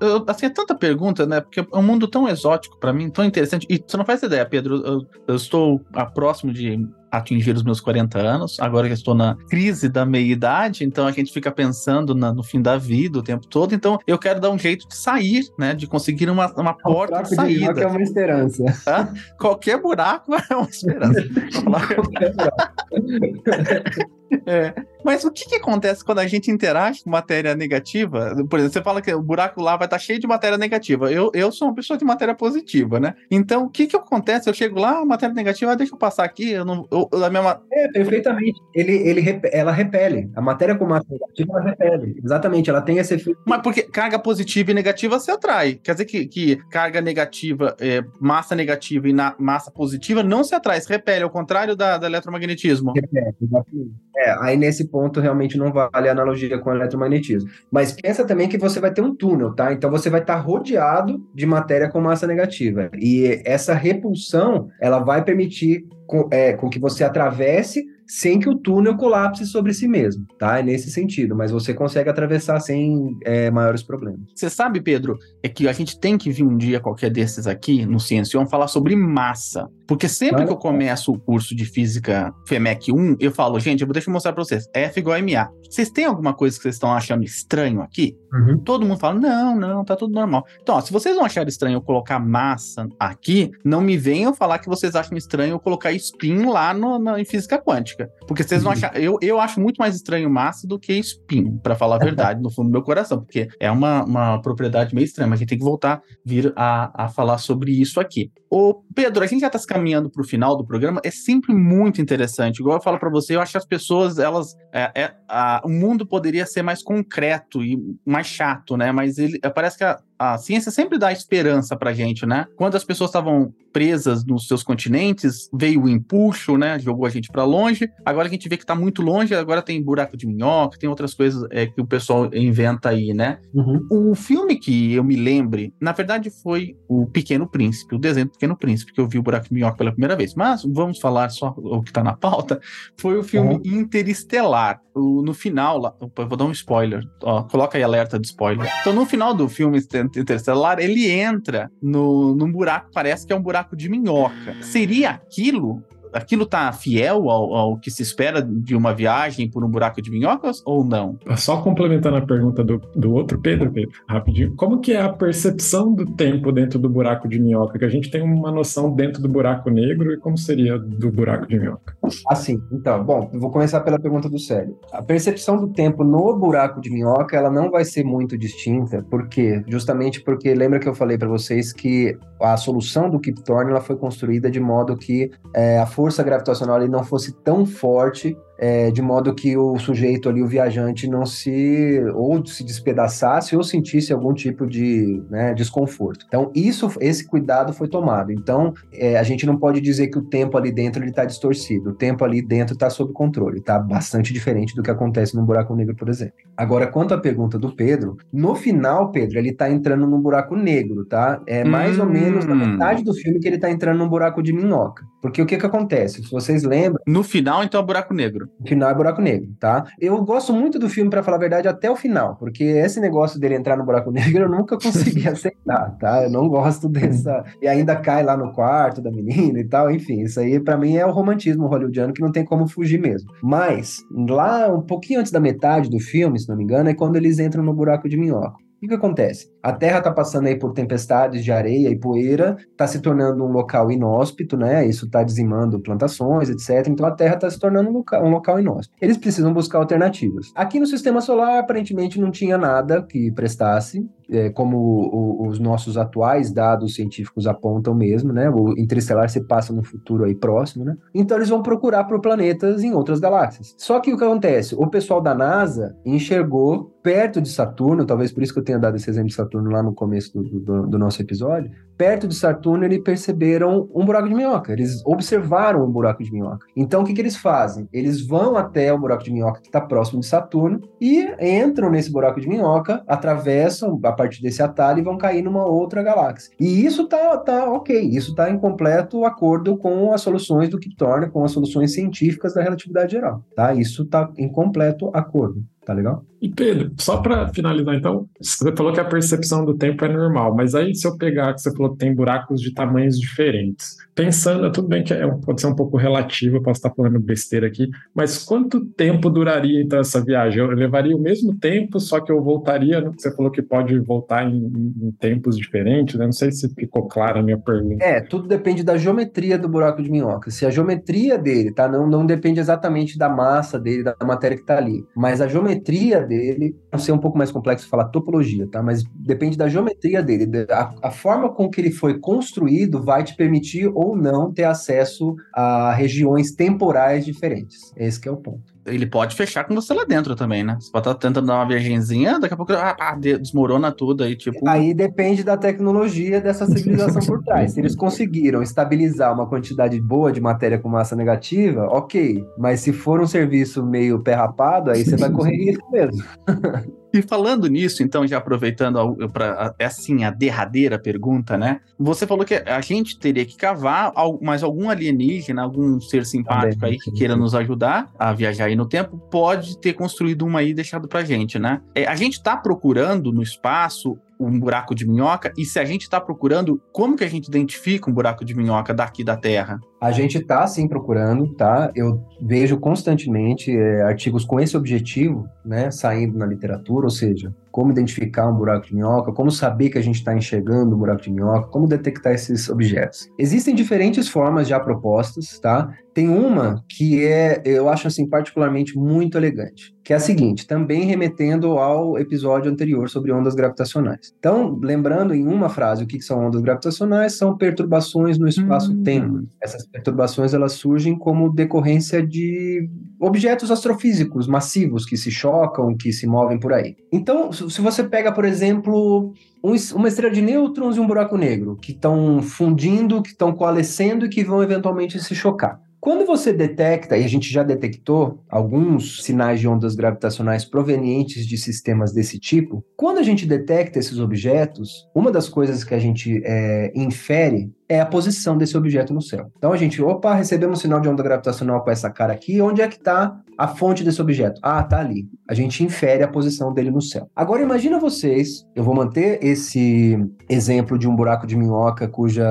Eu, 0.00 0.24
assim, 0.26 0.46
é 0.46 0.50
tanta 0.50 0.74
pergunta, 0.74 1.26
né? 1.26 1.40
Porque 1.40 1.60
é 1.60 1.66
um 1.72 1.82
mundo 1.82 2.08
tão 2.08 2.28
exótico 2.28 2.78
para 2.78 2.92
mim, 2.92 3.08
tão 3.08 3.24
interessante. 3.24 3.66
E 3.70 3.82
você 3.84 3.96
não 3.96 4.04
faz 4.04 4.22
ideia, 4.22 4.44
Pedro. 4.44 4.82
Eu, 4.84 5.00
eu 5.28 5.34
estou 5.36 5.80
a 5.92 6.04
próximo 6.06 6.52
de 6.52 6.88
atingir 7.16 7.54
os 7.54 7.62
meus 7.62 7.80
40 7.80 8.18
anos, 8.18 8.58
agora 8.60 8.86
que 8.86 8.94
estou 8.94 9.14
na 9.14 9.36
crise 9.48 9.88
da 9.88 10.04
meia-idade, 10.04 10.84
então 10.84 11.06
a 11.06 11.12
gente 11.12 11.32
fica 11.32 11.50
pensando 11.50 12.14
na, 12.14 12.32
no 12.32 12.42
fim 12.42 12.60
da 12.60 12.76
vida 12.76 13.18
o 13.18 13.22
tempo 13.22 13.46
todo, 13.46 13.74
então 13.74 13.98
eu 14.06 14.18
quero 14.18 14.40
dar 14.40 14.50
um 14.50 14.58
jeito 14.58 14.88
de 14.88 14.96
sair, 14.96 15.44
né, 15.58 15.74
de 15.74 15.86
conseguir 15.86 16.30
uma, 16.30 16.52
uma 16.54 16.74
porta 16.74 17.22
de 17.22 17.34
saída. 17.34 17.74
De 17.74 17.82
é 17.82 17.86
uma 17.86 18.02
esperança. 18.02 18.64
Hã? 18.86 19.12
Qualquer 19.38 19.80
buraco 19.80 20.34
é 20.50 20.54
uma 20.54 20.68
esperança. 20.68 21.24
é. 24.46 24.74
Mas 25.04 25.22
o 25.22 25.30
que, 25.30 25.46
que, 25.46 25.56
acontece 25.56 26.02
quando 26.02 26.20
a 26.20 26.26
gente 26.26 26.50
interage 26.50 27.04
com 27.04 27.10
matéria 27.10 27.54
negativa? 27.54 28.34
Por 28.48 28.58
exemplo, 28.58 28.72
você 28.72 28.82
fala 28.82 29.02
que 29.02 29.12
o 29.12 29.20
buraco 29.20 29.60
lá 29.60 29.76
vai 29.76 29.86
estar 29.86 29.98
cheio 29.98 30.18
de 30.18 30.26
matéria 30.26 30.56
negativa. 30.56 31.12
Eu, 31.12 31.30
eu 31.34 31.52
sou 31.52 31.68
uma 31.68 31.74
pessoa 31.74 31.98
de 31.98 32.04
matéria 32.04 32.34
positiva, 32.34 32.98
né? 32.98 33.14
Então, 33.30 33.64
o 33.64 33.70
que, 33.70 33.86
que 33.86 33.96
acontece? 33.96 34.48
Eu 34.48 34.54
chego 34.54 34.80
lá, 34.80 35.04
matéria 35.04 35.34
negativa, 35.34 35.72
ah, 35.72 35.74
deixa 35.74 35.92
eu 35.94 35.98
passar 35.98 36.24
aqui, 36.24 36.50
eu 36.50 36.64
não, 36.64 36.88
eu, 36.90 37.08
a 37.22 37.28
minha... 37.28 37.60
É, 37.70 37.88
perfeitamente. 37.88 38.58
Ele, 38.74 38.92
ele, 38.92 39.40
ela 39.52 39.72
repele. 39.72 40.30
A 40.34 40.40
matéria 40.40 40.74
com 40.74 40.86
massa 40.86 41.06
negativa, 41.10 41.52
ela 41.52 41.70
repele. 41.70 42.20
Exatamente, 42.24 42.70
ela 42.70 42.80
tem 42.80 42.96
esse 42.96 43.14
efeito. 43.14 43.38
Mas 43.44 43.60
porque 43.60 43.82
carga 43.82 44.18
positiva 44.18 44.70
e 44.70 44.74
negativa 44.74 45.20
se 45.20 45.30
atrai. 45.30 45.74
Quer 45.74 45.92
dizer 45.92 46.06
que, 46.06 46.26
que 46.26 46.56
carga 46.70 47.02
negativa, 47.02 47.76
é, 47.78 48.02
massa 48.18 48.54
negativa 48.54 49.06
e 49.06 49.12
na, 49.12 49.34
massa 49.38 49.70
positiva 49.70 50.22
não 50.22 50.42
se 50.42 50.54
atrai, 50.54 50.80
se 50.80 50.88
repele, 50.88 51.24
ao 51.24 51.30
contrário 51.30 51.76
da, 51.76 51.98
da 51.98 52.06
eletromagnetismo. 52.06 52.92
Repele, 52.92 53.34
exatamente. 53.42 53.92
É, 54.16 54.36
aí 54.40 54.56
nesse 54.56 54.88
ponto 54.88 55.20
realmente 55.20 55.58
não 55.58 55.72
vale 55.72 56.08
a 56.08 56.12
analogia 56.12 56.58
com 56.58 56.70
o 56.70 56.74
eletromagnetismo. 56.74 57.50
Mas 57.70 57.92
pensa 57.92 58.24
também 58.24 58.48
que 58.48 58.58
você 58.58 58.78
vai 58.80 58.92
ter 58.92 59.00
um 59.00 59.14
túnel, 59.14 59.54
tá? 59.54 59.72
Então 59.72 59.90
você 59.90 60.08
vai 60.08 60.20
estar 60.20 60.36
rodeado 60.36 61.20
de 61.34 61.46
matéria 61.46 61.90
com 61.90 62.00
massa 62.00 62.26
negativa. 62.26 62.90
E 62.94 63.42
essa 63.44 63.74
repulsão, 63.74 64.68
ela 64.80 65.00
vai 65.00 65.24
permitir 65.24 65.86
com, 66.06 66.28
é, 66.30 66.52
com 66.52 66.68
que 66.68 66.78
você 66.78 67.02
atravesse 67.02 67.84
sem 68.06 68.38
que 68.38 68.48
o 68.48 68.56
túnel 68.56 68.96
colapse 68.96 69.46
sobre 69.46 69.72
si 69.72 69.88
mesmo, 69.88 70.26
tá? 70.38 70.58
É 70.58 70.62
nesse 70.62 70.90
sentido, 70.90 71.34
mas 71.34 71.50
você 71.50 71.72
consegue 71.72 72.10
atravessar 72.10 72.60
sem 72.60 73.16
é, 73.24 73.50
maiores 73.50 73.82
problemas. 73.82 74.20
Você 74.34 74.50
sabe, 74.50 74.80
Pedro, 74.80 75.18
é 75.42 75.48
que 75.48 75.68
a 75.68 75.72
gente 75.72 75.98
tem 75.98 76.18
que 76.18 76.30
vir 76.30 76.44
um 76.44 76.56
dia 76.56 76.80
qualquer 76.80 77.10
desses 77.10 77.46
aqui 77.46 77.84
no 77.86 77.98
Ciencion 78.00 78.46
falar 78.46 78.68
sobre 78.68 78.94
massa. 78.96 79.68
Porque 79.86 80.08
sempre 80.08 80.44
que 80.44 80.52
eu 80.52 80.56
começo 80.56 81.12
o 81.12 81.18
curso 81.18 81.54
de 81.54 81.64
física 81.64 82.32
FEMEC 82.46 82.90
1, 82.92 83.16
eu 83.20 83.30
falo, 83.30 83.60
gente, 83.60 83.82
eu 83.82 83.86
vou 83.86 83.92
deixar 83.92 84.10
eu 84.10 84.14
mostrar 84.14 84.32
pra 84.32 84.42
vocês. 84.42 84.64
F 84.72 85.00
igual 85.00 85.16
a 85.16 85.22
MA. 85.22 85.50
Vocês 85.70 85.90
têm 85.90 86.04
alguma 86.04 86.32
coisa 86.32 86.56
que 86.56 86.62
vocês 86.62 86.76
estão 86.76 86.92
achando 86.92 87.24
estranho 87.24 87.82
aqui? 87.82 88.16
Uhum. 88.32 88.58
Todo 88.58 88.86
mundo 88.86 88.98
fala, 88.98 89.18
não, 89.18 89.56
não, 89.56 89.84
tá 89.84 89.96
tudo 89.96 90.14
normal. 90.14 90.46
Então, 90.62 90.76
ó, 90.76 90.80
se 90.80 90.92
vocês 90.92 91.16
não 91.16 91.24
acharem 91.24 91.48
estranho 91.48 91.76
eu 91.76 91.82
colocar 91.82 92.18
massa 92.18 92.88
aqui, 92.98 93.50
não 93.64 93.80
me 93.80 93.96
venham 93.96 94.32
falar 94.32 94.58
que 94.58 94.68
vocês 94.68 94.94
acham 94.94 95.18
estranho 95.18 95.52
eu 95.52 95.60
colocar 95.60 95.92
spin 95.92 96.46
lá 96.46 96.72
no, 96.72 96.98
na, 96.98 97.20
em 97.20 97.24
física 97.24 97.58
quântica. 97.58 98.03
Porque 98.26 98.42
vocês 98.42 98.62
uhum. 98.62 98.66
não 98.66 98.72
acham. 98.72 98.90
Eu, 98.94 99.18
eu 99.20 99.40
acho 99.40 99.60
muito 99.60 99.78
mais 99.78 99.94
estranho 99.94 100.28
massa 100.30 100.66
do 100.66 100.78
que 100.78 100.92
spin, 100.94 101.58
para 101.58 101.74
falar 101.74 101.96
a 101.96 102.04
verdade, 102.04 102.42
no 102.42 102.50
fundo 102.50 102.68
do 102.68 102.72
meu 102.72 102.82
coração, 102.82 103.20
porque 103.20 103.48
é 103.58 103.70
uma, 103.70 104.04
uma 104.04 104.40
propriedade 104.40 104.94
meio 104.94 105.04
estranha, 105.04 105.28
mas 105.28 105.38
a 105.38 105.40
gente 105.40 105.48
tem 105.48 105.58
que 105.58 105.64
voltar 105.64 106.00
vir 106.24 106.52
a, 106.56 107.04
a 107.04 107.08
falar 107.08 107.38
sobre 107.38 107.72
isso 107.72 108.00
aqui. 108.00 108.30
Ô, 108.56 108.84
Pedro, 108.94 109.24
a 109.24 109.26
gente 109.26 109.40
já 109.40 109.50
tá 109.50 109.58
se 109.58 109.66
caminhando 109.66 110.08
pro 110.08 110.22
final 110.22 110.56
do 110.56 110.64
programa, 110.64 111.00
é 111.02 111.10
sempre 111.10 111.52
muito 111.52 112.00
interessante. 112.00 112.60
Igual 112.60 112.76
eu 112.76 112.80
falo 112.80 113.00
para 113.00 113.10
você, 113.10 113.34
eu 113.34 113.40
acho 113.40 113.50
que 113.50 113.58
as 113.58 113.66
pessoas, 113.66 114.16
elas. 114.16 114.54
É, 114.72 114.92
é, 114.94 115.14
a, 115.28 115.60
o 115.64 115.68
mundo 115.68 116.06
poderia 116.06 116.46
ser 116.46 116.62
mais 116.62 116.80
concreto 116.80 117.64
e 117.64 117.76
mais 118.06 118.28
chato, 118.28 118.76
né? 118.76 118.92
Mas 118.92 119.18
ele 119.18 119.40
parece 119.52 119.78
que 119.78 119.82
a, 119.82 119.98
a 120.18 120.38
ciência 120.38 120.70
sempre 120.70 120.98
dá 120.98 121.10
esperança 121.10 121.76
pra 121.76 121.92
gente, 121.92 122.24
né? 122.24 122.46
Quando 122.56 122.76
as 122.76 122.84
pessoas 122.84 123.10
estavam 123.10 123.52
presas 123.72 124.24
nos 124.24 124.46
seus 124.46 124.62
continentes, 124.62 125.48
veio 125.52 125.82
o 125.82 125.88
empuxo, 125.88 126.56
né? 126.56 126.78
Jogou 126.78 127.06
a 127.06 127.10
gente 127.10 127.30
para 127.30 127.44
longe. 127.44 127.90
Agora 128.04 128.28
a 128.28 128.30
gente 128.30 128.48
vê 128.48 128.56
que 128.56 128.64
tá 128.64 128.74
muito 128.74 129.02
longe, 129.02 129.34
agora 129.34 129.60
tem 129.60 129.82
buraco 129.82 130.16
de 130.16 130.26
minhoca, 130.26 130.78
tem 130.78 130.88
outras 130.88 131.12
coisas 131.12 131.44
é, 131.50 131.66
que 131.66 131.80
o 131.80 131.86
pessoal 131.86 132.30
inventa 132.32 132.90
aí, 132.90 133.12
né? 133.12 133.40
Uhum. 133.52 133.86
O 133.90 134.14
filme 134.14 134.56
que 134.56 134.94
eu 134.94 135.02
me 135.02 135.16
lembre, 135.16 135.74
na 135.80 135.90
verdade, 135.90 136.30
foi 136.30 136.76
o 136.88 137.06
Pequeno 137.06 137.50
Príncipe, 137.50 137.96
o 137.96 137.98
desenho 137.98 138.26
do 138.26 138.38
Pequeno 138.44 138.56
Príncipe, 138.56 138.92
que 138.92 139.00
eu 139.00 139.08
vi 139.08 139.18
o 139.18 139.22
buraco 139.22 139.48
de 139.48 139.54
minhoca 139.54 139.76
pela 139.76 139.90
primeira 139.90 140.14
vez. 140.14 140.34
Mas 140.34 140.62
vamos 140.64 140.98
falar 140.98 141.30
só 141.30 141.54
o 141.56 141.82
que 141.82 141.92
tá 141.92 142.02
na 142.02 142.14
pauta. 142.14 142.60
Foi 142.98 143.16
o 143.18 143.24
filme 143.24 143.54
uhum. 143.54 143.62
Interestelar. 143.64 144.80
O, 144.94 145.22
no 145.22 145.34
final, 145.34 145.78
lá, 145.78 145.94
vou 146.00 146.36
dar 146.36 146.44
um 146.44 146.52
spoiler. 146.52 147.02
Ó, 147.22 147.42
coloca 147.44 147.76
aí 147.76 147.82
alerta 147.82 148.18
de 148.18 148.26
spoiler. 148.26 148.70
Então, 148.80 148.92
no 148.92 149.04
final 149.06 149.34
do 149.34 149.48
filme 149.48 149.78
Interestelar, 150.16 150.78
ele 150.78 151.10
entra 151.10 151.70
no, 151.82 152.34
num 152.34 152.50
buraco, 152.50 152.90
parece 152.92 153.26
que 153.26 153.32
é 153.32 153.36
um 153.36 153.42
buraco 153.42 153.76
de 153.76 153.88
minhoca. 153.88 154.54
Seria 154.62 155.10
aquilo 155.10 155.82
aquilo 156.14 156.46
tá 156.46 156.72
fiel 156.72 157.28
ao, 157.28 157.54
ao, 157.54 157.78
que 157.78 157.90
se 157.90 158.02
espera 158.02 158.40
de 158.40 158.74
uma 158.74 158.94
viagem 158.94 159.50
por 159.50 159.64
um 159.64 159.68
buraco 159.68 160.00
de 160.00 160.10
minhocas 160.10 160.62
ou 160.64 160.84
não? 160.84 161.18
Só 161.36 161.60
complementando 161.60 162.16
a 162.16 162.22
pergunta 162.22 162.62
do, 162.62 162.80
do 162.94 163.12
outro 163.12 163.40
Pedro, 163.40 163.70
Pedro, 163.70 163.92
rapidinho. 164.08 164.54
Como 164.54 164.80
que 164.80 164.92
é 164.92 165.00
a 165.00 165.08
percepção 165.08 165.92
do 165.92 166.06
tempo 166.06 166.52
dentro 166.52 166.78
do 166.78 166.88
buraco 166.88 167.28
de 167.28 167.38
minhoca? 167.40 167.78
Que 167.78 167.84
a 167.84 167.88
gente 167.88 168.10
tem 168.10 168.22
uma 168.22 168.50
noção 168.50 168.94
dentro 168.94 169.20
do 169.20 169.28
buraco 169.28 169.70
negro 169.70 170.12
e 170.12 170.18
como 170.18 170.38
seria 170.38 170.78
do 170.78 171.10
buraco 171.10 171.46
de 171.46 171.58
minhoca? 171.58 171.96
Assim, 172.28 172.62
então, 172.72 173.02
bom, 173.04 173.30
vou 173.34 173.50
começar 173.50 173.80
pela 173.80 173.98
pergunta 173.98 174.28
do 174.28 174.38
Célio. 174.38 174.78
A 174.92 175.02
percepção 175.02 175.56
do 175.56 175.68
tempo 175.68 176.04
no 176.04 176.36
buraco 176.36 176.80
de 176.80 176.90
minhoca, 176.90 177.36
ela 177.36 177.50
não 177.50 177.70
vai 177.70 177.84
ser 177.84 178.04
muito 178.04 178.38
distinta, 178.38 179.02
por 179.10 179.28
quê? 179.28 179.62
Justamente 179.66 180.22
porque 180.22 180.54
lembra 180.54 180.78
que 180.78 180.88
eu 180.88 180.94
falei 180.94 181.18
para 181.18 181.28
vocês 181.28 181.72
que 181.72 182.16
a 182.52 182.56
solução 182.56 183.08
do 183.08 183.18
Kip 183.18 183.42
Thorne 183.42 183.70
ela 183.70 183.80
foi 183.80 183.96
construída 183.96 184.50
de 184.50 184.60
modo 184.60 184.96
que 184.96 185.30
é, 185.54 185.78
a 185.78 185.86
força 185.86 186.22
gravitacional 186.22 186.76
ali 186.76 186.88
não 186.88 187.02
fosse 187.02 187.32
tão 187.42 187.64
forte 187.64 188.36
é, 188.58 188.90
de 188.90 189.02
modo 189.02 189.34
que 189.34 189.56
o 189.56 189.78
sujeito 189.78 190.28
ali, 190.28 190.42
o 190.42 190.46
viajante, 190.46 191.08
não 191.08 191.26
se 191.26 192.00
ou 192.14 192.44
se 192.46 192.64
despedaçasse 192.64 193.56
ou 193.56 193.62
sentisse 193.62 194.12
algum 194.12 194.32
tipo 194.32 194.66
de 194.66 195.22
né, 195.30 195.54
desconforto. 195.54 196.24
Então, 196.26 196.50
isso, 196.54 196.90
esse 197.00 197.26
cuidado 197.26 197.72
foi 197.72 197.88
tomado. 197.88 198.32
Então, 198.32 198.72
é, 198.92 199.18
a 199.18 199.22
gente 199.22 199.46
não 199.46 199.56
pode 199.56 199.80
dizer 199.80 200.08
que 200.08 200.18
o 200.18 200.22
tempo 200.22 200.56
ali 200.56 200.72
dentro 200.72 201.04
está 201.04 201.24
distorcido. 201.24 201.90
O 201.90 201.94
tempo 201.94 202.24
ali 202.24 202.42
dentro 202.42 202.74
está 202.74 202.90
sob 202.90 203.12
controle. 203.12 203.58
Está 203.58 203.78
bastante 203.78 204.32
diferente 204.32 204.74
do 204.74 204.82
que 204.82 204.90
acontece 204.90 205.36
no 205.36 205.44
buraco 205.44 205.74
negro, 205.74 205.94
por 205.94 206.08
exemplo. 206.08 206.34
Agora, 206.56 206.86
quanto 206.86 207.14
à 207.14 207.18
pergunta 207.18 207.58
do 207.58 207.74
Pedro, 207.74 208.16
no 208.32 208.54
final, 208.54 209.10
Pedro, 209.10 209.38
ele 209.38 209.50
está 209.50 209.70
entrando 209.70 210.06
num 210.06 210.20
buraco 210.20 210.56
negro, 210.56 211.04
tá? 211.04 211.42
É 211.46 211.64
mais 211.64 211.98
hum. 211.98 212.02
ou 212.02 212.08
menos 212.08 212.44
na 212.44 212.54
metade 212.54 213.02
do 213.02 213.14
filme 213.14 213.40
que 213.40 213.48
ele 213.48 213.56
está 213.56 213.70
entrando 213.70 213.98
num 213.98 214.08
buraco 214.08 214.42
de 214.42 214.52
minhoca. 214.52 215.04
Porque 215.24 215.40
o 215.40 215.46
que 215.46 215.56
que 215.56 215.66
acontece? 215.66 216.22
Se 216.22 216.30
vocês 216.30 216.62
lembram... 216.62 217.02
No 217.06 217.22
final, 217.22 217.64
então, 217.64 217.80
é 217.80 217.84
buraco 217.84 218.12
negro 218.12 218.34
negro. 218.34 218.48
O 218.60 218.68
final 218.68 218.90
é 218.90 218.94
buraco 218.94 219.22
negro, 219.22 219.48
tá? 219.58 219.84
Eu 220.00 220.22
gosto 220.24 220.52
muito 220.52 220.78
do 220.78 220.88
filme, 220.88 221.10
para 221.10 221.22
falar 221.22 221.36
a 221.36 221.40
verdade, 221.40 221.68
até 221.68 221.90
o 221.90 221.96
final, 221.96 222.36
porque 222.36 222.64
esse 222.64 223.00
negócio 223.00 223.38
dele 223.38 223.54
entrar 223.54 223.76
no 223.76 223.84
buraco 223.84 224.10
negro 224.12 224.44
eu 224.44 224.48
nunca 224.48 224.78
consegui 224.78 225.26
aceitar, 225.28 225.96
tá? 225.98 226.24
Eu 226.24 226.30
não 226.30 226.48
gosto 226.48 226.88
dessa. 226.88 227.44
E 227.62 227.68
ainda 227.68 227.96
cai 227.96 228.22
lá 228.22 228.36
no 228.36 228.52
quarto 228.52 229.00
da 229.00 229.10
menina 229.10 229.58
e 229.58 229.64
tal, 229.64 229.90
enfim, 229.90 230.22
isso 230.22 230.40
aí 230.40 230.60
para 230.60 230.76
mim 230.76 230.96
é 230.96 231.06
o 231.06 231.12
romantismo 231.12 231.66
hollywoodiano 231.66 232.12
que 232.12 232.22
não 232.22 232.32
tem 232.32 232.44
como 232.44 232.66
fugir 232.66 233.00
mesmo. 233.00 233.30
Mas, 233.42 233.98
lá 234.10 234.68
um 234.68 234.82
pouquinho 234.82 235.20
antes 235.20 235.32
da 235.32 235.40
metade 235.40 235.90
do 235.90 235.98
filme, 235.98 236.38
se 236.38 236.48
não 236.48 236.56
me 236.56 236.64
engano, 236.64 236.88
é 236.88 236.94
quando 236.94 237.16
eles 237.16 237.38
entram 237.38 237.62
no 237.62 237.74
buraco 237.74 238.08
de 238.08 238.16
minhoca. 238.16 238.63
O 238.84 238.88
que, 238.88 238.94
acontece? 238.94 239.50
A 239.62 239.72
Terra 239.72 239.98
está 239.98 240.12
passando 240.12 240.46
aí 240.46 240.58
por 240.58 240.72
tempestades 240.72 241.42
de 241.42 241.50
areia 241.50 241.88
e 241.88 241.98
poeira, 241.98 242.54
está 242.70 242.86
se 242.86 243.00
tornando 243.00 243.42
um 243.42 243.48
local 243.48 243.90
inóspito, 243.90 244.58
né? 244.58 244.86
Isso 244.86 245.06
está 245.06 245.22
dizimando 245.22 245.80
plantações, 245.80 246.50
etc. 246.50 246.86
Então 246.88 247.06
a 247.06 247.10
Terra 247.10 247.36
está 247.36 247.48
se 247.48 247.58
tornando 247.58 247.88
um 247.88 247.92
local, 247.94 248.22
um 248.22 248.30
local 248.30 248.60
inóspito. 248.60 248.94
Eles 249.00 249.16
precisam 249.16 249.54
buscar 249.54 249.78
alternativas. 249.78 250.52
Aqui 250.54 250.78
no 250.78 250.86
Sistema 250.86 251.22
Solar, 251.22 251.60
aparentemente, 251.60 252.20
não 252.20 252.30
tinha 252.30 252.58
nada 252.58 253.02
que 253.02 253.32
prestasse 253.32 254.06
é, 254.30 254.50
como 254.50 254.76
o, 254.78 255.48
os 255.48 255.58
nossos 255.58 255.96
atuais 255.96 256.52
dados 256.52 256.94
científicos 256.94 257.46
apontam 257.46 257.94
mesmo, 257.94 258.32
né? 258.32 258.50
O 258.50 258.78
interestelar 258.78 259.28
se 259.28 259.40
passa 259.42 259.72
no 259.72 259.82
futuro 259.82 260.24
aí 260.24 260.34
próximo, 260.34 260.84
né? 260.84 260.96
Então 261.14 261.36
eles 261.36 261.48
vão 261.48 261.62
procurar 261.62 262.04
por 262.04 262.20
planetas 262.20 262.82
em 262.82 262.92
outras 262.92 263.20
galáxias. 263.20 263.74
Só 263.78 264.00
que 264.00 264.12
o 264.12 264.18
que 264.18 264.24
acontece? 264.24 264.74
O 264.74 264.86
pessoal 264.86 265.20
da 265.20 265.34
NASA 265.34 265.96
enxergou 266.04 266.94
perto 267.02 267.40
de 267.40 267.50
Saturno, 267.50 268.06
talvez 268.06 268.32
por 268.32 268.42
isso 268.42 268.52
que 268.52 268.58
eu 268.58 268.64
tenha 268.64 268.78
dado 268.78 268.96
esse 268.96 269.10
exemplo 269.10 269.28
de 269.28 269.34
Saturno 269.34 269.70
lá 269.70 269.82
no 269.82 269.92
começo 269.92 270.32
do, 270.32 270.60
do, 270.60 270.86
do 270.86 270.98
nosso 270.98 271.20
episódio, 271.20 271.70
perto 271.96 272.26
de 272.26 272.34
Saturno, 272.34 272.84
eles 272.84 273.02
perceberam 273.02 273.88
um 273.94 274.04
buraco 274.04 274.28
de 274.28 274.34
minhoca. 274.34 274.72
Eles 274.72 275.04
observaram 275.04 275.84
um 275.84 275.90
buraco 275.90 276.22
de 276.22 276.32
minhoca. 276.32 276.66
Então, 276.76 277.02
o 277.02 277.04
que, 277.04 277.14
que 277.14 277.20
eles 277.20 277.36
fazem? 277.36 277.88
Eles 277.92 278.26
vão 278.26 278.56
até 278.56 278.92
o 278.92 278.98
buraco 278.98 279.24
de 279.24 279.32
minhoca 279.32 279.60
que 279.60 279.68
está 279.68 279.80
próximo 279.80 280.20
de 280.20 280.26
Saturno 280.26 280.80
e 281.00 281.26
entram 281.40 281.90
nesse 281.90 282.10
buraco 282.10 282.40
de 282.40 282.48
minhoca, 282.48 283.02
atravessam 283.06 283.98
a 284.02 284.12
partir 284.12 284.42
desse 284.42 284.62
atalho 284.62 284.98
e 284.98 285.02
vão 285.02 285.16
cair 285.16 285.42
numa 285.42 285.64
outra 285.64 286.02
galáxia. 286.02 286.52
E 286.58 286.84
isso 286.84 287.08
tá, 287.08 287.36
tá 287.38 287.70
ok. 287.72 288.00
Isso 288.00 288.30
está 288.30 288.50
em 288.50 288.58
completo 288.58 289.24
acordo 289.24 289.76
com 289.76 290.12
as 290.12 290.20
soluções 290.20 290.68
do 290.68 290.78
Kip 290.78 290.96
Thorne, 290.96 291.30
com 291.30 291.44
as 291.44 291.52
soluções 291.52 291.92
científicas 291.92 292.54
da 292.54 292.62
relatividade 292.62 293.12
geral. 293.12 293.44
Tá? 293.54 293.74
Isso 293.74 294.02
está 294.02 294.30
em 294.36 294.48
completo 294.48 295.10
acordo. 295.14 295.62
Tá 295.84 295.92
legal? 295.92 296.24
E 296.44 296.48
Pedro, 296.50 296.92
só 296.98 297.22
para 297.22 297.48
finalizar, 297.48 297.94
então, 297.94 298.28
você 298.38 298.70
falou 298.76 298.92
que 298.92 299.00
a 299.00 299.04
percepção 299.04 299.64
do 299.64 299.74
tempo 299.74 300.04
é 300.04 300.12
normal, 300.12 300.54
mas 300.54 300.74
aí 300.74 300.94
se 300.94 301.06
eu 301.06 301.16
pegar 301.16 301.54
que 301.54 301.62
você 301.62 301.72
falou 301.74 301.92
que 301.92 301.98
tem 301.98 302.14
buracos 302.14 302.60
de 302.60 302.74
tamanhos 302.74 303.18
diferentes, 303.18 303.96
pensando, 304.14 304.70
tudo 304.70 304.88
bem 304.88 305.02
que 305.02 305.12
é, 305.12 305.26
pode 305.26 305.60
ser 305.60 305.66
um 305.68 305.74
pouco 305.74 305.96
relativo, 305.96 306.56
eu 306.56 306.62
posso 306.62 306.78
estar 306.78 306.90
falando 306.94 307.18
besteira 307.18 307.66
aqui, 307.66 307.88
mas 308.14 308.44
quanto 308.44 308.84
tempo 308.84 309.30
duraria 309.30 309.82
então 309.82 309.98
essa 309.98 310.22
viagem? 310.22 310.58
Eu 310.58 310.68
levaria 310.68 311.16
o 311.16 311.20
mesmo 311.20 311.56
tempo, 311.58 311.98
só 311.98 312.20
que 312.20 312.30
eu 312.30 312.42
voltaria, 312.42 313.00
né? 313.00 313.10
você 313.16 313.34
falou 313.34 313.50
que 313.50 313.62
pode 313.62 313.98
voltar 314.00 314.46
em, 314.46 314.70
em 315.02 315.10
tempos 315.18 315.56
diferentes, 315.56 316.16
né? 316.16 316.26
Não 316.26 316.32
sei 316.32 316.52
se 316.52 316.68
ficou 316.74 317.08
clara 317.08 317.40
a 317.40 317.42
minha 317.42 317.58
pergunta. 317.58 318.04
É, 318.04 318.20
tudo 318.20 318.46
depende 318.46 318.82
da 318.82 318.98
geometria 318.98 319.58
do 319.58 319.68
buraco 319.68 320.02
de 320.02 320.10
minhoca. 320.10 320.50
Se 320.50 320.66
a 320.66 320.70
geometria 320.70 321.38
dele, 321.38 321.72
tá? 321.72 321.88
Não, 321.88 322.06
não 322.06 322.26
depende 322.26 322.60
exatamente 322.60 323.18
da 323.18 323.28
massa 323.28 323.78
dele, 323.78 324.02
da 324.02 324.14
matéria 324.22 324.56
que 324.56 324.62
está 324.62 324.76
ali, 324.76 325.04
mas 325.16 325.40
a 325.40 325.48
geometria 325.48 325.74
geometria 325.84 326.20
dele, 326.34 326.76
não 326.92 326.98
sei 326.98 327.14
um 327.14 327.18
pouco 327.18 327.38
mais 327.38 327.52
complexo 327.52 327.88
falar 327.88 328.06
topologia, 328.06 328.66
tá? 328.68 328.82
Mas 328.82 329.04
depende 329.14 329.56
da 329.56 329.68
geometria 329.68 330.22
dele. 330.22 330.66
A, 330.70 330.94
a, 331.02 331.10
forma 331.10 331.52
com 331.52 331.70
que 331.70 331.80
ele 331.80 331.90
foi 331.90 332.18
construído 332.18 333.02
vai 333.02 333.22
te 333.22 333.36
permitir 333.36 333.90
ou 333.94 334.16
não 334.16 334.52
ter 334.52 334.64
acesso 334.64 335.34
a 335.52 335.92
regiões 335.92 336.52
temporais 336.52 337.24
diferentes. 337.24 337.92
Esse 337.96 338.26
é 338.28 338.30
o 338.30 338.36
ponto 338.36 338.73
ele 338.86 339.06
pode 339.06 339.34
fechar 339.34 339.64
com 339.64 339.74
você 339.74 339.92
lá 339.94 340.04
dentro 340.04 340.34
também, 340.34 340.62
né? 340.62 340.76
Você 340.80 340.90
pode 340.90 341.08
estar 341.08 341.18
tentando 341.18 341.46
dar 341.46 341.56
uma 341.56 341.68
viagenzinha, 341.68 342.38
daqui 342.38 342.54
a 342.54 342.56
pouco 342.56 342.72
ah, 342.72 342.96
ah, 342.98 343.16
desmorona 343.16 343.90
tudo 343.92 344.24
aí, 344.24 344.36
tipo. 344.36 344.66
Aí 344.68 344.92
depende 344.92 345.42
da 345.42 345.56
tecnologia 345.56 346.40
dessa 346.40 346.66
civilização 346.66 347.22
por 347.26 347.42
trás. 347.42 347.72
Se 347.72 347.80
eles 347.80 347.94
conseguiram 347.94 348.62
estabilizar 348.62 349.32
uma 349.32 349.48
quantidade 349.48 350.00
boa 350.00 350.32
de 350.32 350.40
matéria 350.40 350.78
com 350.78 350.88
massa 350.88 351.16
negativa, 351.16 351.86
ok. 351.86 352.44
Mas 352.58 352.80
se 352.80 352.92
for 352.92 353.20
um 353.20 353.26
serviço 353.26 353.84
meio 353.84 354.20
pé 354.20 354.34
rapado, 354.34 354.90
aí 354.90 355.04
você 355.04 355.16
vai 355.16 355.30
correr 355.30 355.56
risco 355.56 355.90
mesmo. 355.90 356.22
E 357.14 357.22
falando 357.22 357.68
nisso, 357.68 358.02
então, 358.02 358.26
já 358.26 358.38
aproveitando 358.38 358.98
para 359.32 359.72
é 359.78 359.84
assim 359.84 360.24
a 360.24 360.30
derradeira 360.32 360.98
pergunta, 360.98 361.56
né? 361.56 361.80
Você 361.96 362.26
falou 362.26 362.44
que 362.44 362.54
a 362.54 362.80
gente 362.80 363.16
teria 363.16 363.46
que 363.46 363.56
cavar, 363.56 364.12
mas 364.42 364.64
algum 364.64 364.90
alienígena, 364.90 365.62
algum 365.62 366.00
ser 366.00 366.26
simpático 366.26 366.80
Também. 366.80 366.94
aí 366.94 366.98
que 366.98 367.12
queira 367.12 367.36
nos 367.36 367.54
ajudar 367.54 368.10
a 368.18 368.32
viajar 368.32 368.64
aí 368.64 368.74
no 368.74 368.84
tempo, 368.84 369.16
pode 369.30 369.78
ter 369.78 369.92
construído 369.92 370.44
uma 370.44 370.58
aí 370.58 370.70
e 370.70 370.74
deixado 370.74 371.06
pra 371.06 371.22
gente, 371.22 371.56
né? 371.56 371.80
É, 371.94 372.04
a 372.04 372.16
gente 372.16 372.42
tá 372.42 372.56
procurando 372.56 373.30
no 373.30 373.42
espaço 373.42 374.18
um 374.44 374.58
buraco 374.58 374.94
de 374.94 375.06
minhoca? 375.06 375.52
E 375.56 375.64
se 375.64 375.78
a 375.78 375.84
gente 375.84 376.02
está 376.02 376.20
procurando, 376.20 376.80
como 376.92 377.16
que 377.16 377.24
a 377.24 377.28
gente 377.28 377.48
identifica 377.48 378.10
um 378.10 378.14
buraco 378.14 378.44
de 378.44 378.54
minhoca 378.54 378.92
daqui 378.92 379.24
da 379.24 379.36
Terra? 379.36 379.78
A 380.00 380.12
gente 380.12 380.38
está 380.38 380.66
sim 380.66 380.86
procurando, 380.86 381.54
tá? 381.54 381.90
Eu 381.94 382.22
vejo 382.40 382.78
constantemente 382.78 383.74
é, 383.74 384.02
artigos 384.02 384.44
com 384.44 384.60
esse 384.60 384.76
objetivo, 384.76 385.48
né, 385.64 385.90
saindo 385.90 386.36
na 386.36 386.44
literatura, 386.44 387.06
ou 387.06 387.10
seja, 387.10 387.54
como 387.70 387.90
identificar 387.90 388.48
um 388.48 388.54
buraco 388.54 388.86
de 388.86 388.94
minhoca, 388.94 389.32
como 389.32 389.50
saber 389.50 389.90
que 389.90 389.98
a 389.98 390.02
gente 390.02 390.16
está 390.16 390.36
enxergando 390.36 390.94
um 390.94 390.98
buraco 390.98 391.22
de 391.22 391.32
minhoca, 391.32 391.68
como 391.68 391.88
detectar 391.88 392.32
esses 392.32 392.68
objetos. 392.68 393.28
Existem 393.38 393.74
diferentes 393.74 394.28
formas 394.28 394.68
já 394.68 394.78
propostas, 394.78 395.58
tá? 395.58 395.92
Tem 396.14 396.28
uma 396.28 396.84
que 396.88 397.24
é, 397.24 397.60
eu 397.64 397.88
acho 397.88 398.06
assim, 398.06 398.28
particularmente 398.28 398.96
muito 398.96 399.36
elegante, 399.36 399.92
que 400.04 400.12
é 400.12 400.16
a 400.16 400.20
seguinte, 400.20 400.64
também 400.64 401.02
remetendo 401.02 401.72
ao 401.72 402.16
episódio 402.16 402.70
anterior 402.70 403.10
sobre 403.10 403.32
ondas 403.32 403.54
gravitacionais. 403.54 404.32
Então, 404.38 404.78
lembrando 404.80 405.34
em 405.34 405.44
uma 405.44 405.68
frase 405.68 406.04
o 406.04 406.06
que 406.06 406.20
são 406.20 406.46
ondas 406.46 406.62
gravitacionais, 406.62 407.36
são 407.36 407.56
perturbações 407.56 408.38
no 408.38 408.46
espaço-tempo. 408.46 409.38
Hum. 409.38 409.46
Essas 409.60 409.86
perturbações 409.88 410.54
elas 410.54 410.74
surgem 410.74 411.18
como 411.18 411.52
decorrência 411.52 412.24
de 412.24 412.88
objetos 413.18 413.72
astrofísicos 413.72 414.46
massivos 414.46 415.04
que 415.04 415.16
se 415.16 415.32
chocam, 415.32 415.96
que 415.96 416.12
se 416.12 416.26
movem 416.28 416.60
por 416.60 416.72
aí. 416.72 416.94
Então, 417.12 417.52
se 417.52 417.80
você 417.80 418.04
pega, 418.04 418.30
por 418.30 418.44
exemplo, 418.44 419.32
um, 419.64 419.74
uma 419.96 420.08
estrela 420.08 420.32
de 420.32 420.42
nêutrons 420.42 420.96
e 420.96 421.00
um 421.00 421.06
buraco 421.06 421.36
negro, 421.36 421.76
que 421.76 421.92
estão 421.92 422.42
fundindo, 422.42 423.22
que 423.22 423.30
estão 423.30 423.52
coalescendo 423.52 424.26
e 424.26 424.28
que 424.28 424.44
vão 424.44 424.62
eventualmente 424.62 425.18
se 425.18 425.34
chocar. 425.34 425.80
Quando 426.04 426.26
você 426.26 426.52
detecta, 426.52 427.16
e 427.16 427.24
a 427.24 427.26
gente 427.26 427.50
já 427.50 427.62
detectou 427.62 428.44
alguns 428.50 429.22
sinais 429.22 429.58
de 429.58 429.66
ondas 429.66 429.94
gravitacionais 429.94 430.62
provenientes 430.62 431.46
de 431.46 431.56
sistemas 431.56 432.12
desse 432.12 432.38
tipo, 432.38 432.84
quando 432.94 433.16
a 433.16 433.22
gente 433.22 433.46
detecta 433.46 433.98
esses 433.98 434.18
objetos, 434.18 435.08
uma 435.14 435.32
das 435.32 435.48
coisas 435.48 435.82
que 435.82 435.94
a 435.94 435.98
gente 435.98 436.42
é, 436.44 436.92
infere 436.94 437.72
é 437.88 438.00
a 438.00 438.06
posição 438.06 438.56
desse 438.58 438.76
objeto 438.76 439.14
no 439.14 439.22
céu. 439.22 439.50
Então 439.56 439.72
a 439.72 439.78
gente, 439.78 440.02
opa, 440.02 440.34
recebemos 440.34 440.78
um 440.78 440.82
sinal 440.82 441.00
de 441.00 441.08
onda 441.08 441.22
gravitacional 441.22 441.82
com 441.82 441.90
essa 441.90 442.10
cara 442.10 442.34
aqui, 442.34 442.60
onde 442.60 442.82
é 442.82 442.88
que 442.88 442.96
está 442.96 443.40
a 443.56 443.68
fonte 443.68 444.02
desse 444.02 444.20
objeto? 444.20 444.60
Ah, 444.62 444.82
tá 444.82 445.00
ali. 445.00 445.28
A 445.48 445.54
gente 445.54 445.82
infere 445.84 446.22
a 446.22 446.28
posição 446.28 446.72
dele 446.72 446.90
no 446.90 447.00
céu. 447.00 447.30
Agora 447.34 447.62
imagina 447.62 447.98
vocês, 447.98 448.66
eu 448.74 448.82
vou 448.82 448.94
manter 448.94 449.38
esse 449.42 450.18
exemplo 450.48 450.98
de 450.98 451.08
um 451.08 451.14
buraco 451.16 451.46
de 451.46 451.56
minhoca 451.56 452.08
cuja 452.08 452.44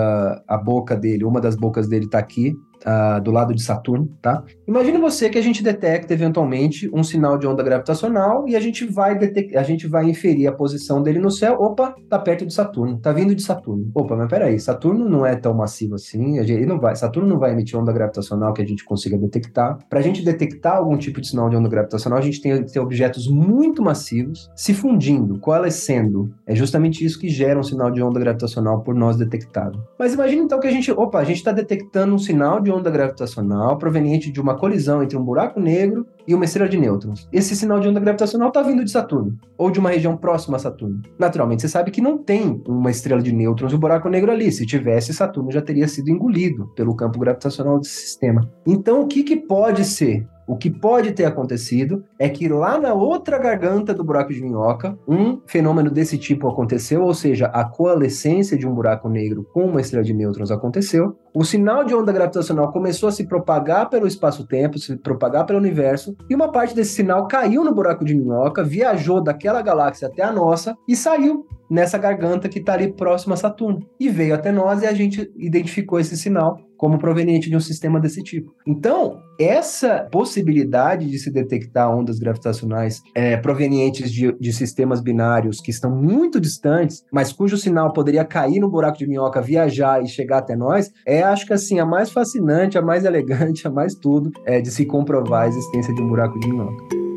a 0.47 0.57
boca 0.57 0.95
dele, 0.95 1.23
uma 1.23 1.41
das 1.41 1.55
bocas 1.55 1.87
dele 1.87 2.05
está 2.05 2.19
aqui, 2.19 2.53
uh, 2.85 3.21
do 3.21 3.31
lado 3.31 3.53
de 3.53 3.61
Saturno, 3.61 4.09
tá? 4.21 4.43
Imagine 4.67 4.97
você 4.97 5.29
que 5.29 5.37
a 5.37 5.41
gente 5.41 5.63
detecta 5.63 6.13
eventualmente 6.13 6.89
um 6.93 7.03
sinal 7.03 7.37
de 7.37 7.47
onda 7.47 7.63
gravitacional 7.63 8.47
e 8.47 8.55
a 8.55 8.59
gente 8.59 8.85
vai 8.85 9.17
a 9.55 9.63
gente 9.63 9.87
vai 9.87 10.09
inferir 10.09 10.47
a 10.47 10.51
posição 10.51 11.01
dele 11.01 11.19
no 11.19 11.31
céu. 11.31 11.57
Opa, 11.59 11.95
tá 12.09 12.19
perto 12.19 12.45
de 12.45 12.53
Saturno, 12.53 12.97
tá 12.99 13.11
vindo 13.11 13.33
de 13.33 13.41
Saturno. 13.41 13.91
Opa, 13.93 14.15
mas 14.15 14.29
peraí, 14.29 14.59
Saturno 14.59 15.07
não 15.07 15.25
é 15.25 15.35
tão 15.35 15.53
massivo 15.53 15.95
assim, 15.95 16.37
ele 16.39 16.65
não 16.65 16.79
vai, 16.79 16.95
Saturno 16.95 17.29
não 17.29 17.39
vai 17.39 17.51
emitir 17.51 17.77
onda 17.77 17.91
gravitacional 17.91 18.53
que 18.53 18.61
a 18.61 18.65
gente 18.65 18.83
consiga 18.83 19.17
detectar. 19.17 19.77
Para 19.89 19.99
a 19.99 20.01
gente 20.01 20.23
detectar 20.23 20.77
algum 20.77 20.97
tipo 20.97 21.21
de 21.21 21.27
sinal 21.27 21.49
de 21.49 21.55
onda 21.55 21.69
gravitacional, 21.69 22.19
a 22.19 22.21
gente 22.21 22.41
tem 22.41 22.63
que 22.63 22.71
ter 22.71 22.79
objetos 22.79 23.27
muito 23.27 23.81
massivos 23.81 24.49
se 24.55 24.73
fundindo, 24.73 25.39
coalescendo. 25.39 26.33
É 26.45 26.55
justamente 26.55 27.03
isso 27.03 27.19
que 27.19 27.29
gera 27.29 27.59
um 27.59 27.63
sinal 27.63 27.91
de 27.91 28.01
onda 28.01 28.19
gravitacional 28.19 28.81
por 28.81 28.95
nós 28.95 29.17
detectado. 29.17 29.83
Mas 29.97 30.13
imagine 30.13 30.41
então 30.41 30.59
que 30.59 30.67
a 30.67 30.71
gente, 30.71 30.91
opa, 30.91 31.19
a 31.19 31.23
gente 31.23 31.37
está 31.37 31.51
detectando 31.51 32.13
um 32.13 32.19
sinal 32.19 32.59
de 32.59 32.71
onda 32.73 32.89
gravitacional 32.89 33.77
proveniente 33.77 34.31
de 34.31 34.41
uma 34.41 34.55
colisão 34.55 35.03
entre 35.03 35.17
um 35.17 35.23
buraco 35.23 35.59
negro 35.59 36.05
e 36.27 36.33
uma 36.33 36.45
estrela 36.45 36.69
de 36.69 36.77
nêutrons. 36.77 37.27
Esse 37.31 37.55
sinal 37.55 37.79
de 37.79 37.87
onda 37.87 37.99
gravitacional 37.99 38.49
está 38.49 38.61
vindo 38.61 38.83
de 38.83 38.91
Saturno, 38.91 39.37
ou 39.57 39.69
de 39.69 39.79
uma 39.79 39.89
região 39.89 40.17
próxima 40.17 40.57
a 40.57 40.59
Saturno. 40.59 41.01
Naturalmente, 41.19 41.61
você 41.61 41.69
sabe 41.69 41.91
que 41.91 42.01
não 42.01 42.17
tem 42.17 42.61
uma 42.67 42.91
estrela 42.91 43.21
de 43.21 43.33
nêutrons 43.33 43.71
e 43.71 43.75
um 43.75 43.79
buraco 43.79 44.09
negro 44.09 44.31
ali. 44.31 44.51
Se 44.51 44.65
tivesse, 44.65 45.13
Saturno 45.13 45.51
já 45.51 45.61
teria 45.61 45.87
sido 45.87 46.09
engolido 46.09 46.67
pelo 46.75 46.95
campo 46.95 47.19
gravitacional 47.19 47.79
desse 47.79 48.01
sistema. 48.01 48.49
Então, 48.65 49.01
o 49.01 49.07
que, 49.07 49.23
que 49.23 49.37
pode 49.37 49.85
ser? 49.85 50.27
O 50.47 50.57
que 50.57 50.69
pode 50.69 51.11
ter 51.13 51.25
acontecido 51.25 52.03
é 52.19 52.27
que 52.27 52.47
lá 52.47 52.77
na 52.77 52.93
outra 52.93 53.37
garganta 53.37 53.93
do 53.93 54.03
buraco 54.03 54.33
de 54.33 54.41
minhoca, 54.41 54.97
um 55.07 55.39
fenômeno 55.45 55.89
desse 55.89 56.17
tipo 56.17 56.47
aconteceu, 56.47 57.03
ou 57.03 57.13
seja, 57.13 57.47
a 57.47 57.63
coalescência 57.63 58.57
de 58.57 58.67
um 58.67 58.73
buraco 58.73 59.07
negro 59.07 59.47
com 59.53 59.65
uma 59.65 59.81
estrela 59.81 60.03
de 60.03 60.13
nêutrons 60.13 60.51
aconteceu. 60.51 61.15
O 61.33 61.43
sinal 61.43 61.83
de 61.83 61.95
onda 61.95 62.11
gravitacional 62.11 62.71
começou 62.71 63.09
a 63.09 63.11
se 63.11 63.25
propagar 63.25 63.89
pelo 63.89 64.05
espaço-tempo, 64.05 64.77
se 64.77 64.95
propagar 64.97 65.45
pelo 65.45 65.59
universo, 65.59 66.15
e 66.29 66.35
uma 66.35 66.51
parte 66.51 66.75
desse 66.75 66.93
sinal 66.93 67.27
caiu 67.27 67.63
no 67.63 67.73
buraco 67.73 68.03
de 68.03 68.15
minhoca, 68.15 68.63
viajou 68.63 69.21
daquela 69.21 69.61
galáxia 69.61 70.07
até 70.07 70.23
a 70.23 70.31
nossa 70.31 70.75
e 70.87 70.95
saiu 70.95 71.47
nessa 71.69 71.97
garganta 71.97 72.47
que 72.47 72.59
está 72.59 72.73
ali 72.73 72.93
próxima 72.93 73.33
a 73.33 73.37
Saturno. 73.37 73.79
E 73.99 74.09
veio 74.09 74.35
até 74.35 74.51
nós 74.51 74.83
e 74.83 74.85
a 74.85 74.93
gente 74.93 75.31
identificou 75.35 75.99
esse 75.99 76.15
sinal 76.15 76.59
como 76.83 76.99
proveniente 76.99 77.49
de 77.49 77.55
um 77.55 77.61
sistema 77.61 77.97
desse 77.97 78.21
tipo. 78.21 78.53
Então, 78.67 79.21
essa 79.39 80.05
possibilidade 80.11 81.09
de 81.09 81.17
se 81.17 81.31
detectar 81.31 81.89
ondas 81.89 82.19
gravitacionais 82.19 83.01
é, 83.15 83.37
provenientes 83.37 84.11
de, 84.11 84.33
de, 84.37 84.51
sistemas 84.51 84.99
binários 84.99 85.61
que 85.61 85.71
estão 85.71 85.89
muito 85.89 86.41
distantes, 86.41 87.05
mas 87.09 87.31
cujo 87.31 87.55
sinal 87.55 87.93
poderia 87.93 88.25
cair 88.25 88.59
no 88.59 88.69
buraco 88.69 88.97
de 88.97 89.07
minhoca, 89.07 89.41
viajar 89.41 90.03
e 90.03 90.09
chegar 90.09 90.39
até 90.39 90.57
nós, 90.57 90.91
é, 91.07 91.23
acho 91.23 91.47
que 91.47 91.53
assim, 91.53 91.79
a 91.79 91.85
mais 91.85 92.11
fascinante, 92.11 92.77
a 92.77 92.81
mais 92.81 93.05
elegante, 93.05 93.65
a 93.65 93.71
mais 93.71 93.95
tudo 93.95 94.29
é, 94.45 94.59
de 94.59 94.69
se 94.69 94.85
comprovar 94.85 95.43
a 95.43 95.47
existência 95.47 95.95
de 95.95 96.01
um 96.01 96.09
buraco 96.09 96.37
de 96.37 96.49
minhoca. 96.49 97.12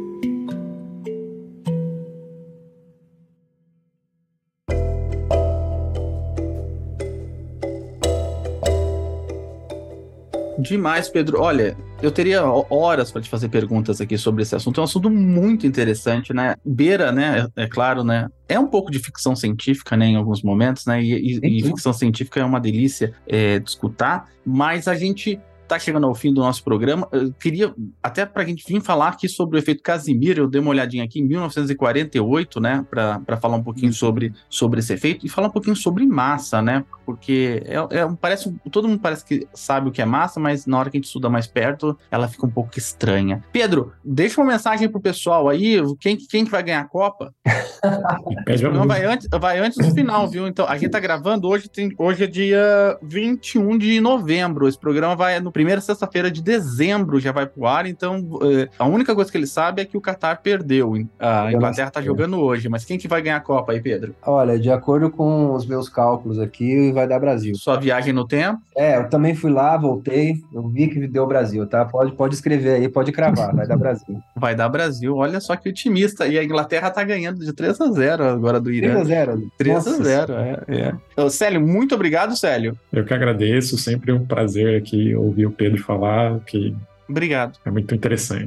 Demais, 10.67 11.09
Pedro. 11.09 11.41
Olha, 11.41 11.77
eu 12.03 12.11
teria 12.11 12.45
horas 12.45 13.11
para 13.11 13.23
te 13.23 13.29
fazer 13.29 13.49
perguntas 13.49 14.01
aqui 14.01 14.19
sobre 14.19 14.43
esse 14.43 14.55
assunto. 14.55 14.79
É 14.79 14.83
um 14.83 14.85
assunto 14.85 15.11
muito 15.11 15.67
interessante, 15.67 16.33
né? 16.33 16.57
Beira, 16.65 17.13
né? 17.13 17.49
É, 17.57 17.65
é 17.65 17.67
claro, 17.67 18.03
né? 18.03 18.29
É 18.49 18.59
um 18.59 18.67
pouco 18.67 18.91
de 18.91 18.99
ficção 18.99 19.35
científica, 19.35 19.97
né? 19.97 20.07
Em 20.07 20.17
alguns 20.17 20.43
momentos, 20.43 20.87
né? 20.87 21.03
E, 21.03 21.39
e, 21.41 21.59
e 21.59 21.63
ficção 21.63 21.93
científica 21.93 22.41
é 22.41 22.45
uma 22.45 22.61
delícia 22.61 23.15
é, 23.27 23.59
de 23.59 23.69
escutar, 23.69 24.29
mas 24.45 24.89
a 24.89 24.95
gente 24.95 25.41
tá 25.67 25.79
chegando 25.79 26.07
ao 26.07 26.15
fim 26.15 26.33
do 26.33 26.41
nosso 26.41 26.63
programa. 26.63 27.09
Eu 27.13 27.33
queria, 27.33 27.75
até 28.03 28.25
para 28.25 28.43
a 28.43 28.47
gente 28.47 28.65
vir 28.67 28.81
falar 28.81 29.09
aqui 29.09 29.29
sobre 29.29 29.57
o 29.57 29.59
efeito 29.59 29.83
Casimir, 29.83 30.39
eu 30.39 30.49
dei 30.49 30.61
uma 30.61 30.71
olhadinha 30.71 31.05
aqui 31.05 31.21
em 31.21 31.25
1948, 31.25 32.61
né, 32.61 32.87
para 32.89 33.37
falar 33.37 33.57
um 33.57 33.63
pouquinho 33.63 33.89
uhum. 33.89 33.93
sobre, 33.93 34.33
sobre 34.49 34.81
esse 34.81 34.93
efeito 34.93 35.27
e 35.27 35.29
falar 35.29 35.49
um 35.49 35.53
pouquinho 35.53 35.77
sobre 35.77 36.07
massa, 36.07 36.63
né, 36.63 36.85
porque 37.07 37.63
é, 37.65 37.77
é, 37.77 38.09
parece, 38.21 38.53
todo 38.71 38.89
mundo 38.89 39.01
parece 39.01 39.25
que 39.25 39.47
sabe 39.55 39.89
o 39.89 39.93
que 39.93 40.03
é 40.03 40.05
massa, 40.05 40.41
mas 40.41 40.67
na 40.67 40.79
hora 40.79 40.91
que 40.91 40.97
a 40.97 40.99
gente 40.99 41.07
estuda 41.07 41.31
mais 41.31 41.47
perto, 41.47 41.97
ela 42.11 42.27
fica 42.27 42.45
um 42.45 42.51
pouco 42.51 42.77
estranha. 42.77 43.43
Pedro, 43.53 43.93
deixa 44.05 44.41
uma 44.41 44.53
mensagem 44.53 44.89
pro 44.89 45.01
pessoal 45.01 45.49
aí, 45.49 45.81
quem, 46.01 46.17
quem 46.17 46.45
que 46.45 46.51
vai 46.51 46.63
ganhar 46.63 46.81
a 46.81 46.89
Copa? 46.89 47.33
Não, 48.73 48.87
vai 48.87 49.05
antes, 49.05 49.29
vai 49.41 49.59
antes 49.59 49.79
do 49.79 49.95
final, 49.95 50.27
viu? 50.27 50.47
Então, 50.49 50.67
a 50.67 50.77
gente 50.77 50.91
tá 50.91 50.99
gravando 50.99 51.49
hoje, 51.49 51.69
tem, 51.69 51.93
hoje 51.97 52.25
é 52.25 52.27
dia 52.27 52.99
21 53.03 53.79
de 53.79 54.01
novembro, 54.01 54.67
esse 54.67 54.79
programa 54.79 55.15
vai 55.15 55.39
no 55.39 55.53
primeira 55.53 55.81
sexta-feira 55.81 56.31
de 56.31 56.43
dezembro 56.43 57.21
já 57.21 57.33
vai 57.33 57.47
pro 57.47 57.67
ar, 57.67 57.87
então 57.87 58.19
uh, 58.21 58.69
a 58.79 58.87
única 58.87 59.15
coisa 59.15 59.31
que 59.31 59.37
ele 59.37 59.47
sabe 59.47 59.83
é 59.83 59.85
que 59.85 59.97
o 59.97 60.01
Qatar 60.01 60.41
perdeu. 60.43 60.95
A 61.19 61.53
Inglaterra 61.53 61.91
tá 61.91 62.03
jogando 62.03 62.39
hoje, 62.39 62.69
mas 62.69 62.85
quem 62.85 62.99
que 62.99 63.09
vai 63.09 63.23
ganhar 63.23 63.37
a 63.37 63.41
Copa 63.41 63.73
aí, 63.73 63.81
Pedro? 63.81 64.15
Olha, 64.23 64.59
de 64.59 64.71
acordo 64.71 65.11
com 65.11 65.55
os 65.55 65.67
meus 65.67 65.89
cálculos 65.89 66.39
aqui, 66.39 66.93
vai 66.97 67.07
dar 67.07 67.21
Brasil. 67.21 67.55
Sua 67.55 67.77
viagem 67.77 68.13
no 68.13 68.27
tempo? 68.27 68.61
É, 68.77 68.97
eu 68.97 69.09
também 69.09 69.35
fui 69.35 69.51
lá, 69.51 69.77
voltei, 69.77 70.37
eu 70.53 70.67
vi 70.69 70.89
que 70.89 71.07
deu 71.07 71.27
Brasil, 71.27 71.67
tá? 71.67 71.85
Pode, 71.85 72.13
pode 72.13 72.35
escrever 72.35 72.75
aí, 72.75 72.89
pode 72.89 73.13
cravar, 73.13 73.55
vai 73.55 73.67
dar 73.67 73.77
Brasil. 73.77 74.19
Vai 74.37 74.55
dar 74.55 74.69
Brasil, 74.69 75.17
olha 75.17 75.41
só 75.41 75.57
que 75.57 75.69
otimista. 75.69 76.27
E 76.27 76.39
a 76.39 76.45
Inglaterra 76.45 76.91
tá 76.91 77.03
ganhando 77.03 77.45
de 77.45 77.53
3 77.53 77.81
a 77.81 77.91
0 77.91 78.25
agora 78.25 78.61
do 78.61 78.71
Irã. 78.71 78.89
3 78.89 79.01
a 79.01 79.05
0 79.05 79.51
3 79.59 79.77
a 79.77 79.91
0 79.91 80.33
é, 80.35 80.95
é. 81.17 81.29
Célio, 81.29 81.61
muito 81.61 81.95
obrigado, 81.95 82.37
Célio. 82.37 82.79
Eu 82.93 83.05
que 83.05 83.15
agradeço, 83.15 83.79
sempre 83.79 84.13
um 84.13 84.25
prazer 84.25 84.79
aqui 84.79 85.15
ouvir 85.15 85.47
o 85.47 85.51
Pedro 85.51 85.83
falar, 85.83 86.39
que 86.41 86.75
Obrigado. 87.09 87.59
É 87.65 87.71
muito 87.71 87.95
interessante. 87.95 88.47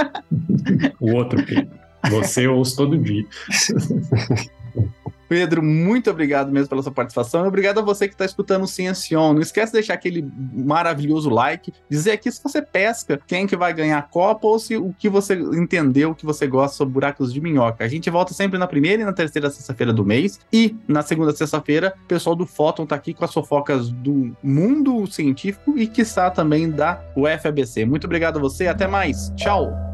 o 1.00 1.12
outro 1.12 1.44
Pedro. 1.44 1.68
Você 2.10 2.46
eu 2.46 2.54
ouço 2.56 2.76
todo 2.76 2.98
dia. 2.98 3.24
Pedro, 5.28 5.62
muito 5.62 6.10
obrigado 6.10 6.50
mesmo 6.52 6.68
pela 6.68 6.82
sua 6.82 6.92
participação 6.92 7.44
e 7.44 7.48
obrigado 7.48 7.78
a 7.78 7.82
você 7.82 8.06
que 8.06 8.14
está 8.14 8.24
escutando 8.24 8.64
o 8.64 8.66
Ciencion. 8.66 9.34
Não 9.34 9.40
esquece 9.40 9.72
de 9.72 9.78
deixar 9.78 9.94
aquele 9.94 10.28
maravilhoso 10.52 11.30
like, 11.30 11.72
dizer 11.88 12.12
aqui 12.12 12.30
se 12.30 12.42
você 12.42 12.62
pesca, 12.62 13.20
quem 13.26 13.46
que 13.46 13.56
vai 13.56 13.72
ganhar 13.72 13.98
a 13.98 14.02
Copa 14.02 14.46
ou 14.46 14.58
se 14.58 14.76
o 14.76 14.94
que 14.98 15.08
você 15.08 15.34
entendeu, 15.34 16.10
o 16.10 16.14
que 16.14 16.26
você 16.26 16.46
gosta 16.46 16.76
sobre 16.76 16.94
buracos 16.94 17.32
de 17.32 17.40
minhoca. 17.40 17.84
A 17.84 17.88
gente 17.88 18.10
volta 18.10 18.34
sempre 18.34 18.58
na 18.58 18.66
primeira 18.66 19.02
e 19.02 19.04
na 19.04 19.12
terceira 19.12 19.50
sexta-feira 19.50 19.92
do 19.92 20.04
mês 20.04 20.40
e 20.52 20.76
na 20.86 21.02
segunda 21.02 21.32
sexta-feira 21.32 21.94
o 22.04 22.06
pessoal 22.06 22.36
do 22.36 22.46
Fóton 22.46 22.86
tá 22.86 22.94
aqui 22.94 23.14
com 23.14 23.24
as 23.24 23.32
fofocas 23.32 23.90
do 23.90 24.36
mundo 24.42 25.06
científico 25.06 25.74
e 25.76 25.90
está 26.04 26.30
também 26.30 26.70
da 26.70 27.02
UFABC. 27.16 27.84
Muito 27.84 28.04
obrigado 28.04 28.38
a 28.38 28.40
você, 28.40 28.66
até 28.66 28.86
mais. 28.86 29.32
Tchau. 29.36 29.93